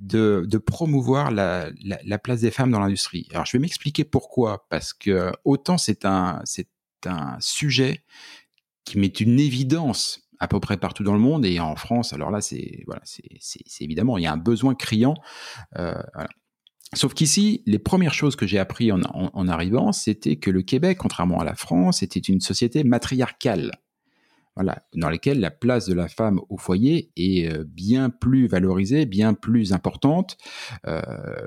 de, 0.00 0.44
de 0.48 0.58
promouvoir 0.58 1.30
la, 1.30 1.70
la, 1.84 2.00
la, 2.04 2.18
place 2.18 2.40
des 2.40 2.50
femmes 2.50 2.72
dans 2.72 2.80
l'industrie. 2.80 3.28
Alors 3.30 3.46
je 3.46 3.52
vais 3.52 3.60
m'expliquer 3.60 4.02
pourquoi, 4.02 4.66
parce 4.68 4.92
que 4.92 5.30
autant 5.44 5.78
c'est 5.78 6.04
un, 6.04 6.42
un 7.06 7.36
sujet 7.38 8.02
qui 8.84 8.98
met 8.98 9.06
une 9.06 9.38
évidence 9.38 10.28
à 10.40 10.48
peu 10.48 10.58
près 10.58 10.76
partout 10.76 11.04
dans 11.04 11.14
le 11.14 11.20
monde 11.20 11.46
et 11.46 11.60
en 11.60 11.76
France. 11.76 12.12
Alors 12.12 12.32
là, 12.32 12.40
c'est 12.40 12.82
voilà, 12.86 13.02
évidemment 13.78 14.18
il 14.18 14.24
y 14.24 14.26
a 14.26 14.32
un 14.32 14.38
besoin 14.38 14.74
criant. 14.74 15.14
Voilà. 15.76 16.28
Sauf 16.94 17.14
qu'ici, 17.14 17.62
les 17.64 17.78
premières 17.78 18.12
choses 18.12 18.36
que 18.36 18.46
j'ai 18.46 18.58
appris 18.58 18.92
en, 18.92 19.48
arrivant, 19.48 19.92
c'était 19.92 20.36
que 20.36 20.50
le 20.50 20.60
Québec, 20.60 20.98
contrairement 20.98 21.40
à 21.40 21.44
la 21.44 21.54
France, 21.54 22.02
était 22.02 22.20
une 22.20 22.40
société 22.40 22.84
matriarcale. 22.84 23.72
Voilà, 24.54 24.82
dans 24.94 25.08
laquelle 25.08 25.40
la 25.40 25.50
place 25.50 25.88
de 25.88 25.94
la 25.94 26.08
femme 26.08 26.38
au 26.50 26.58
foyer 26.58 27.10
est 27.16 27.50
euh, 27.50 27.64
bien 27.66 28.10
plus 28.10 28.46
valorisée, 28.46 29.06
bien 29.06 29.32
plus 29.32 29.72
importante 29.72 30.36
euh, 30.86 31.00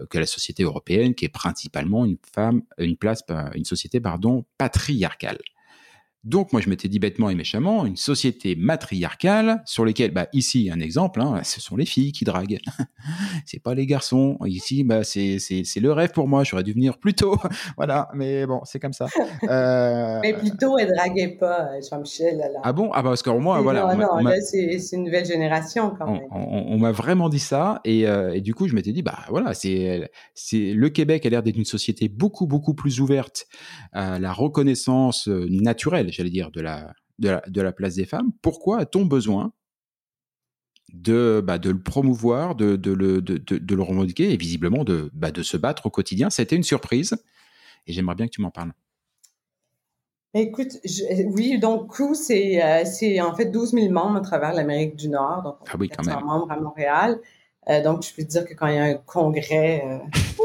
que 0.09 0.17
la 0.17 0.25
société 0.25 0.63
européenne, 0.63 1.13
qui 1.13 1.25
est 1.25 1.29
principalement 1.29 2.05
une 2.05 2.17
femme, 2.33 2.63
une 2.79 2.97
place, 2.97 3.21
une 3.53 3.65
société 3.65 3.99
pardon 3.99 4.45
patriarcale. 4.57 5.37
Donc 6.25 6.53
moi 6.53 6.61
je 6.61 6.69
m'étais 6.69 6.87
dit 6.87 6.97
bêtement 6.97 7.29
et 7.29 7.35
méchamment 7.35 7.85
une 7.85 7.97
société 7.97 8.55
matriarcale 8.55 9.61
sur 9.65 9.85
lesquelles 9.85 10.09
bah 10.09 10.27
ici 10.33 10.71
un 10.73 10.79
exemple 10.79 11.21
hein, 11.21 11.41
ce 11.43 11.61
sont 11.61 11.75
les 11.75 11.85
filles 11.85 12.13
qui 12.13 12.25
draguent. 12.25 12.57
C'est 13.45 13.61
pas 13.61 13.75
les 13.75 13.85
garçons. 13.85 14.39
Ici 14.45 14.83
bah 14.83 15.03
c'est 15.03 15.37
c'est 15.37 15.79
le 15.79 15.91
rêve 15.91 16.11
pour 16.11 16.27
moi. 16.27 16.43
J'aurais 16.43 16.63
dû 16.63 16.73
venir 16.73 16.97
plus 16.97 17.13
tôt. 17.13 17.37
Voilà. 17.77 18.09
Mais 18.15 18.47
bon 18.47 18.61
c'est 18.63 18.79
comme 18.79 18.93
ça. 18.93 19.05
Euh... 19.49 20.19
mais 20.23 20.33
plutôt 20.33 20.77
elle 20.77 20.91
draguait 20.95 21.35
pas 21.39 21.69
Jean-Michel 21.87 22.37
là. 22.37 22.59
ah 22.63 22.73
bon? 22.73 22.89
Ah 22.93 23.03
bah 23.03 23.09
parce 23.09 23.21
que 23.21 23.29
moi 23.29 23.61
voilà 23.61 23.93
non, 23.95 24.17
non 24.17 24.17
là 24.17 24.39
c'est 24.41 24.77
une 24.93 25.03
nouvelle 25.03 25.25
génération 25.25 25.93
quand 25.97 26.09
même. 26.09 26.21
on, 26.31 26.77
m'a 26.79 26.91
vraiment 26.91 27.29
dit 27.29 27.39
ça. 27.39 27.81
Et, 27.83 28.07
euh, 28.07 28.33
et, 28.33 28.41
du 28.41 28.55
coup 28.55 28.67
je 28.67 28.73
m'étais 28.73 28.91
dit 28.91 29.03
bah 29.03 29.19
voilà 29.29 29.53
c'est 29.53 30.09
c'est 30.33 30.73
le 30.73 30.89
Québec 30.89 31.25
a 31.25 31.29
l'air 31.29 31.43
d'être 31.43 31.57
une 31.57 31.65
société 31.65 32.07
beaucoup 32.07 32.47
beaucoup 32.47 32.73
plus 32.73 33.01
ouverte 33.01 33.47
à 33.91 34.17
la 34.19 34.31
reconnaissance 34.31 35.27
euh, 35.27 35.47
naturelle 35.49 36.11
j'allais 36.15 36.29
dire, 36.29 36.51
de 36.51 36.61
la, 36.61 36.93
de 37.19 37.61
la, 37.61 37.71
place 37.71 37.95
des 37.95 38.05
femmes, 38.05 38.31
pourquoi 38.41 38.79
a-t-on 38.79 39.05
besoin 39.05 39.53
de, 40.93 41.41
bah, 41.45 41.57
de 41.57 41.71
le 41.71 41.81
promouvoir, 41.81 42.55
de, 42.55 42.75
de, 42.75 42.91
le, 42.91 43.21
de, 43.21 43.37
de, 43.37 43.75
le 43.75 43.81
revendiquer 43.81 44.31
et 44.31 44.37
visiblement 44.37 44.83
de, 44.83 45.09
bah, 45.13 45.31
de 45.31 45.43
se 45.43 45.57
battre 45.57 45.85
au 45.85 45.89
quotidien? 45.89 46.29
C'était 46.29 46.55
une 46.55 46.63
surprise 46.63 47.15
et 47.87 47.93
j'aimerais 47.93 48.15
bien 48.15 48.27
que 48.27 48.31
tu 48.31 48.41
m'en 48.41 48.51
parles. 48.51 48.73
Écoute, 50.37 50.79
oui, 51.27 51.57
donc 51.59 51.87
Crew, 51.91 52.13
c'est 52.13 52.61
euh, 52.61 53.23
en 53.23 53.33
fait 53.33 53.45
12 53.45 53.71
000 53.71 53.89
membres 53.89 54.17
à 54.17 54.21
travers 54.21 54.51
l'Amérique 54.51 54.97
du 54.97 55.07
Nord. 55.07 55.43
Donc, 55.43 55.55
ah 55.65 55.77
oui, 55.79 55.87
quand 55.87 56.05
même. 56.05 56.25
membres 56.25 56.51
à 56.51 56.59
Montréal. 56.59 57.21
Euh, 57.69 57.81
donc, 57.81 58.03
je 58.03 58.13
peux 58.13 58.21
te 58.23 58.27
dire 58.27 58.45
que 58.45 58.53
quand 58.53 58.67
il 58.67 58.75
y 58.75 58.77
a 58.77 58.83
un 58.83 58.95
congrès, 58.95 59.83
euh, 59.85 59.97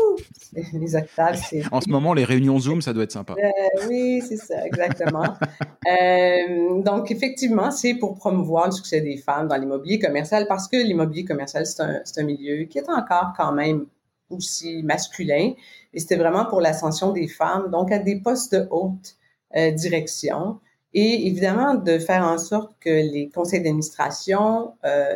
les 0.72 0.96
octaves, 0.96 1.40
c'est... 1.48 1.62
En 1.72 1.80
ce 1.80 1.88
moment, 1.88 2.14
les 2.14 2.24
réunions 2.24 2.58
Zoom, 2.58 2.82
ça 2.82 2.92
doit 2.92 3.04
être 3.04 3.12
sympa. 3.12 3.34
Euh, 3.38 3.86
oui, 3.88 4.22
c'est 4.26 4.36
ça, 4.36 4.66
exactement. 4.66 5.34
euh, 5.90 6.82
donc, 6.82 7.10
effectivement, 7.10 7.70
c'est 7.70 7.94
pour 7.94 8.16
promouvoir 8.16 8.66
le 8.66 8.72
succès 8.72 9.00
des 9.00 9.16
femmes 9.16 9.48
dans 9.48 9.56
l'immobilier 9.56 9.98
commercial 9.98 10.46
parce 10.48 10.68
que 10.68 10.76
l'immobilier 10.76 11.24
commercial, 11.24 11.66
c'est 11.66 11.82
un, 11.82 12.02
un 12.16 12.22
milieu 12.22 12.64
qui 12.64 12.78
est 12.78 12.88
encore 12.88 13.32
quand 13.36 13.52
même 13.52 13.86
aussi 14.30 14.82
masculin. 14.82 15.52
Et 15.92 16.00
c'était 16.00 16.16
vraiment 16.16 16.46
pour 16.46 16.60
l'ascension 16.60 17.12
des 17.12 17.28
femmes, 17.28 17.70
donc 17.70 17.92
à 17.92 17.98
des 17.98 18.20
postes 18.20 18.54
de 18.54 18.66
haute 18.70 19.16
euh, 19.56 19.70
direction. 19.72 20.60
Et 20.92 21.26
évidemment, 21.28 21.74
de 21.74 21.98
faire 21.98 22.24
en 22.24 22.38
sorte 22.38 22.72
que 22.80 22.90
les 22.90 23.28
conseils 23.32 23.60
d'administration 23.60 24.74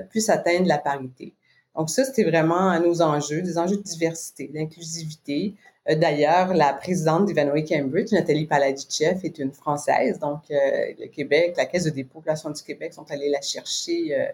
puissent 0.09 0.29
atteindre 0.29 0.69
la 0.69 0.79
parité. 0.79 1.35
Donc 1.77 1.91
ça, 1.91 2.05
c'était 2.05 2.25
vraiment 2.25 2.79
nos 2.81 3.03
enjeux, 3.03 3.43
des 3.43 3.59
enjeux 3.59 3.77
de 3.77 3.83
diversité, 3.83 4.49
d'inclusivité. 4.49 5.55
Euh, 5.89 5.97
d'ailleurs, 5.97 6.55
la 6.55 6.73
présidente 6.73 7.27
d'Ivanhoe 7.27 7.65
Cambridge, 7.69 8.13
Nathalie 8.13 8.47
Paladichev, 8.47 9.21
est 9.25 9.39
une 9.39 9.53
Française. 9.53 10.19
Donc, 10.19 10.43
euh, 10.51 10.57
le 10.99 11.09
Québec, 11.09 11.55
la 11.57 11.67
Caisse 11.67 11.85
de 11.85 11.91
dépôt 11.91 12.23
de 12.25 12.53
du 12.53 12.63
Québec 12.63 12.95
sont 12.95 13.11
allés 13.11 13.29
la 13.29 13.43
chercher 13.43 14.19
euh, 14.19 14.27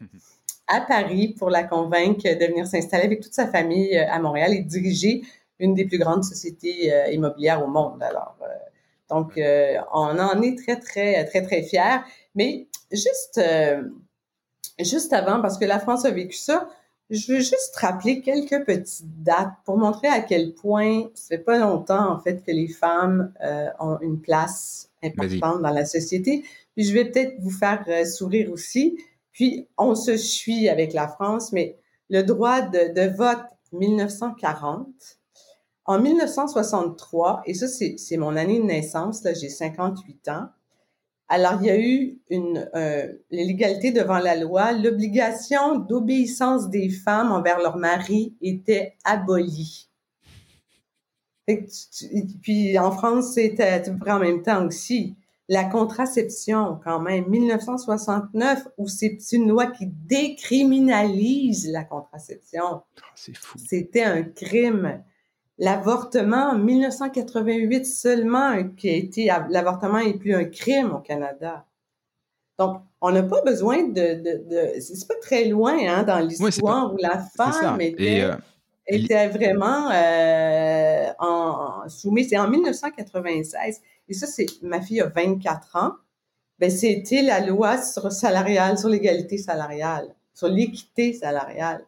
à 0.69 0.81
Paris 0.83 1.35
pour 1.39 1.51
la 1.51 1.65
convaincre 1.65 2.23
de 2.23 2.47
venir 2.47 2.67
s'installer 2.67 3.05
avec 3.05 3.21
toute 3.21 3.35
sa 3.35 3.49
famille 3.49 3.97
à 3.97 4.19
Montréal 4.21 4.53
et 4.53 4.61
diriger 4.61 5.23
une 5.59 5.75
des 5.75 5.85
plus 5.85 5.99
grandes 5.99 6.23
sociétés 6.23 6.93
immobilières 7.13 7.63
au 7.63 7.67
monde. 7.67 8.01
Alors, 8.03 8.37
donc, 9.09 9.33
on 9.37 10.19
en 10.19 10.43
est 10.43 10.57
très, 10.57 10.77
très, 10.79 11.25
très, 11.25 11.43
très 11.43 11.63
fiers. 11.63 11.99
Mais 12.37 12.69
juste, 12.93 13.41
juste 14.79 15.13
avant, 15.13 15.43
parce 15.43 15.59
que 15.59 15.65
la 15.65 15.81
France 15.81 16.05
a 16.05 16.13
vécu 16.13 16.37
ça, 16.37 16.69
je 17.11 17.33
veux 17.33 17.41
juste 17.41 17.75
rappeler 17.77 18.21
quelques 18.21 18.65
petites 18.65 19.23
dates 19.23 19.55
pour 19.65 19.77
montrer 19.77 20.07
à 20.07 20.21
quel 20.21 20.55
point 20.55 21.09
ça 21.15 21.37
fait 21.37 21.43
pas 21.43 21.59
longtemps 21.59 22.13
en 22.13 22.21
fait 22.21 22.43
que 22.45 22.53
les 22.53 22.69
femmes 22.69 23.33
euh, 23.45 23.67
ont 23.81 23.99
une 24.01 24.21
place 24.21 24.91
importante 25.03 25.63
dans 25.63 25.71
la 25.71 25.85
société. 25.85 26.45
Puis 26.77 26.85
je 26.85 26.95
vais 26.95 27.05
peut-être 27.07 27.35
vous 27.41 27.51
faire 27.51 27.85
euh, 27.89 28.05
sourire 28.05 28.53
aussi. 28.53 28.97
Puis 29.33 29.69
on 29.77 29.95
se 29.95 30.17
suit 30.17 30.69
avec 30.69 30.93
la 30.93 31.09
France, 31.09 31.53
mais 31.53 31.79
le 32.11 32.23
droit 32.23 32.61
de, 32.63 32.95
de 32.95 33.17
vote 33.17 33.43
1940. 33.73 34.87
En 35.87 35.99
1963, 35.99 37.43
et 37.47 37.55
ça 37.55 37.67
c'est 37.67 38.17
mon 38.17 38.37
année 38.37 38.61
de 38.61 38.65
naissance, 38.65 39.25
là 39.25 39.35
j'ai 39.35 39.49
58 39.49 40.29
ans, 40.29 40.49
alors, 41.33 41.59
il 41.61 41.67
y 41.69 41.71
a 41.71 41.79
eu 41.79 42.19
une 42.29 42.69
euh, 42.75 43.07
l'égalité 43.31 43.93
devant 43.93 44.19
la 44.19 44.35
loi. 44.35 44.73
L'obligation 44.73 45.79
d'obéissance 45.79 46.69
des 46.69 46.89
femmes 46.89 47.31
envers 47.31 47.61
leur 47.61 47.77
mari 47.77 48.35
était 48.43 48.97
abolie. 49.05 49.89
puis 52.43 52.77
en 52.81 52.91
France, 52.91 53.35
c'était 53.35 53.81
en 54.09 54.19
même 54.19 54.43
temps 54.43 54.67
aussi. 54.67 55.15
La 55.49 55.65
contraception, 55.65 56.81
quand 56.83 56.99
même, 56.99 57.29
1969, 57.29 58.67
où 58.77 58.89
c'est 58.89 59.19
une 59.31 59.49
loi 59.49 59.69
qui 59.69 59.87
décriminalise 59.87 61.71
la 61.71 61.85
contraception. 61.85 62.83
Ah, 62.99 63.07
c'est 63.15 63.37
fou. 63.37 63.57
C'était 63.57 64.03
un 64.03 64.25
crime 64.25 65.01
l'avortement 65.61 66.53
en 66.53 66.59
1988 66.59 67.85
seulement 67.87 68.65
qui 68.77 68.89
a 68.89 68.95
été 68.95 69.31
l'avortement 69.51 69.99
est 69.99 70.15
plus 70.15 70.35
un 70.35 70.45
crime 70.45 70.93
au 70.93 70.99
Canada. 70.99 71.67
Donc 72.59 72.83
on 73.01 73.13
n'a 73.13 73.23
pas 73.23 73.43
besoin 73.43 73.85
de, 73.85 73.93
de, 73.93 74.49
de 74.49 74.81
c'est 74.81 75.07
pas 75.07 75.15
très 75.21 75.45
loin 75.45 75.77
hein, 75.87 76.03
dans 76.03 76.19
l'histoire 76.19 76.93
où 76.93 76.97
la 76.97 77.19
femme 77.19 77.81
était, 77.81 78.23
euh, 78.23 78.37
était 78.87 79.29
vraiment 79.29 79.91
euh, 79.91 81.13
en, 81.19 81.89
soumise. 81.89 82.31
C'est 82.31 82.39
en 82.39 82.49
1996 82.49 83.81
et 84.09 84.15
ça 84.15 84.27
c'est 84.27 84.47
ma 84.63 84.81
fille 84.81 85.03
a 85.03 85.09
24 85.09 85.77
ans. 85.77 85.93
Ben 86.59 86.71
c'était 86.71 87.23
la 87.23 87.41
loi 87.41 87.83
sur 87.83 88.11
salariale, 88.11 88.79
sur 88.79 88.89
l'égalité 88.89 89.37
salariale, 89.37 90.15
sur 90.33 90.49
l'équité 90.49 91.13
salariale. 91.13 91.85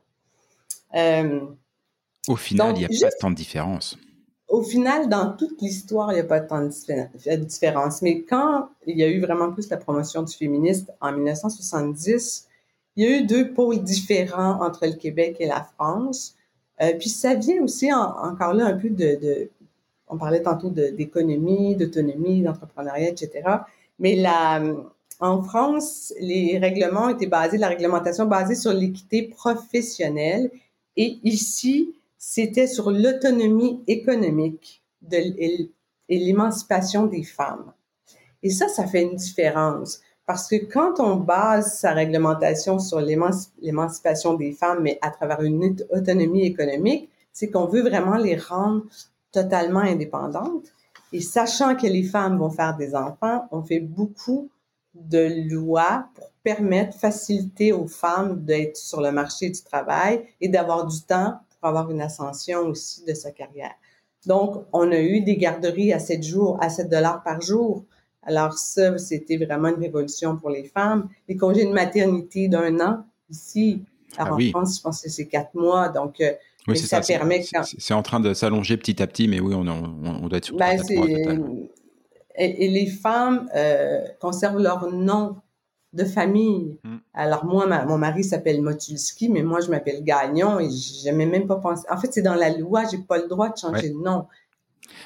Euh, 0.95 1.41
au 2.29 2.37
final, 2.37 2.75
il 2.77 2.87
n'y 2.89 3.05
a 3.05 3.09
pas 3.09 3.17
tant 3.21 3.31
de 3.31 3.37
différence. 3.37 3.99
Au 4.49 4.63
final, 4.63 5.09
dans 5.09 5.33
toute 5.33 5.61
l'histoire, 5.63 6.13
il 6.13 6.17
n'y 6.17 6.21
a 6.21 6.25
pas 6.25 6.41
tant 6.41 6.63
de 6.63 7.37
différence. 7.37 8.03
Mais 8.03 8.23
quand 8.23 8.69
il 8.87 8.99
y 8.99 9.03
a 9.03 9.09
eu 9.09 9.21
vraiment 9.21 9.51
plus 9.51 9.69
la 9.71 9.79
promotion 9.79 10.23
du 10.23 10.35
féminisme 10.35 10.93
en 11.01 11.13
1970, 11.13 12.49
il 12.97 13.05
y 13.05 13.07
a 13.07 13.19
eu 13.19 13.27
deux 13.27 13.53
pôles 13.53 13.83
différents 13.83 14.63
entre 14.63 14.87
le 14.87 14.93
Québec 14.93 15.37
et 15.41 15.47
la 15.47 15.67
France. 15.75 16.35
Euh, 16.83 16.93
puis 16.99 17.09
ça 17.09 17.35
vient 17.35 17.63
aussi 17.63 17.93
encore 17.93 18.53
là 18.53 18.67
un 18.67 18.77
peu 18.77 18.91
de, 18.91 19.19
de 19.21 19.51
on 20.09 20.19
parlait 20.19 20.43
tantôt 20.43 20.69
d'économie, 20.69 21.75
d'autonomie, 21.75 22.43
d'entrepreneuriat, 22.43 23.09
etc. 23.09 23.49
Mais 23.99 24.15
la, 24.15 24.63
en 25.21 25.43
France, 25.43 26.13
les 26.21 26.59
règlements 26.59 27.09
étaient 27.09 27.27
basés, 27.27 27.57
la 27.57 27.69
réglementation 27.69 28.27
basée 28.27 28.55
sur 28.55 28.75
l'équité 28.75 29.23
professionnelle. 29.23 30.51
Et 30.97 31.19
ici, 31.25 31.95
c'était 32.25 32.69
sur 32.69 32.93
l'autonomie 32.93 33.83
économique 33.89 34.85
de, 35.01 35.17
et 35.17 35.69
l'émancipation 36.09 37.07
des 37.07 37.25
femmes. 37.25 37.73
Et 38.45 38.51
ça, 38.51 38.69
ça 38.69 38.87
fait 38.87 39.03
une 39.03 39.17
différence. 39.17 40.01
Parce 40.25 40.47
que 40.47 40.55
quand 40.73 41.01
on 41.01 41.17
base 41.17 41.81
sa 41.81 41.91
réglementation 41.91 42.79
sur 42.79 43.01
l'émancipation 43.01 44.35
des 44.35 44.53
femmes, 44.53 44.83
mais 44.83 45.01
à 45.03 45.11
travers 45.11 45.43
une 45.43 45.77
autonomie 45.91 46.45
économique, 46.47 47.11
c'est 47.33 47.51
qu'on 47.51 47.67
veut 47.67 47.83
vraiment 47.83 48.17
les 48.17 48.37
rendre 48.37 48.85
totalement 49.33 49.81
indépendantes. 49.81 50.73
Et 51.13 51.21
sachant 51.21 51.75
que 51.75 51.89
les 51.89 52.05
femmes 52.05 52.39
vont 52.39 52.51
faire 52.51 52.77
des 52.77 52.95
enfants, 52.95 53.49
on 53.51 53.65
fait 53.65 53.81
beaucoup 53.81 54.49
de 54.95 55.51
lois 55.51 56.07
pour 56.15 56.31
permettre, 56.45 56.97
faciliter 56.97 57.73
aux 57.73 57.89
femmes 57.89 58.45
d'être 58.45 58.77
sur 58.77 59.01
le 59.01 59.11
marché 59.11 59.51
du 59.51 59.61
travail 59.61 60.25
et 60.41 60.49
d'avoir 60.49 60.87
du 60.87 61.03
temps 61.03 61.41
pour 61.63 61.69
avoir 61.69 61.91
une 61.93 62.01
ascension 62.01 62.67
aussi 62.67 63.05
de 63.05 63.15
sa 63.15 63.31
carrière. 63.31 63.71
Donc, 64.27 64.65
on 64.73 64.91
a 64.91 64.99
eu 64.99 65.21
des 65.21 65.37
garderies 65.37 65.93
à 65.93 66.01
7 66.01 66.23
jours, 66.23 66.59
à 66.61 66.69
7 66.69 66.91
dollars 66.91 67.23
par 67.23 67.41
jour. 67.41 67.85
Alors 68.25 68.55
ça, 68.55 68.99
c'était 68.99 69.37
vraiment 69.37 69.69
une 69.69 69.81
révolution 69.81 70.37
pour 70.37 70.51
les 70.51 70.65
femmes. 70.65 71.09
Les 71.29 71.37
congés 71.37 71.65
de 71.65 71.73
maternité 71.73 72.49
d'un 72.49 72.81
an, 72.81 73.05
ici, 73.31 73.85
ah 74.17 74.33
en 74.33 74.39
France, 74.51 74.79
je 74.79 74.83
pense 74.83 75.03
que 75.03 75.09
c'est 75.09 75.27
quatre 75.27 75.55
mois. 75.55 75.89
Donc, 75.89 76.21
euh, 76.21 76.33
oui, 76.67 76.77
ça, 76.77 77.01
permet... 77.01 77.45
C'est 77.65 77.95
en 77.95 78.03
train 78.03 78.19
de 78.19 78.35
s'allonger 78.35 78.77
petit 78.77 79.01
à 79.01 79.07
petit, 79.07 79.29
mais 79.29 79.39
oui, 79.39 79.55
on, 79.55 79.67
on, 79.67 80.29
doit 80.29 80.39
être 80.39 80.47
sur 80.47 80.57
ben, 80.57 80.81
et, 82.35 82.65
et, 82.65 82.69
les 82.69 82.87
femmes 82.87 83.49
euh, 83.55 84.01
conservent 84.21 84.61
leur 84.61 84.91
nom 84.91 85.37
de 85.93 86.05
famille. 86.05 86.79
Mm. 86.85 86.97
Alors 87.15 87.45
moi, 87.45 87.67
mon 87.85 87.99
mari 87.99 88.25
s'appelle 88.25 88.63
Motulski, 88.63 89.29
mais 89.29 89.43
moi 89.43 89.61
je 89.61 89.71
m'appelle 89.71 90.03
Gagnon 90.03 90.61
et 90.61 90.71
j'aimais 90.71 91.27
même 91.27 91.47
pas 91.47 91.57
penser. 91.57 91.87
En 91.91 91.97
fait, 91.97 92.13
c'est 92.13 92.23
dans 92.23 92.35
la 92.35 92.51
loi, 92.51 92.85
j'ai 92.91 92.99
pas 92.99 93.19
le 93.19 93.29
droit 93.29 93.49
de 93.49 93.57
changer 93.57 93.91
de 93.91 93.99
nom. 93.99 94.27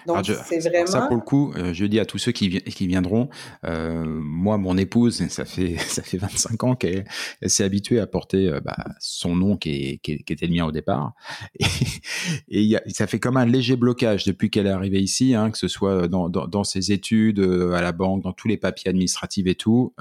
Donc, 0.06 0.24
c'est 0.24 0.58
vraiment. 0.58 0.86
Ça, 0.86 1.02
pour 1.02 1.16
le 1.16 1.22
coup, 1.22 1.52
euh, 1.56 1.72
je 1.72 1.84
dis 1.84 2.00
à 2.00 2.06
tous 2.06 2.18
ceux 2.18 2.32
qui, 2.32 2.60
qui 2.60 2.86
viendront, 2.86 3.28
euh, 3.64 4.04
moi, 4.04 4.58
mon 4.58 4.76
épouse, 4.76 5.26
ça 5.28 5.44
fait, 5.44 5.76
ça 5.78 6.02
fait 6.02 6.18
25 6.18 6.64
ans 6.64 6.74
qu'elle 6.74 7.04
s'est 7.46 7.64
habituée 7.64 8.00
à 8.00 8.06
porter 8.06 8.48
euh, 8.48 8.60
bah, 8.60 8.76
son 9.00 9.36
nom 9.36 9.56
qui, 9.56 9.98
qui, 10.00 10.12
était 10.12 10.46
le 10.46 10.54
mien 10.54 10.64
au 10.64 10.72
départ. 10.72 11.12
Et, 12.48 12.76
ça 12.88 13.06
fait 13.06 13.20
comme 13.20 13.36
un 13.36 13.46
léger 13.46 13.76
blocage 13.76 14.24
depuis 14.24 14.50
qu'elle 14.50 14.66
est 14.66 14.70
arrivée 14.70 15.00
ici, 15.00 15.34
hein, 15.34 15.50
que 15.50 15.58
ce 15.58 15.68
soit 15.68 16.08
dans, 16.08 16.28
dans, 16.28 16.46
dans, 16.46 16.64
ses 16.64 16.92
études, 16.92 17.40
à 17.40 17.80
la 17.80 17.92
banque, 17.92 18.22
dans 18.22 18.32
tous 18.32 18.48
les 18.48 18.56
papiers 18.56 18.90
administratifs 18.90 19.46
et 19.46 19.54
tout. 19.54 19.94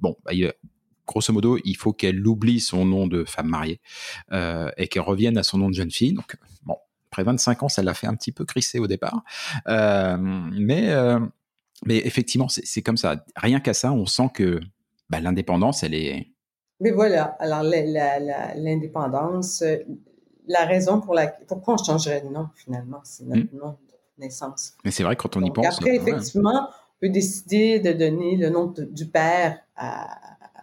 bon, 0.00 0.16
bah, 0.24 0.32
grosso 1.06 1.32
modo, 1.32 1.58
il 1.64 1.76
faut 1.76 1.92
qu'elle 1.92 2.26
oublie 2.26 2.60
son 2.60 2.84
nom 2.84 3.06
de 3.06 3.24
femme 3.24 3.48
mariée 3.48 3.80
euh, 4.32 4.70
et 4.76 4.88
qu'elle 4.88 5.02
revienne 5.02 5.36
à 5.38 5.42
son 5.42 5.58
nom 5.58 5.68
de 5.68 5.74
jeune 5.74 5.90
fille. 5.90 6.12
Donc, 6.12 6.36
bon, 6.64 6.76
après 7.14 7.22
25 7.22 7.62
ans, 7.62 7.68
ça 7.68 7.82
l'a 7.82 7.94
fait 7.94 8.08
un 8.08 8.16
petit 8.16 8.32
peu 8.32 8.44
crisser 8.44 8.80
au 8.80 8.88
départ. 8.88 9.22
Euh, 9.68 10.16
mais, 10.18 10.90
euh, 10.90 11.20
mais 11.86 11.98
effectivement, 11.98 12.48
c'est 12.48 12.82
comme 12.82 12.96
ça. 12.96 13.24
Rien 13.36 13.60
qu'à 13.60 13.72
ça, 13.72 13.92
on 13.92 14.06
sent 14.06 14.30
que 14.34 14.58
bah, 15.10 15.20
l'indépendance, 15.20 15.84
elle 15.84 15.94
est. 15.94 16.32
Mais 16.80 16.90
voilà. 16.90 17.36
Alors, 17.38 17.62
l'indépendance, 17.62 19.62
euh, 19.62 19.76
la 20.48 20.64
raison 20.64 21.00
pour 21.00 21.14
la 21.14 21.28
pourquoi 21.28 21.74
on 21.74 21.84
changerait 21.84 22.22
de 22.22 22.28
nom 22.28 22.48
finalement, 22.56 23.00
c'est 23.04 23.24
notre 23.24 23.54
hmm. 23.54 23.58
nom 23.58 23.70
de 23.70 24.24
naissance. 24.24 24.72
Mais 24.84 24.90
c'est 24.90 25.04
vrai 25.04 25.14
quand 25.14 25.36
on 25.36 25.42
y 25.42 25.52
pense. 25.52 25.66
Après, 25.66 25.94
effectivement, 25.94 26.68
on 26.68 27.00
peut 27.00 27.10
décider 27.10 27.78
de 27.78 27.92
donner 27.92 28.36
le 28.36 28.50
nom 28.50 28.74
du 28.76 29.06
père 29.06 29.60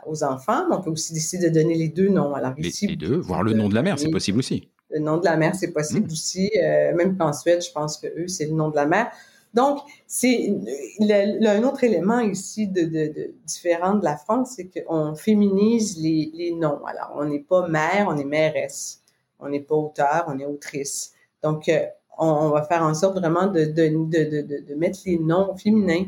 aux 0.06 0.24
enfants, 0.24 0.68
mais 0.68 0.76
on 0.76 0.82
peut 0.82 0.92
aussi 0.92 1.14
décider 1.14 1.50
de 1.50 1.54
donner 1.54 1.76
les 1.76 1.88
deux 1.88 2.10
noms. 2.10 2.36
Alors 2.36 2.54
les, 2.58 2.72
les 2.82 2.98
deux, 2.98 3.16
voire 3.16 3.42
le 3.42 3.54
nom 3.54 3.70
de 3.70 3.76
la 3.76 3.84
mère, 3.84 3.98
c'est 3.98 4.12
possible 4.12 4.40
aussi. 4.40 4.68
Le 4.92 5.00
nom 5.00 5.18
de 5.18 5.26
la 5.26 5.38
mère, 5.38 5.56
c'est 5.56 5.72
possible 5.72 6.08
mmh. 6.08 6.12
aussi. 6.12 6.52
Euh, 6.62 6.94
même 6.96 7.18
qu'en 7.18 7.34
Suède, 7.34 7.64
je 7.64 7.72
pense 7.72 7.98
que 7.98 8.08
eux, 8.08 8.28
c'est 8.28 8.46
le 8.46 8.54
nom 8.54 8.70
de 8.70 8.76
la 8.76 8.86
mère. 8.86 9.12
Donc, 9.54 9.80
c'est 10.08 10.54
un 11.02 11.64
autre 11.64 11.84
élément 11.84 12.20
ici 12.20 12.68
de, 12.68 12.84
de, 12.84 13.14
de, 13.14 13.34
différent 13.46 13.96
de 13.96 14.06
la 14.06 14.16
France, 14.16 14.54
c'est 14.56 14.70
qu'on 14.70 15.16
féminise 15.16 15.98
les, 15.98 16.32
les, 16.34 16.54
noms. 16.54 16.86
Alors, 16.86 17.14
on 17.16 17.26
n'est 17.26 17.42
pas 17.42 17.68
mère, 17.68 18.08
on 18.10 18.18
est 18.18 18.26
mairesse. 18.26 19.02
On 19.40 19.50
n'est 19.50 19.60
pas 19.60 19.76
auteur, 19.76 20.26
on 20.28 20.40
est 20.40 20.46
autrice. 20.46 21.14
Donc, 21.44 21.68
euh, 21.68 21.86
on, 22.18 22.50
va 22.50 22.64
faire 22.64 22.84
en 22.84 22.94
sorte 22.94 23.18
vraiment 23.18 23.48
de, 23.48 23.66
de, 23.66 24.76
mettre 24.76 25.00
les 25.06 25.18
noms 25.18 25.56
féminins. 25.58 26.06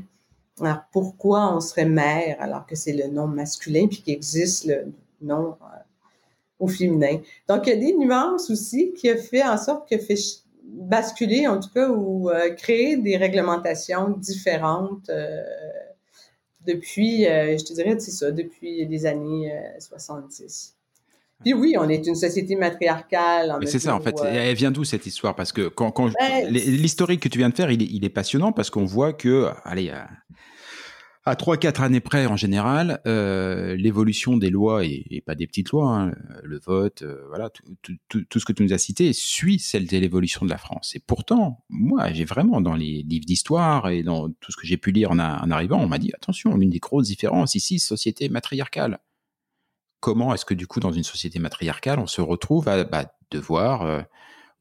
Alors, 0.61 0.83
pourquoi 0.91 1.53
on 1.53 1.59
serait 1.59 1.85
mère 1.85 2.37
alors 2.39 2.65
que 2.65 2.75
c'est 2.75 2.93
le 2.93 3.07
nom 3.07 3.27
masculin 3.27 3.87
puis 3.87 4.03
qu'il 4.03 4.13
existe 4.13 4.65
le 4.65 4.93
nom 5.21 5.57
euh, 5.61 5.82
au 6.59 6.67
féminin. 6.67 7.19
Donc, 7.47 7.67
il 7.67 7.69
y 7.69 7.73
a 7.73 7.77
des 7.77 7.93
nuances 7.93 8.49
aussi 8.49 8.93
qui 8.93 9.09
a 9.09 9.17
fait 9.17 9.43
en 9.43 9.57
sorte 9.57 9.89
que 9.89 9.97
fait 9.97 10.15
basculer, 10.63 11.47
en 11.47 11.59
tout 11.59 11.69
cas, 11.69 11.89
ou 11.89 12.29
euh, 12.29 12.49
créer 12.51 12.97
des 12.97 13.17
réglementations 13.17 14.09
différentes 14.09 15.09
euh, 15.09 15.41
depuis, 16.65 17.27
euh, 17.27 17.57
je 17.57 17.63
te 17.63 17.73
dirais, 17.73 17.95
c'est 17.99 18.11
ça, 18.11 18.31
depuis 18.31 18.85
les 18.85 19.05
années 19.05 19.53
70. 19.79 20.75
Puis 21.41 21.53
oui, 21.53 21.75
on 21.77 21.89
est 21.89 22.07
une 22.07 22.15
société 22.15 22.55
matriarcale. 22.55 23.57
C'est 23.65 23.79
ça, 23.79 23.93
en 23.93 23.99
fait. 23.99 24.15
Elle 24.23 24.55
vient 24.55 24.71
d'où 24.71 24.85
cette 24.85 25.05
histoire? 25.05 25.35
Parce 25.35 25.51
que 25.51 25.67
quand, 25.67 25.91
quand 25.91 26.09
ben, 26.17 26.47
l'historique 26.49 27.21
que 27.21 27.27
tu 27.27 27.37
viens 27.37 27.49
de 27.49 27.55
faire, 27.55 27.69
il 27.69 27.81
est, 27.81 27.87
il 27.91 28.05
est 28.05 28.09
passionnant 28.09 28.53
parce 28.53 28.69
qu'on 28.69 28.85
voit 28.85 29.11
que, 29.11 29.49
allez, 29.65 29.91
à 31.25 31.35
trois 31.35 31.55
quatre 31.57 31.81
années 31.81 32.01
près 32.01 32.25
en 32.25 32.35
général, 32.35 33.01
euh, 33.05 33.75
l'évolution 33.77 34.35
des 34.35 34.49
lois 34.49 34.83
et, 34.85 35.23
pas 35.25 35.35
des 35.35 35.47
petites 35.47 35.71
lois, 35.71 35.89
hein, 35.89 36.13
le 36.43 36.59
vote, 36.59 37.03
euh, 37.03 37.23
voilà, 37.29 37.49
tout, 37.49 38.39
ce 38.39 38.45
que 38.45 38.51
tu 38.51 38.63
nous 38.63 38.73
as 38.73 38.77
cité 38.77 39.13
suit 39.13 39.59
celle 39.59 39.87
de 39.87 39.97
l'évolution 39.97 40.45
de 40.45 40.49
la 40.49 40.57
France. 40.57 40.95
Et 40.95 40.99
pourtant, 40.99 41.63
moi, 41.69 42.11
j'ai 42.11 42.25
vraiment 42.25 42.59
dans 42.59 42.75
les 42.75 43.03
livres 43.03 43.25
d'histoire 43.25 43.89
et 43.89 44.03
dans 44.03 44.29
tout 44.29 44.51
ce 44.51 44.57
que 44.57 44.67
j'ai 44.67 44.77
pu 44.77 44.91
lire 44.91 45.11
en, 45.11 45.19
en 45.19 45.51
arrivant, 45.51 45.79
on 45.79 45.87
m'a 45.87 45.97
dit 45.97 46.11
attention, 46.13 46.57
l'une 46.57 46.69
des 46.69 46.79
grosses 46.79 47.07
différences 47.07 47.55
ici, 47.55 47.79
société 47.79 48.27
matriarcale. 48.27 48.99
Comment 50.01 50.33
est-ce 50.33 50.43
que 50.43 50.53
du 50.53 50.67
coup, 50.67 50.81
dans 50.81 50.91
une 50.91 51.05
société 51.05 51.39
matriarcale, 51.39 51.99
on 51.99 52.07
se 52.07 52.19
retrouve 52.19 52.67
à 52.67 52.83
bah, 52.83 53.05
devoir 53.31 53.83
euh, 53.83 54.01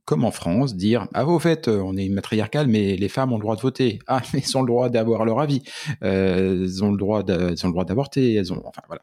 comme 0.05 0.25
en 0.25 0.33
France, 0.33 0.75
dire 0.75 1.07
ah 1.15 1.27
au 1.27 1.39
fait 1.39 1.69
euh, 1.69 1.81
on 1.81 1.97
est 1.97 2.09
matriarcal 2.09 2.67
mais 2.67 2.97
les 2.97 3.09
femmes 3.09 3.33
ont 3.33 3.37
le 3.37 3.43
droit 3.43 3.57
de 3.57 3.61
voter. 3.61 4.01
Ah 4.07 4.21
mais 4.35 4.41
elles 4.45 4.57
ont 4.57 4.63
le 4.63 4.67
droit 4.67 4.89
d'avoir 4.89 5.25
leur 5.25 5.41
avis. 5.41 5.63
Euh, 6.03 6.65
elles 6.65 6.85
ont 6.85 6.91
le 6.91 6.97
droit 6.97 7.23
elles 7.27 7.65
ont 7.65 7.69
le 7.69 7.73
droit 7.73 7.85
d'avorter. 7.85 8.35
Elles 8.35 8.53
ont 8.53 8.63
enfin 8.65 8.83
voilà. 8.89 9.03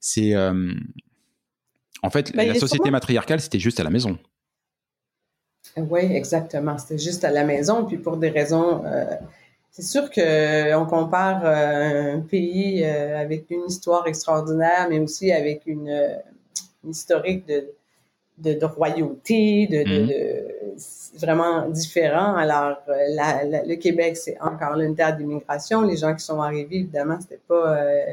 C'est 0.00 0.34
euh, 0.34 0.72
en 2.02 2.10
fait 2.10 2.34
bah, 2.34 2.44
la 2.44 2.54
société 2.54 2.90
matriarcale 2.90 3.40
c'était 3.40 3.60
juste 3.60 3.78
à 3.78 3.84
la 3.84 3.90
maison. 3.90 4.18
Oui 5.76 6.00
exactement. 6.00 6.76
C'était 6.78 6.98
juste 6.98 7.24
à 7.24 7.30
la 7.30 7.44
maison 7.44 7.84
puis 7.84 7.98
pour 7.98 8.16
des 8.16 8.30
raisons 8.30 8.82
c'est 9.70 9.82
sûr 9.82 10.10
que 10.10 10.74
on 10.74 10.84
compare 10.84 11.46
un 11.46 12.20
pays 12.20 12.84
avec 12.84 13.46
une 13.50 13.66
histoire 13.68 14.06
extraordinaire 14.08 14.88
mais 14.90 14.98
aussi 14.98 15.30
avec 15.30 15.62
une 15.66 16.18
historique 16.84 17.46
de 17.46 17.68
de, 18.42 18.64
royauté, 18.64 19.66
de, 19.66 19.82
de, 19.82 20.00
mhm. 20.00 21.18
vraiment 21.18 21.68
différent. 21.68 22.34
Alors, 22.34 22.78
euh, 22.88 23.62
le 23.66 23.74
Québec, 23.76 24.16
c'est 24.16 24.40
encore 24.40 24.78
une 24.78 24.94
terre 24.94 25.16
d'immigration. 25.16 25.82
Les 25.82 25.96
gens 25.96 26.14
qui 26.14 26.24
sont 26.24 26.40
arrivés, 26.40 26.76
évidemment, 26.76 27.18
c'était 27.20 27.40
pas, 27.46 27.76
euh, 27.76 28.04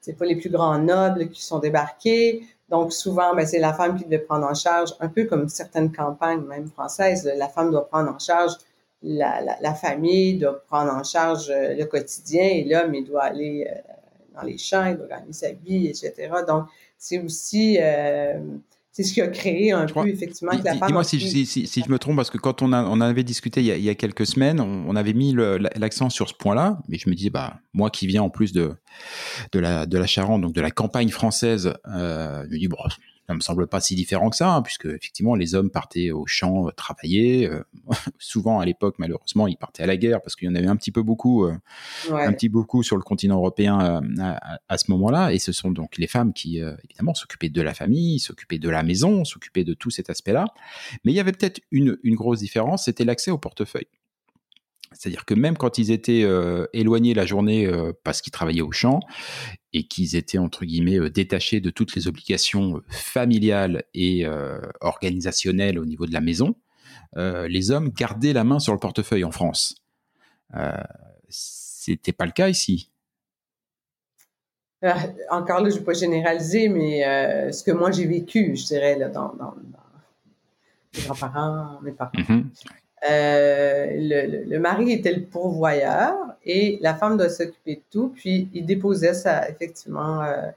c'est 0.00 0.16
pas 0.16 0.24
les 0.24 0.36
plus 0.36 0.50
grands 0.50 0.78
nobles 0.78 1.28
qui 1.28 1.42
sont 1.42 1.58
débarqués. 1.58 2.42
Donc, 2.68 2.92
souvent, 2.92 3.34
ben, 3.34 3.46
c'est 3.46 3.58
la 3.58 3.72
femme 3.72 3.96
qui 3.96 4.04
devait 4.04 4.18
prendre 4.18 4.46
en 4.46 4.54
charge, 4.54 4.94
un 5.00 5.08
peu 5.08 5.24
comme 5.24 5.48
certaines 5.48 5.90
campagnes, 5.92 6.42
même 6.42 6.68
françaises, 6.68 7.30
la 7.36 7.48
femme 7.48 7.70
doit 7.70 7.88
prendre 7.88 8.10
en 8.10 8.18
charge 8.18 8.52
la, 9.02 9.40
la, 9.60 9.74
famille, 9.74 10.38
doit 10.38 10.60
prendre 10.66 10.92
en 10.92 11.04
charge 11.04 11.50
euh, 11.50 11.74
le 11.74 11.84
quotidien, 11.84 12.44
et 12.44 12.64
l'homme, 12.64 12.94
il 12.94 13.04
doit 13.04 13.22
aller 13.22 13.66
dans 14.34 14.42
les 14.42 14.58
champs, 14.58 14.84
il 14.86 14.96
doit 14.96 15.06
gagner 15.06 15.32
sa 15.32 15.52
vie, 15.52 15.86
etc. 15.86 16.30
Donc, 16.46 16.66
c'est 16.98 17.18
aussi 17.20 17.78
c'est 18.98 19.04
ce 19.04 19.12
qui 19.14 19.20
a 19.20 19.28
créé 19.28 19.70
un 19.70 19.86
peu 19.86 20.08
effectivement 20.08 20.58
que 20.58 20.64
la 20.64 20.74
femme. 20.74 20.88
Dis-moi 20.88 21.04
si, 21.04 21.20
si, 21.20 21.46
si, 21.46 21.68
si, 21.68 21.84
je 21.84 21.88
me 21.88 22.00
trompe 22.00 22.16
parce 22.16 22.30
que 22.30 22.38
quand 22.38 22.62
on, 22.62 22.72
a, 22.72 22.82
on 22.82 23.00
avait 23.00 23.22
discuté 23.22 23.60
il 23.60 23.66
y 23.66 23.70
a, 23.70 23.76
il 23.76 23.84
y 23.84 23.88
a 23.88 23.94
quelques 23.94 24.26
semaines, 24.26 24.60
on, 24.60 24.96
avait 24.96 25.12
mis 25.12 25.36
l'accent 25.76 26.10
sur 26.10 26.28
ce 26.28 26.34
point-là, 26.34 26.80
mais 26.88 26.98
je 26.98 27.08
me 27.08 27.14
dis 27.14 27.30
bah 27.30 27.60
moi 27.72 27.90
qui 27.90 28.08
viens 28.08 28.22
en 28.22 28.28
plus 28.28 28.52
de 28.52 28.72
de 29.52 29.60
la 29.60 29.86
de 29.86 29.96
la 29.96 30.06
Charente, 30.08 30.42
donc 30.42 30.52
de 30.52 30.60
la 30.60 30.72
campagne 30.72 31.10
française, 31.10 31.74
euh, 31.86 32.42
je 32.46 32.50
me 32.50 32.58
dis 32.58 32.66
bon 32.66 32.78
ça 33.28 33.34
me 33.34 33.40
semble 33.40 33.66
pas 33.66 33.80
si 33.80 33.94
différent 33.94 34.30
que 34.30 34.36
ça, 34.36 34.54
hein, 34.54 34.62
puisque 34.62 34.86
effectivement 34.86 35.34
les 35.34 35.54
hommes 35.54 35.70
partaient 35.70 36.10
au 36.10 36.26
champ 36.26 36.70
travailler. 36.76 37.50
souvent 38.18 38.60
à 38.60 38.64
l'époque, 38.64 38.96
malheureusement, 38.98 39.46
ils 39.46 39.56
partaient 39.56 39.82
à 39.82 39.86
la 39.86 39.96
guerre 39.96 40.22
parce 40.22 40.34
qu'il 40.34 40.48
y 40.48 40.50
en 40.50 40.54
avait 40.54 40.66
un 40.66 40.76
petit 40.76 40.90
peu 40.90 41.02
beaucoup, 41.02 41.44
un 41.44 42.32
petit 42.32 42.48
beaucoup 42.48 42.82
sur 42.82 42.96
le 42.96 43.02
continent 43.02 43.36
européen 43.36 44.02
à, 44.18 44.60
à, 44.68 44.78
ce 44.78 44.90
moment-là. 44.90 45.32
Et 45.32 45.38
ce 45.38 45.52
sont 45.52 45.70
donc 45.70 45.98
les 45.98 46.06
femmes 46.06 46.32
qui, 46.32 46.58
évidemment, 46.58 47.14
s'occupaient 47.14 47.50
de 47.50 47.62
la 47.62 47.74
famille, 47.74 48.18
s'occupaient 48.18 48.58
de 48.58 48.70
la 48.70 48.82
maison, 48.82 49.24
s'occupaient 49.24 49.64
de 49.64 49.74
tout 49.74 49.90
cet 49.90 50.10
aspect-là. 50.10 50.46
Mais 51.04 51.12
il 51.12 51.14
y 51.14 51.20
avait 51.20 51.32
peut-être 51.32 51.60
une, 51.70 51.98
une 52.02 52.14
grosse 52.14 52.40
différence, 52.40 52.86
c'était 52.86 53.04
l'accès 53.04 53.30
au 53.30 53.38
portefeuille. 53.38 53.88
C'est-à-dire 54.92 55.24
que 55.24 55.34
même 55.34 55.56
quand 55.56 55.78
ils 55.78 55.90
étaient 55.90 56.22
euh, 56.24 56.66
éloignés 56.72 57.14
la 57.14 57.26
journée 57.26 57.66
euh, 57.66 57.92
parce 58.04 58.22
qu'ils 58.22 58.32
travaillaient 58.32 58.62
au 58.62 58.72
champ 58.72 59.00
et 59.72 59.86
qu'ils 59.86 60.16
étaient 60.16 60.38
entre 60.38 60.64
guillemets 60.64 60.98
euh, 60.98 61.10
détachés 61.10 61.60
de 61.60 61.70
toutes 61.70 61.94
les 61.94 62.08
obligations 62.08 62.80
familiales 62.88 63.84
et 63.94 64.26
organisationnelles 64.80 65.78
au 65.78 65.84
niveau 65.84 66.06
de 66.06 66.12
la 66.12 66.20
maison, 66.20 66.54
les 67.16 67.70
hommes 67.70 67.90
gardaient 67.90 68.32
la 68.32 68.44
main 68.44 68.58
sur 68.58 68.72
le 68.72 68.78
portefeuille 68.78 69.24
en 69.24 69.30
France. 69.30 69.76
C'était 71.28 72.12
pas 72.12 72.26
le 72.26 72.32
cas 72.32 72.48
ici. 72.48 72.90
encore 75.30 75.60
là, 75.60 75.70
je 75.70 75.74
ne 75.74 75.78
vais 75.80 75.84
pas 75.84 75.92
généraliser, 75.94 76.68
mais 76.68 77.52
ce 77.52 77.62
que 77.62 77.72
moi 77.72 77.90
j'ai 77.90 78.06
vécu, 78.06 78.56
je 78.56 78.66
dirais, 78.66 78.98
là, 78.98 79.08
dans, 79.08 79.34
mes 80.94 81.02
grands-parents, 81.02 81.80
mes 81.82 81.92
parents. 81.92 82.12
Mm-hmm. 82.14 82.44
Euh, 83.08 83.86
le, 84.46 84.58
mari 84.58 84.92
était 84.92 85.12
le 85.12 85.22
pourvoyeur 85.22 86.14
et 86.44 86.78
la 86.80 86.94
femme 86.94 87.16
doit 87.16 87.28
s'occuper 87.28 87.76
de 87.76 87.82
tout. 87.90 88.12
Puis 88.14 88.48
il 88.54 88.66
déposait 88.66 89.14
sa, 89.14 89.48
effectivement 89.48 90.22
euh, 90.22 90.48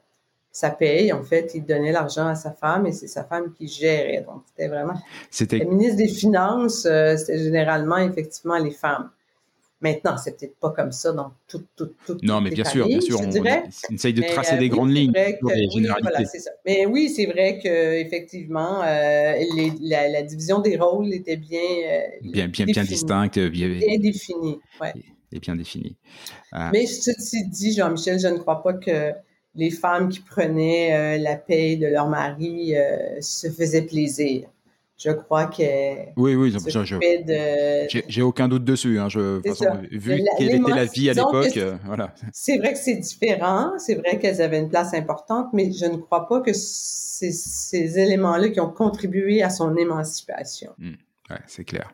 sa 0.51 0.71
paye. 0.71 1.13
En 1.13 1.23
fait, 1.23 1.51
il 1.53 1.65
donnait 1.65 1.91
l'argent 1.91 2.27
à 2.27 2.35
sa 2.35 2.51
femme 2.51 2.87
et 2.87 2.91
c'est 2.91 3.07
sa 3.07 3.23
femme 3.23 3.53
qui 3.53 3.67
gérait. 3.67 4.23
Donc 4.27 4.41
c'était 4.47 4.67
vraiment. 4.67 4.95
C'était. 5.29 5.59
Le 5.59 5.65
ministre 5.65 5.97
des 5.97 6.07
Finances, 6.07 6.85
euh, 6.85 7.15
c'était 7.15 7.39
généralement 7.39 7.97
effectivement 7.97 8.57
les 8.57 8.71
femmes. 8.71 9.09
Maintenant, 9.82 10.15
c'est 10.15 10.38
peut-être 10.38 10.59
pas 10.59 10.69
comme 10.69 10.91
ça 10.91 11.11
dans 11.11 11.34
tout, 11.47 11.63
tout, 11.75 11.91
tout. 12.05 12.17
Non, 12.21 12.39
mais 12.39 12.51
bien 12.51 12.63
sûr, 12.63 12.86
bien 12.86 13.01
sûr, 13.01 13.19
on, 13.19 13.93
essaye 13.93 14.13
de 14.13 14.21
tracer 14.21 14.57
des 14.57 14.69
grandes 14.69 14.91
lignes. 14.91 15.11
Mais 16.65 16.86
oui, 16.86 17.09
c'est 17.09 17.25
vrai 17.25 17.59
que 17.61 17.93
effectivement, 17.99 18.84
euh, 18.84 19.34
la, 19.82 20.21
division 20.21 20.59
des 20.59 20.77
rôles 20.77 21.11
était 21.13 21.38
bien, 21.38 21.59
euh, 21.59 21.99
bien, 22.21 22.47
bien, 22.47 22.65
bien 22.65 22.84
distincte, 22.84 23.39
bien, 23.39 23.69
bien 23.69 23.97
définie. 23.97 24.59
Ouais. 24.79 24.93
Et, 25.32 25.39
bien 25.39 25.55
définie. 25.55 25.97
Euh, 26.53 26.69
mais 26.71 26.86
ceci 26.86 27.47
dit, 27.47 27.73
Jean-Michel, 27.73 28.19
je 28.19 28.27
ne 28.27 28.38
crois 28.38 28.61
pas 28.61 28.73
que 28.73 29.13
les 29.55 29.71
femmes 29.71 30.09
qui 30.09 30.19
prenaient 30.19 31.17
la 31.17 31.38
paye 31.38 31.77
de 31.77 31.88
leur 31.88 32.07
mari 32.07 32.75
se 33.19 33.49
faisaient 33.49 33.82
plaisir 33.82 34.47
je 35.03 35.11
crois 35.11 35.45
que. 35.45 36.11
Oui, 36.15 36.35
oui, 36.35 36.51
je, 36.51 38.01
j'ai 38.07 38.21
aucun 38.21 38.47
doute 38.47 38.63
dessus. 38.63 38.99
Hein, 38.99 39.09
je, 39.09 39.41
vu 39.91 40.23
quelle 40.37 40.55
était 40.55 40.71
la 40.71 40.85
vie 40.85 41.09
à 41.09 41.13
l'époque, 41.13 41.57
euh, 41.57 41.75
voilà. 41.85 42.13
C'est 42.33 42.57
vrai 42.57 42.73
que 42.73 42.79
c'est 42.79 42.95
différent, 42.95 43.73
c'est 43.77 43.95
vrai 43.95 44.19
qu'elles 44.19 44.41
avaient 44.41 44.59
une 44.59 44.69
place 44.69 44.93
importante, 44.93 45.47
mais 45.53 45.71
je 45.71 45.85
ne 45.85 45.97
crois 45.97 46.27
pas 46.27 46.41
que 46.41 46.53
c'est 46.53 47.31
ces 47.31 47.99
éléments-là 47.99 48.49
qui 48.49 48.59
ont 48.59 48.69
contribué 48.69 49.41
à 49.41 49.49
son 49.49 49.75
émancipation. 49.75 50.71
Mmh, 50.77 50.93
c'est 51.47 51.65
clair. 51.65 51.93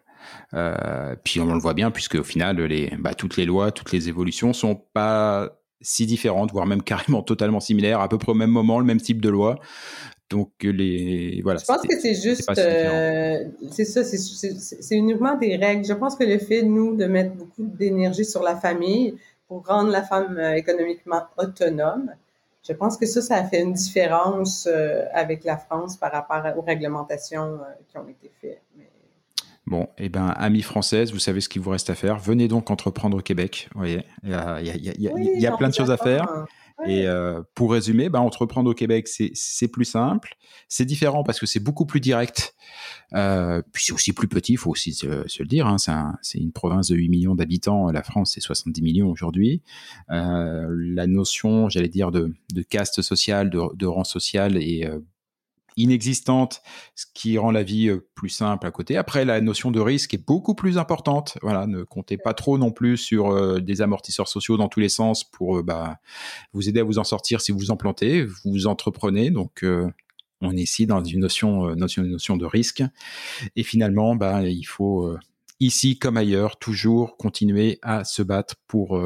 Euh, 0.53 1.15
puis 1.23 1.39
on 1.39 1.53
le 1.53 1.59
voit 1.59 1.73
bien, 1.73 1.91
puisque 1.91 2.15
au 2.15 2.23
final, 2.23 2.57
les, 2.61 2.91
bah, 2.99 3.13
toutes 3.13 3.37
les 3.37 3.45
lois, 3.45 3.71
toutes 3.71 3.91
les 3.91 4.09
évolutions 4.09 4.53
sont 4.53 4.75
pas 4.75 5.59
si 5.81 6.05
différentes, 6.05 6.51
voire 6.51 6.65
même 6.65 6.83
carrément 6.83 7.21
totalement 7.21 7.59
similaires, 7.59 7.99
à 7.99 8.09
peu 8.09 8.17
près 8.17 8.31
au 8.31 8.35
même 8.35 8.51
moment, 8.51 8.79
le 8.79 8.85
même 8.85 9.01
type 9.01 9.21
de 9.21 9.29
loi. 9.29 9.59
Donc 10.29 10.51
les 10.61 11.39
voilà. 11.41 11.59
Je 11.59 11.65
pense 11.65 11.81
que 11.83 11.97
c'est 11.99 12.15
juste, 12.15 12.49
euh, 12.57 13.45
c'est 13.71 13.85
ça, 13.85 14.03
c'est 14.03 14.95
uniquement 14.95 15.37
des 15.37 15.55
règles. 15.55 15.85
Je 15.85 15.93
pense 15.93 16.15
que 16.15 16.25
le 16.25 16.37
fait 16.37 16.63
nous 16.63 16.97
de 16.97 17.05
mettre 17.05 17.33
beaucoup 17.35 17.63
d'énergie 17.63 18.25
sur 18.25 18.43
la 18.43 18.57
famille 18.57 19.15
pour 19.47 19.65
rendre 19.65 19.89
la 19.89 20.03
femme 20.03 20.37
euh, 20.37 20.55
économiquement 20.55 21.21
autonome, 21.37 22.11
je 22.67 22.73
pense 22.73 22.97
que 22.97 23.05
ça, 23.05 23.21
ça 23.21 23.35
a 23.35 23.43
fait 23.45 23.61
une 23.61 23.71
différence 23.71 24.67
euh, 24.69 25.05
avec 25.13 25.45
la 25.45 25.55
France 25.55 25.95
par 25.95 26.11
rapport 26.11 26.43
aux 26.57 26.61
réglementations 26.61 27.59
qui 27.87 27.97
ont 27.97 28.09
été 28.09 28.29
faites. 28.41 28.61
Bon, 29.67 29.89
eh 29.97 30.07
ben, 30.07 30.27
amis 30.37 30.61
françaises, 30.61 31.11
vous 31.11 31.19
savez 31.19 31.41
ce 31.41 31.49
qu'il 31.49 31.61
vous 31.61 31.71
reste 31.71 31.89
à 31.89 31.95
faire. 31.95 32.19
Venez 32.19 32.47
donc 32.47 32.71
entreprendre 32.71 33.17
au 33.17 33.21
Québec. 33.21 33.67
Vous 33.73 33.81
voyez, 33.81 34.01
il 34.23 34.29
y 34.29 34.33
a, 34.33 34.61
y 34.61 34.69
a, 34.69 34.75
y 34.77 35.07
a, 35.09 35.11
y 35.17 35.45
a 35.45 35.57
plein 35.57 35.67
de 35.67 35.73
choses 35.73 35.91
à 35.91 35.97
faire. 35.97 36.45
Et 36.85 37.07
euh, 37.07 37.41
pour 37.53 37.73
résumer, 37.73 38.07
bah, 38.07 38.21
entreprendre 38.21 38.69
au 38.69 38.73
Québec, 38.73 39.07
c'est 39.07 39.67
plus 39.67 39.83
simple. 39.83 40.35
C'est 40.69 40.85
différent 40.85 41.23
parce 41.23 41.39
que 41.39 41.45
c'est 41.45 41.59
beaucoup 41.59 41.85
plus 41.85 41.99
direct. 41.99 42.55
Euh, 43.13 43.61
puis 43.73 43.83
c'est 43.85 43.93
aussi 43.93 44.13
plus 44.13 44.27
petit, 44.27 44.53
il 44.53 44.57
faut 44.57 44.71
aussi 44.71 44.93
se, 44.93 45.07
le 45.07 45.47
dire. 45.47 45.67
Hein, 45.67 45.77
c'est 46.21 46.37
une 46.37 46.53
province 46.53 46.87
de 46.87 46.95
8 46.95 47.09
millions 47.09 47.35
d'habitants. 47.35 47.91
La 47.91 48.03
France, 48.03 48.33
c'est 48.35 48.41
70 48.41 48.81
millions 48.81 49.09
aujourd'hui. 49.09 49.63
Euh, 50.11 50.67
la 50.69 51.07
notion, 51.07 51.67
j'allais 51.67 51.89
dire, 51.89 52.11
de, 52.11 52.33
de 52.53 52.61
caste 52.61 53.01
sociale, 53.01 53.49
de, 53.49 53.59
de 53.75 53.85
rang 53.85 54.05
social 54.05 54.55
est 54.55 54.87
inexistante, 55.77 56.61
ce 56.95 57.05
qui 57.13 57.37
rend 57.37 57.51
la 57.51 57.63
vie 57.63 57.87
euh, 57.87 58.05
plus 58.15 58.29
simple 58.29 58.65
à 58.67 58.71
côté. 58.71 58.97
Après, 58.97 59.23
la 59.23 59.39
notion 59.39 59.71
de 59.71 59.79
risque 59.79 60.13
est 60.13 60.25
beaucoup 60.25 60.55
plus 60.55 60.77
importante. 60.77 61.37
Voilà, 61.41 61.67
ne 61.67 61.83
comptez 61.83 62.17
pas 62.17 62.33
trop 62.33 62.57
non 62.57 62.71
plus 62.71 62.97
sur 62.97 63.29
euh, 63.29 63.59
des 63.59 63.81
amortisseurs 63.81 64.27
sociaux 64.27 64.57
dans 64.57 64.67
tous 64.67 64.79
les 64.79 64.89
sens 64.89 65.23
pour 65.23 65.59
euh, 65.59 65.63
bah, 65.63 65.97
vous 66.51 66.67
aider 66.67 66.79
à 66.79 66.83
vous 66.83 66.97
en 66.97 67.03
sortir 67.03 67.39
si 67.41 67.51
vous 67.51 67.59
vous 67.59 67.71
en 67.71 67.77
plantez. 67.77 68.25
Vous 68.43 68.65
entreprenez, 68.67 69.29
donc 69.29 69.63
on 70.41 70.57
est 70.57 70.61
ici 70.61 70.87
dans 70.87 71.03
une 71.03 71.19
notion, 71.19 71.75
notion, 71.75 72.03
notion 72.03 72.37
de 72.37 72.45
risque. 72.45 72.83
Et 73.55 73.63
finalement, 73.63 74.15
bah, 74.15 74.43
il 74.43 74.63
faut 74.63 75.15
ici 75.59 75.99
comme 75.99 76.17
ailleurs, 76.17 76.57
toujours 76.57 77.17
continuer 77.17 77.77
à 77.83 78.03
se 78.03 78.23
battre 78.23 78.55
pour 78.67 79.01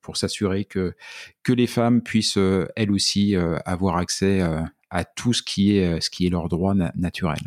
pour 0.00 0.16
s'assurer 0.16 0.64
que 0.64 0.94
que 1.42 1.52
les 1.52 1.66
femmes 1.66 2.02
puissent 2.02 2.38
elles 2.76 2.90
aussi 2.90 3.36
avoir 3.64 3.96
accès 3.96 4.40
à 4.40 4.66
tout 5.14 5.32
ce 5.32 5.42
qui 5.42 5.78
est, 5.78 5.84
euh, 5.84 6.00
ce 6.00 6.10
qui 6.10 6.26
est 6.26 6.30
leur 6.30 6.48
droit 6.48 6.74
naturel. 6.94 7.38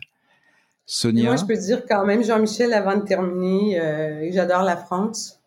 Sonia? 0.86 1.26
Moi, 1.26 1.36
je 1.36 1.46
peux 1.46 1.58
dire 1.58 1.84
quand 1.88 2.06
même, 2.06 2.24
Jean-Michel, 2.24 2.74
avant 2.74 2.98
de 2.98 3.04
terminer, 3.04 3.80
euh, 3.80 4.30
j'adore 4.32 4.64
la 4.64 4.76
France 4.76 5.40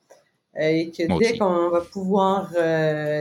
euh, 0.57 0.61
et 0.61 0.91
que 0.91 1.19
dès 1.19 1.37
qu'on 1.37 1.71
va 1.71 1.81
pouvoir 1.81 2.53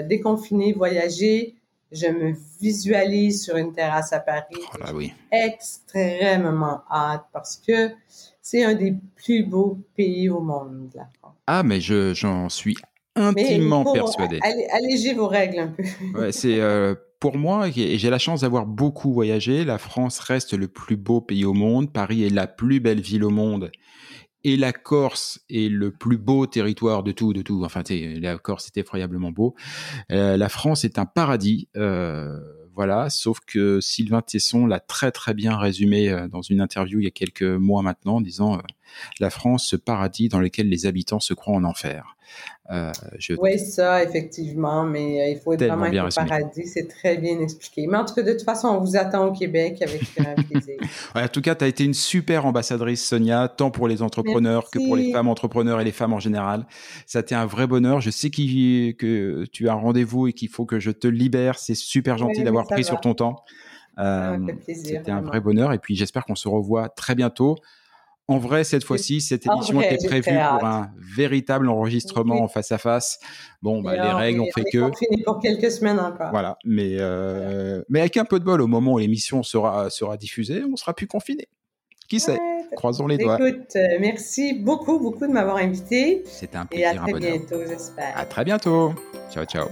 déconfiner, 0.08 0.74
voyager, 0.74 1.56
je 1.92 2.08
me 2.08 2.34
visualise 2.62 3.44
sur 3.44 3.58
une 3.58 3.74
terrasse 3.74 4.14
à 4.14 4.20
Paris. 4.20 4.56
Oh 4.76 4.92
oui. 4.94 5.14
Extrêmement 5.32 6.84
hâte 6.90 7.26
parce 7.34 7.58
que 7.58 7.90
c'est 8.42 8.64
un 8.64 8.76
des 8.76 8.96
plus 9.16 9.44
beaux 9.44 9.78
pays 9.98 10.30
au 10.30 10.40
monde, 10.40 10.90
la 10.96 11.08
France. 11.20 11.36
Ah, 11.48 11.64
mais 11.64 11.82
j'en 11.82 12.48
suis 12.50 12.78
intimement 13.16 13.92
persuadé. 13.92 14.40
Allégez 14.72 15.14
vos 15.14 15.28
règles 15.28 15.60
un 15.60 15.68
peu. 15.68 15.84
ouais, 16.20 16.32
c'est 16.32 16.62
pour 17.22 17.38
moi, 17.38 17.70
et 17.70 18.00
j'ai 18.00 18.10
la 18.10 18.18
chance 18.18 18.42
d'avoir 18.42 18.66
beaucoup 18.66 19.14
voyagé, 19.14 19.64
la 19.64 19.78
France 19.78 20.18
reste 20.20 20.54
le 20.54 20.68
plus 20.68 20.98
beau 20.98 21.22
pays 21.22 21.46
au 21.46 21.54
monde, 21.54 21.94
Paris 21.94 22.24
est 22.24 22.32
la 22.32 22.48
plus 22.48 22.80
belle 22.80 23.00
ville 23.00 23.24
au 23.24 23.30
monde, 23.30 23.72
et 24.44 24.58
la 24.58 24.74
Corse 24.74 25.40
est 25.48 25.70
le 25.70 25.92
plus 25.92 26.18
beau 26.18 26.48
territoire 26.48 27.04
de 27.04 27.12
tout, 27.12 27.32
de 27.32 27.44
tout. 27.44 27.62
Enfin, 27.64 27.84
la 27.90 28.40
Corse 28.40 28.66
est 28.66 28.80
effroyablement 28.80 29.30
beau. 29.30 29.54
Euh, 30.12 30.36
la 30.36 30.50
France 30.50 30.84
est 30.84 30.98
un 30.98 31.06
paradis, 31.06 31.70
euh, 31.78 32.40
voilà. 32.74 33.12
Sauf 33.12 33.40
que 33.46 33.80
Sylvain 33.82 34.24
Tesson 34.24 34.66
l'a 34.66 34.80
très 34.80 35.12
très 35.12 35.36
bien 35.36 35.56
résumé 35.58 36.10
euh, 36.10 36.28
dans 36.28 36.42
une 36.42 36.60
interview 36.60 37.02
il 37.02 37.04
y 37.04 37.08
a 37.08 37.12
quelques 37.12 37.44
mois 37.44 37.84
maintenant, 37.84 38.16
en 38.16 38.22
disant 38.22 38.60
la 39.20 39.30
France, 39.30 39.68
ce 39.68 39.76
paradis 39.76 40.28
dans 40.28 40.40
lequel 40.40 40.70
les 40.70 40.88
habitants 40.88 41.20
se 41.20 41.36
croient 41.36 41.56
en 41.56 41.66
enfer. 41.66 42.16
Euh, 42.72 42.92
oui, 43.40 43.60
ça, 43.60 44.02
effectivement, 44.02 44.86
mais 44.86 45.22
euh, 45.22 45.30
il 45.32 45.40
faut 45.40 45.52
être 45.54 45.66
vraiment 45.66 45.86
être 45.86 46.06
au 46.06 46.26
paradis, 46.26 46.68
c'est 46.68 46.88
très 46.88 47.18
bien 47.18 47.40
expliqué. 47.42 47.86
Mais 47.86 47.98
en 47.98 48.06
tout 48.06 48.14
cas, 48.14 48.22
de 48.22 48.32
toute 48.32 48.44
façon, 48.44 48.70
on 48.70 48.80
vous 48.80 48.96
attend 48.96 49.28
au 49.28 49.34
Québec 49.34 49.82
avec 49.82 50.02
un 50.20 50.42
plaisir. 50.42 50.78
en 51.16 51.28
tout 51.28 51.42
cas, 51.42 51.56
tu 51.56 51.66
as 51.66 51.68
été 51.68 51.84
une 51.84 51.94
super 51.94 52.46
ambassadrice, 52.46 53.06
Sonia, 53.06 53.50
tant 53.50 53.72
pour 53.72 53.90
les 53.90 54.02
entrepreneurs 54.02 54.70
que 54.70 54.80
pour 54.80 54.96
les 54.96 55.12
femmes 55.12 55.28
entrepreneurs 55.28 55.82
et 55.82 55.84
les 55.84 55.92
femmes 55.92 56.14
en 56.14 56.20
général. 56.20 56.66
Ça 57.06 57.20
a 57.20 57.22
été 57.22 57.36
un 57.36 57.46
vrai 57.46 57.68
bonheur. 57.68 58.00
Je 58.00 58.10
sais 58.10 58.30
que 58.30 59.46
tu 59.46 59.68
as 59.68 59.74
un 59.74 59.76
rendez-vous 59.76 60.28
et 60.28 60.34
qu'il 60.34 60.50
faut 60.50 60.66
que 60.66 60.80
je 60.80 60.92
te 60.92 61.08
libère. 61.08 61.60
C'est 61.60 61.76
super 61.76 62.18
gentil 62.18 62.44
d'avoir 62.44 62.68
pris 62.68 62.86
sur 62.86 63.02
ton 63.02 63.14
temps. 63.14 63.44
Euh, 64.00 64.38
C'était 64.66 65.12
un 65.12 65.22
vrai 65.22 65.42
bonheur 65.42 65.74
et 65.74 65.80
puis 65.80 65.96
j'espère 65.96 66.24
qu'on 66.26 66.36
se 66.36 66.48
revoit 66.48 66.90
très 66.90 67.16
bientôt. 67.16 67.58
En 68.32 68.38
vrai, 68.38 68.64
cette 68.64 68.86
fois-ci, 68.86 69.20
cette 69.20 69.46
émission 69.46 69.82
était 69.82 70.08
prévue 70.08 70.32
pour 70.32 70.66
un 70.66 70.92
véritable 71.16 71.68
enregistrement 71.68 72.42
en 72.42 72.48
face 72.48 72.72
à 72.72 72.78
face. 72.78 73.20
Bon, 73.62 73.82
bah, 73.82 73.94
les 73.94 74.12
règles 74.12 74.40
ont 74.40 74.52
fait 74.56 74.64
que. 74.64 74.90
fini 74.98 75.22
pour 75.24 75.40
quelques 75.40 75.70
semaines 75.70 76.00
encore. 76.00 76.32
Voilà, 76.32 76.58
mais 76.64 76.96
euh, 77.00 77.84
mais 77.90 78.00
avec 78.00 78.16
un 78.16 78.24
peu 78.24 78.40
de 78.40 78.46
bol, 78.46 78.62
au 78.62 78.68
moment 78.68 78.94
où 78.94 79.00
l'émission 79.00 79.44
sera 79.44 79.90
sera 79.90 80.16
diffusée, 80.16 80.64
on 80.64 80.78
sera 80.78 80.94
plus 80.94 81.08
confiné. 81.08 81.50
Qui 82.08 82.22
sait? 82.22 82.40
Croisons 82.78 83.08
les 83.08 83.18
doigts. 83.18 83.38
Écoute, 83.40 83.76
euh, 83.76 83.98
merci 84.00 84.54
beaucoup, 84.54 84.98
beaucoup 84.98 85.28
de 85.28 85.32
m'avoir 85.34 85.58
invité. 85.58 86.24
C'était 86.26 86.58
un 86.58 86.66
plaisir. 86.66 86.88
Et 86.88 86.98
à 86.98 87.02
très 87.02 87.20
bientôt, 87.20 87.66
j'espère. 87.68 88.18
À 88.18 88.26
très 88.26 88.46
bientôt. 88.46 88.94
Ciao, 89.34 89.44
ciao. 89.44 89.68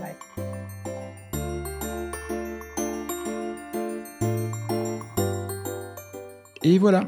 Et 6.61 6.77
voilà, 6.77 7.07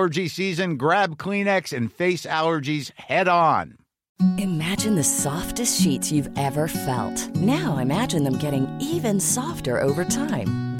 allergy 0.01 0.27
season, 0.27 0.77
grab 0.77 1.15
Kleenex 1.17 1.77
and 1.77 1.93
face 1.93 2.25
allergies 2.25 2.91
head 2.97 3.27
on. 3.27 3.77
Imagine 4.39 4.95
the 4.95 5.03
softest 5.03 5.79
sheets 5.79 6.11
you've 6.11 6.35
ever 6.39 6.67
felt. 6.67 7.29
Now 7.35 7.77
imagine 7.77 8.23
them 8.23 8.39
getting 8.39 8.67
even 8.81 9.19
softer 9.19 9.79
over 9.79 10.03
time. 10.03 10.70